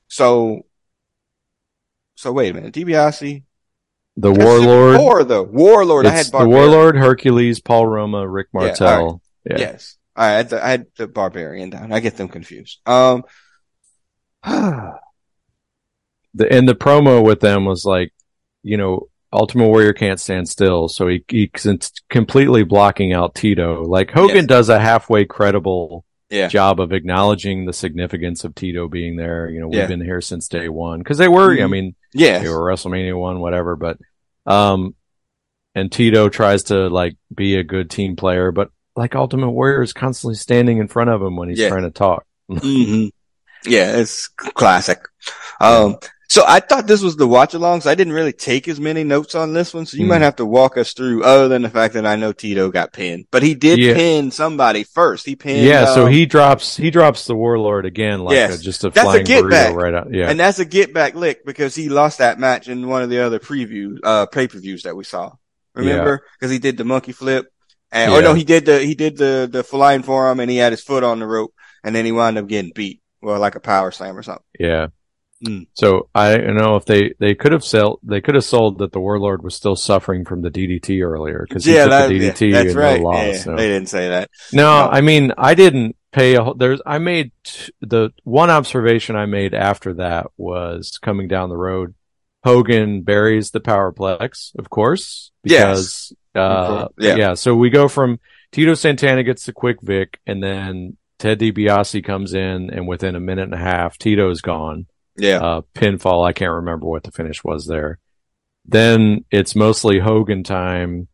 [0.09, 0.65] So,
[2.15, 2.73] so wait a minute.
[2.73, 3.43] DiBiase.
[4.18, 4.99] The That's Warlord.
[4.99, 6.06] Or the Warlord.
[6.07, 9.22] I had the Warlord, Hercules, Paul Roma, Rick Yeah, Martel.
[9.49, 9.57] Yeah.
[9.60, 9.98] Yes.
[10.15, 10.31] All right.
[10.34, 11.94] I had, the, I had the Barbarian down.
[11.94, 12.80] I get them confused.
[12.85, 13.23] Um,
[14.44, 14.98] the
[16.52, 18.14] and the promo with them was like,
[18.64, 23.84] you know, Ultimate Warrior can't stand still, so he he's completely blocking out Tito.
[23.84, 24.45] Like Hogan Yes.
[24.45, 26.48] does a halfway credible Yeah.
[26.48, 29.49] job of acknowledging the significance of Tito being there.
[29.49, 29.88] You know, we've Yeah.
[29.88, 31.52] been here since day one because they were.
[31.53, 31.69] I Mhm.
[31.69, 33.75] mean, they were WrestleMania one, whatever.
[33.75, 33.97] But
[34.45, 34.95] um,
[35.75, 39.93] and Tito tries to like be a good team player, but like Ultimate Warrior is
[39.93, 41.69] constantly standing in front of him when he's Yeah.
[41.69, 42.25] trying to talk.
[42.49, 43.07] hmm
[43.65, 43.97] Yeah.
[43.97, 44.99] It's classic.
[45.59, 45.97] Um,
[46.29, 49.05] So I thought this was the watch along, so I didn't really take as many
[49.05, 49.85] notes on this one.
[49.85, 50.09] So you Mm.
[50.09, 52.91] might have to walk us through, other than the fact that I know Tito got
[52.91, 53.93] pinned, but he did Yeah.
[53.93, 55.25] pin somebody first.
[55.25, 58.59] He pinned, yeah, so um, he drops he drops the warlord again like Yes.
[58.59, 59.75] a, just a That's a get burrito back.
[59.75, 60.07] right out.
[60.13, 60.29] Yeah.
[60.29, 63.19] and that's a get back lick because he lost that match in one of the
[63.19, 65.31] other previews, uh, pay per views that we saw.
[65.75, 66.23] Remember?
[66.39, 67.45] Because he did the monkey flip,
[67.91, 68.27] and or Yeah.
[68.27, 71.03] no, he did the he did the the flying forearm, and he had his foot
[71.05, 71.53] on the rope,
[71.85, 74.43] and then he wound up getting beat, well, like a power slam or something.
[74.59, 74.87] Yeah.
[75.45, 75.68] Mm.
[75.73, 78.91] So I don't know if they they could have sold they could have sold that
[78.91, 82.51] the warlord was still suffering from the DDT earlier because Yeah, that, the yeah, DDT
[82.53, 82.99] that's and right.
[83.01, 83.26] no loss.
[83.26, 83.55] yeah, so.
[83.55, 84.30] they didn't say that.
[84.51, 84.89] No, No.
[84.91, 89.27] I mean I didn't pay a whole, there's I made t- the one observation I
[89.27, 91.93] made after that was coming down the road.
[92.43, 97.15] Hogan buries the powerplex, of course, because uh course, yeah.
[97.15, 97.34] yeah.
[97.35, 98.19] So we go from
[98.51, 103.19] Tito Santana gets the quick Vic, and then Ted DiBiase comes in, and within a
[103.19, 104.85] minute and a half, Tito's gone
[105.18, 105.38] Yeah.
[105.39, 106.27] uh, pinfall.
[106.27, 107.99] I can't remember what the finish was there.
[108.65, 111.07] Then it's mostly Hogan time,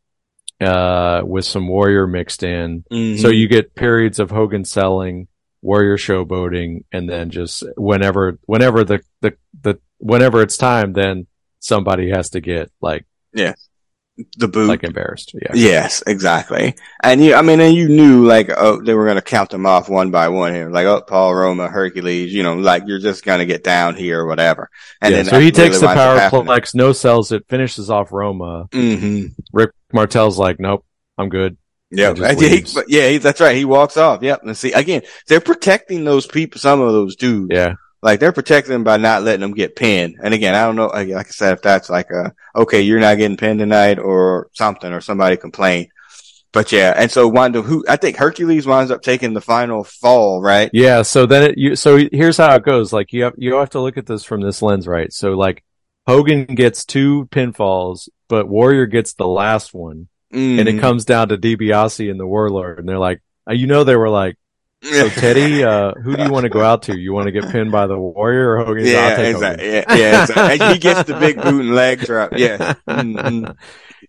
[0.60, 2.84] uh, with some Warrior mixed in.
[2.92, 3.20] Mhm.
[3.20, 5.28] So you get periods of Hogan selling,
[5.62, 11.28] Warrior showboating, and then just whenever, whenever the, the, the, whenever it's time, then
[11.60, 13.06] somebody has to get like,
[14.38, 14.68] the boot.
[14.68, 15.34] like embarrassed.
[15.34, 15.52] Yeah.
[15.54, 16.76] Yes, exactly.
[17.02, 19.66] And you, I mean, and you knew like, oh, they were going to count them
[19.66, 20.70] off one by one here.
[20.70, 24.22] Like, oh, Paul Roma, Hercules, you know, like you're just going to get down here
[24.22, 24.70] or whatever.
[25.02, 28.68] And Yeah, then so he takes the power powerplex, no sells it, finishes off Roma.
[28.72, 29.28] Mm-hmm.
[29.52, 30.86] Rick Martel's like, nope,
[31.18, 31.58] I'm good.
[31.90, 33.56] Yeah, yeah, he, yeah, he, that's right.
[33.56, 34.24] He walks off.
[34.24, 34.42] Yep.
[34.44, 37.52] And see, again, they're protecting those people, some of those dudes.
[37.52, 37.76] Yeah.
[38.04, 40.18] Like they're protecting them by not letting them get pinned.
[40.22, 43.00] And again, I don't know, like like I said, if that's like a, okay, you're
[43.00, 45.88] not getting pinned tonight or something, or somebody complained.
[46.52, 49.84] But yeah, and so wound up who, I think Hercules winds up taking the final
[49.84, 50.70] fall, right?
[50.74, 52.94] Yeah, so then it, you so here's how it goes.
[52.94, 55.12] Like you have you have to look at this from this lens, right?
[55.12, 55.64] So like
[56.06, 60.78] Hogan gets two pinfalls, but Warrior gets the last one, and Mhm.
[60.78, 63.96] it comes down to DiBiase and the Warlord, and they're like, uh, you know, they
[63.96, 64.36] were like,
[64.92, 66.98] so Teddy, uh, who do you want to go out to?
[67.00, 68.86] You want to get pinned by the Warrior or Hogan?
[68.86, 69.34] Yeah, exactly.
[69.34, 69.60] Hogan.
[69.90, 70.22] Yeah, yeah.
[70.24, 70.68] exactly.
[70.74, 72.32] He gets the big boot and leg drop.
[72.36, 72.74] Yeah.
[72.88, 73.56] Mhm.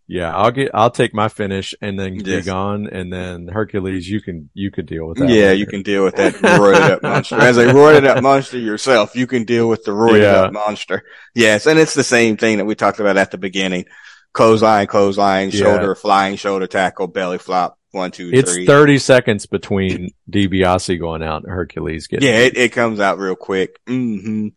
[0.06, 2.44] Yeah, I'll get, I'll take my finish and then be Yes.
[2.44, 5.30] gone, and then Hercules, you can, you could deal with that.
[5.30, 5.54] Yeah, later.
[5.54, 7.36] you can deal with that roided up monster.
[7.36, 10.42] As a roided up monster yourself, you can deal with the roided Yeah.
[10.42, 11.04] up monster.
[11.34, 13.86] Yes, and it's the same thing that we talked about at the beginning.
[14.34, 15.60] Clothesline, clothesline, Yeah.
[15.60, 18.66] shoulder, flying shoulder tackle, belly flop, one, two, It's three.
[18.66, 22.28] 30 seconds between DiBiase going out and Hercules getting.
[22.28, 23.78] Yeah, it, it comes out real quick.
[23.86, 24.48] Mm-hmm.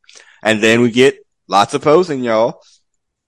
[0.43, 2.61] And then we get lots of posing, y'all.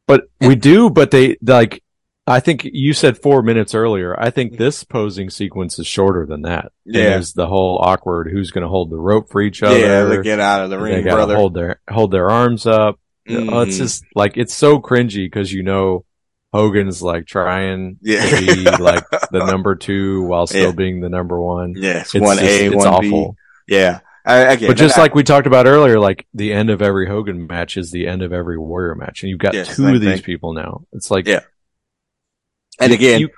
[0.07, 1.83] But we do, but they like.
[2.25, 4.15] I think you said four minutes earlier.
[4.19, 6.71] I think this posing sequence is shorter than that.
[6.85, 7.03] And Yeah.
[7.09, 9.79] there's the whole awkward who's going to hold the rope for each other.
[9.79, 11.35] Yeah, they get out of the ring, they brother.
[11.35, 12.99] hold their hold their arms up.
[13.27, 16.05] Oh, it's just like it's so cringy because you know
[16.51, 18.25] Hogan's like trying Yeah.
[18.25, 20.71] to be like the number two while still Yeah.
[20.71, 21.73] being the number one.
[21.77, 23.29] yes, It's one A, it's one B.
[23.67, 23.99] Yeah.
[24.25, 27.07] I, again, But just I- like we talked about earlier, like the end of every
[27.07, 30.01] Hogan match is the end of every Warrior match, and you've got Yes, two of
[30.01, 30.21] these thing.
[30.23, 30.85] people now.
[30.91, 31.41] It's like Yeah.
[32.79, 33.29] and again, you-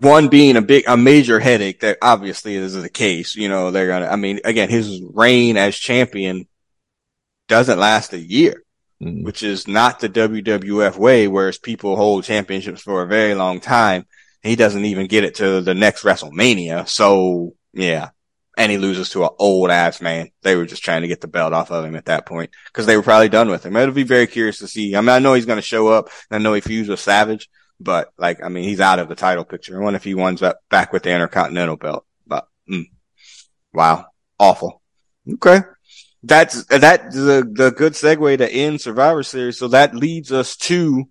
[0.00, 3.34] one being a big, a major headache that obviously is the case.
[3.36, 6.46] You know, they're gonna, I mean, again, his reign as champion
[7.48, 8.62] doesn't last a year,
[9.00, 9.22] Mm.
[9.22, 14.06] which is not the WWF way, whereas people hold championships for a very long time.
[14.42, 16.88] He doesn't even get it to the next WrestleMania.
[16.88, 18.10] So yeah.
[18.56, 20.30] And he loses to an old ass man.
[20.42, 22.86] They were just trying to get the belt off of him at that point because
[22.86, 23.76] they were probably done with him.
[23.76, 24.96] It'll be very curious to see.
[24.96, 26.08] I mean, I know he's going to show up.
[26.28, 27.48] I know he fused with Savage,
[27.78, 29.80] but like, I mean, he's out of the title picture.
[29.80, 32.04] I wonder if he winds up back with the Intercontinental belt.
[32.26, 32.86] But mm,
[33.72, 34.06] wow,
[34.40, 34.82] awful.
[35.34, 35.60] Okay,
[36.22, 39.58] that's that's the the good segue to end Survivor Series.
[39.58, 41.08] So that leads us to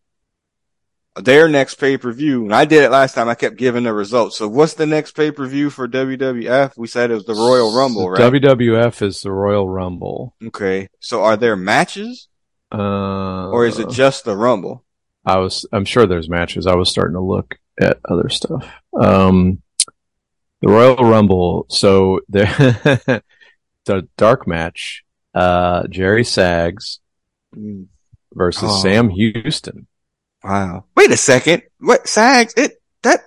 [1.16, 2.44] their next pay per view.
[2.44, 3.30] And I did it last time.
[3.30, 4.38] I kept giving the results.
[4.38, 6.78] So what's the next pay per view for WWF?
[6.78, 8.22] We said it was the Royal Rumble, right?
[8.22, 10.90] WWF is the Royal Rumble, okay.
[11.00, 12.28] So are there matches
[12.72, 14.84] uh, or is it just the Rumble?
[15.26, 16.68] I was, I'm sure there's matches.
[16.68, 18.66] I was starting to look at other stuff.
[18.98, 19.62] Um,
[20.62, 21.66] the Royal Rumble.
[21.70, 23.22] So there,
[23.88, 25.04] the dark match,
[25.34, 27.00] uh, Jerry Sags
[27.56, 27.88] Mm,
[28.34, 28.82] versus Oh.
[28.82, 29.88] Sam Houston.
[30.44, 30.86] Wow.
[30.96, 31.64] Wait a second.
[31.80, 32.54] What Sags?
[32.58, 33.22] It that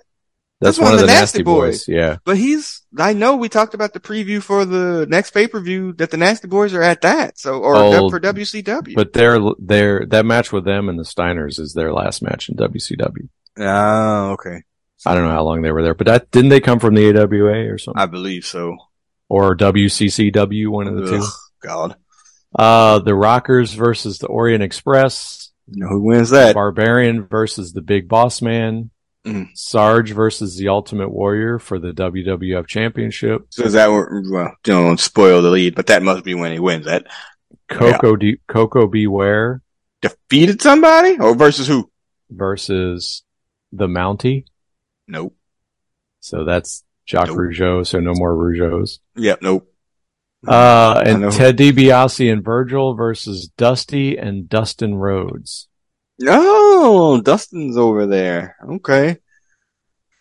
[0.61, 1.87] That's, one, of the Nasty Boys.
[1.87, 2.17] Yeah.
[2.23, 5.93] But he's, I know we talked about the preview for the next pay per view
[5.93, 7.39] that the Nasty Boys are at that.
[7.39, 8.93] So, or Oh, for WCW.
[8.95, 12.55] But their, their, that match with them and the Steiners is their last match in
[12.55, 13.27] WCW.
[13.57, 14.61] oh, okay.
[15.03, 17.09] I don't know how long they were there, but that, didn't they come from the
[17.09, 17.99] AWA or something?
[17.99, 18.77] I believe so.
[19.31, 21.25] Or WCCW, one of the two?
[21.63, 21.95] God.
[22.53, 25.53] Uh, the Rockers versus the Orient Express.
[25.67, 26.53] You know who wins that?
[26.53, 28.89] Barbarian versus the Big Boss Man.
[29.25, 29.47] Mm.
[29.53, 33.45] Sarge versus the Ultimate Warrior for the WWF Championship.
[33.51, 36.85] So is that well, don't spoil the lead, but that must be when he wins.
[36.87, 37.05] That
[37.69, 39.07] Coco D- Koko B.
[39.07, 39.61] Ware
[40.01, 41.89] defeated somebody or versus who?
[42.29, 43.23] versus
[43.71, 44.43] the Mountie.
[45.07, 45.37] Nope.
[46.19, 47.37] So that's Jacques Nope.
[47.37, 47.85] Rougeau.
[47.85, 48.99] So no more Rougeaus.
[49.17, 49.41] Yep.
[49.41, 49.67] Nope.
[50.47, 55.67] Uh, and Ted DiBiase and Virgil versus Dusty and Dustin Rhodes.
[56.25, 58.55] Oh, Dustin's over there.
[58.67, 59.17] Okay.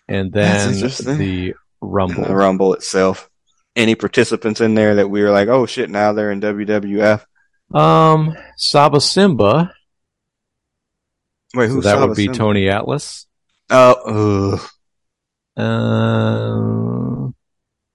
[0.08, 2.24] And then the And Rumble.
[2.24, 3.30] the Rumble itself.
[3.76, 7.24] Any participants in there that we were like, oh shit, now they're in WWF?
[7.72, 9.72] Um, Saba Simba.
[11.54, 12.38] Wait, So who's that Saba would be Simba?
[12.38, 13.26] Tony Atlas.
[13.70, 14.68] Oh, ugh.
[15.60, 17.30] Uh,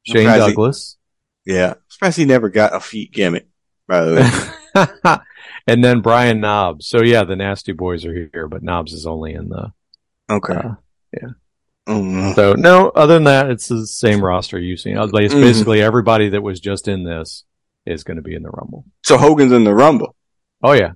[0.04, 0.98] Shane Surprised he- Douglas.
[1.46, 1.74] yeah.
[1.90, 3.48] Surprised he never got a feet gimmick,
[3.88, 4.16] by the
[5.06, 5.18] way.
[5.68, 6.88] and then Brian Knobbs.
[6.88, 9.72] So yeah, the Nasty Boys are here, but Knobbs is only in the.
[10.30, 10.54] Okay.
[10.56, 10.76] Uh,
[11.88, 12.34] Mm.
[12.34, 14.98] so no, other than that, it's the same roster you've seen.
[14.98, 15.40] It's Mhm.
[15.40, 17.44] basically everybody that was just in this
[17.86, 18.86] is going to be in the Rumble.
[19.04, 20.16] So Hogan's in the Rumble.
[20.64, 20.94] Oh yeah.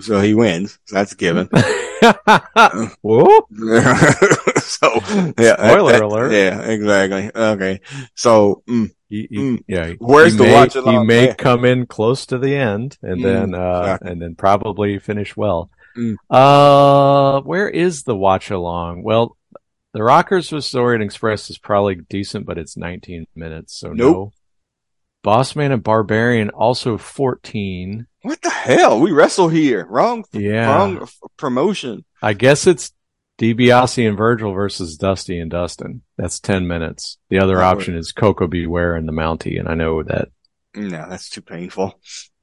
[0.00, 0.78] So he wins.
[0.86, 1.50] So that's a given.
[3.02, 3.44] Whoop.
[4.80, 5.56] so yeah.
[5.56, 6.32] Spoiler that- alert.
[6.32, 7.30] Yeah, exactly.
[7.34, 7.80] Okay.
[8.14, 9.62] So mm, Mm.
[9.68, 9.92] yeah.
[9.98, 13.22] Where's he the may, watch He may come in close to the end and Mm,
[13.22, 14.10] then, uh, exactly.
[14.10, 15.68] and then probably finish well.
[15.98, 16.16] Mm.
[16.30, 19.02] Uh, where is the watch along?
[19.02, 19.36] Well,
[19.92, 23.76] the Rockers with Orient Express is probably decent, but it's 19 minutes.
[23.78, 24.10] So no.
[24.12, 24.32] Nope.
[25.22, 28.06] Bossman and Barbarian also 14.
[28.22, 28.98] what the hell?
[28.98, 29.86] We wrestle here.
[29.88, 30.24] Wrong.
[30.32, 30.74] Yeah.
[30.74, 32.04] Wrong promotion.
[32.22, 32.92] I guess it's
[33.38, 36.02] DiBiase and Virgil versus Dusty and Dustin.
[36.16, 37.18] That's 10 minutes.
[37.28, 38.66] The other option is Koko B.
[38.66, 39.58] Ware and the Mountie.
[39.58, 40.28] And I know that
[40.74, 41.98] No, that's too painful.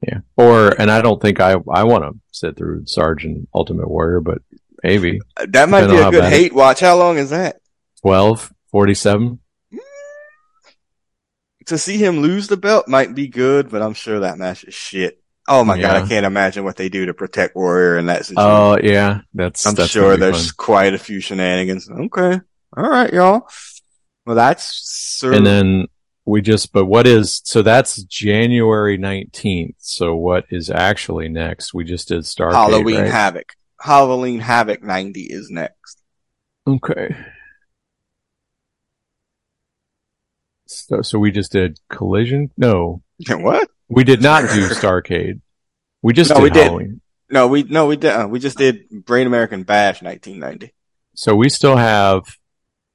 [0.06, 0.18] Yeah.
[0.36, 4.38] Or, and I don't think I, I want to sit through Sergeant Ultimate Warrior, but
[4.82, 6.80] maybe Uh, That might be a good bad it- hate watch.
[6.80, 7.60] How long is that?
[8.02, 9.38] 12, 47.
[11.66, 14.74] To see him lose the belt might be good, but I'm sure that match is
[14.74, 15.19] shit.
[15.50, 18.50] Oh my god, I can't imagine what they do to protect Warrior in that situation.
[18.50, 19.22] Oh, yeah.
[19.34, 21.90] That's, I'm that's sure there's quite a few shenanigans.
[21.90, 22.40] Okay.
[22.76, 23.48] All right, y'all.
[24.24, 25.32] Well, that's sir.
[25.32, 25.86] And then
[26.24, 29.74] we just, but what is, so that's January 19th.
[29.78, 31.74] So what is actually next?
[31.74, 33.10] We just did Starcade, Halloween right?
[33.10, 33.52] Havoc.
[33.80, 36.00] Halloween Havoc 90 is next.
[36.64, 37.16] Okay.
[40.66, 42.52] So, so we just did Collision?
[42.56, 43.68] No, what?
[43.90, 45.40] We did not do Starcade.
[46.02, 46.64] We just No, did we did.
[46.64, 47.00] Halloween.
[47.28, 48.10] No, we no we did.
[48.12, 50.72] Uh, we just did Great American Bash 1990.
[51.14, 52.22] So we still have,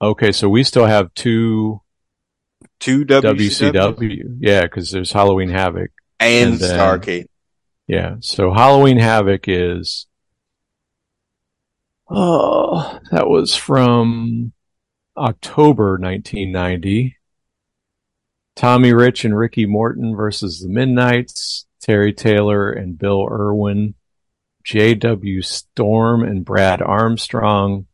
[0.02, 1.82] okay, so we still have two
[2.80, 4.38] Two WCW, WCW.
[4.40, 5.92] Yeah, because there's Halloween Havoc.
[6.20, 7.26] and, and then- Starcade.
[7.88, 10.08] Yeah, so Halloween Havoc is,
[12.10, 14.54] oh, that was from
[15.16, 17.16] October 1990.
[18.56, 23.96] Tommy Rich and Ricky Morton versus the Midnights, Terry Taylor and Bill Irwin,
[24.64, 25.42] J.W.
[25.42, 27.86] Storm and Brad Armstrong,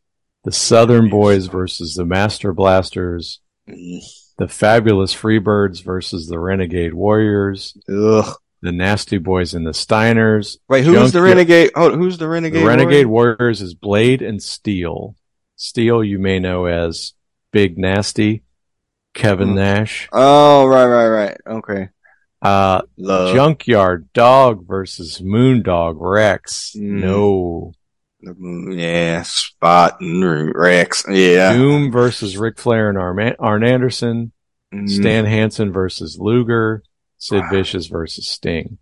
[0.44, 8.34] the Southern Boys versus the Master Blasters, the Fabulous Freebirds versus the Renegade Warriors, Ugh.
[8.62, 10.56] the Nasty Boys and the Steiners.
[10.68, 11.70] Wait, who's Junk- the Renegade?
[11.74, 12.62] Oh, who's the Renegade?
[12.62, 13.36] The Renegade Warrior?
[13.38, 15.16] Warriors is Blade and Steel.
[15.56, 17.12] Steel you may know as
[17.52, 18.42] Big Nasty,
[19.14, 19.54] Kevin Hmm.
[19.56, 20.08] Nash.
[20.12, 21.36] Oh, right, right, right.
[21.46, 21.88] Okay.
[22.40, 23.34] Uh, Love.
[23.34, 26.72] Junkyard Dog versus Moondog Rex.
[26.74, 27.00] Hmm.
[27.00, 27.72] No.
[28.24, 31.04] Yeah, Spot and Rex.
[31.08, 31.52] Yeah.
[31.54, 34.32] Doom versus Ric Flair and Arn, Arn Anderson.
[34.72, 34.88] Mm.
[34.88, 36.82] Stan Hansen versus Luger.
[37.18, 37.50] Sid Wow.
[37.50, 38.78] Vicious versus Sting.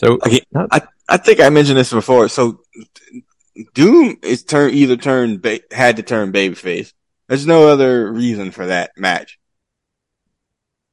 [0.00, 2.28] So, Okay, not- I, I think I mentioned this before.
[2.28, 2.60] So
[3.74, 6.92] Doom is turn either turned ba- had to turn babyface.
[7.28, 9.38] There's no other reason for that match.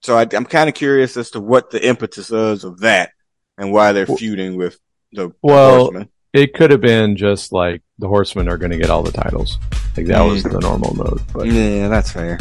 [0.02, 3.12] So I, I'm kind of curious as to what the impetus is of that
[3.58, 4.80] and why they're feuding with
[5.12, 6.10] the Well, Horsemen.
[6.34, 9.58] it could have been just like the Horsemen are going to get all the titles.
[9.98, 10.52] Like that was Mm.
[10.54, 11.22] the normal mode.
[11.34, 12.40] But Yeah, that's fair.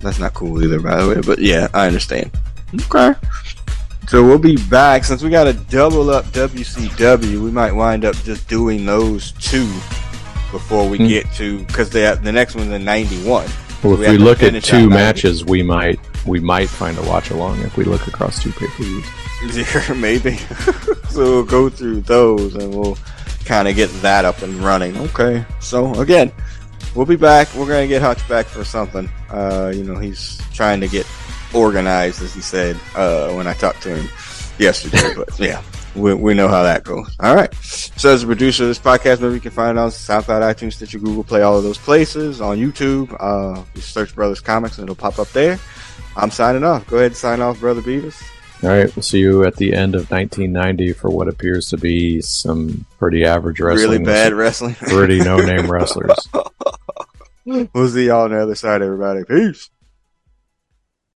[0.00, 1.20] That's not cool either, by the way.
[1.24, 2.30] But yeah, I understand.
[2.92, 3.14] Okay.
[4.08, 7.40] So we'll be back since we got to double up WCW.
[7.44, 9.66] We might wind up just doing those two
[10.50, 11.06] before we Hmm.
[11.06, 13.46] get to because the the next one's in '91.
[13.84, 17.30] Well, if We we, look at two matches, we might we might find a watch
[17.30, 19.06] along if we look across two pay per views.
[19.42, 20.36] Yeah, maybe.
[21.10, 22.96] so we'll go through those and we'll
[23.44, 24.96] kind of get that up and running.
[24.96, 25.44] Okay.
[25.58, 26.30] So again,
[26.94, 27.52] we'll be back.
[27.56, 29.10] We're gonna get Hutch back for something.
[29.30, 31.08] Uh, you know, he's trying to get
[31.54, 34.08] organized, as he said uh, when I talked to him.
[34.58, 35.62] yesterday, but yeah,
[35.94, 37.14] we, we know how that goes.
[37.20, 37.52] All right.
[37.54, 40.74] So as a producer of this podcast, maybe you can find it on SoundCloud, iTunes,
[40.74, 42.40] Stitcher, Google Play, all of those places.
[42.40, 45.58] On YouTube, uh, you search Brothers Comics and it'll pop up there.
[46.16, 46.86] I'm signing off.
[46.86, 48.22] Go ahead and sign off, Brother Beavis.
[48.62, 52.20] All right, we'll see you at the end of 1990 for what appears to be
[52.20, 53.90] some pretty average wrestling.
[53.90, 54.74] Really bad wrestling.
[54.74, 56.28] Pretty no name wrestlers.
[57.44, 59.24] we'll see y'all on the other side, everybody.
[59.24, 59.68] Peace.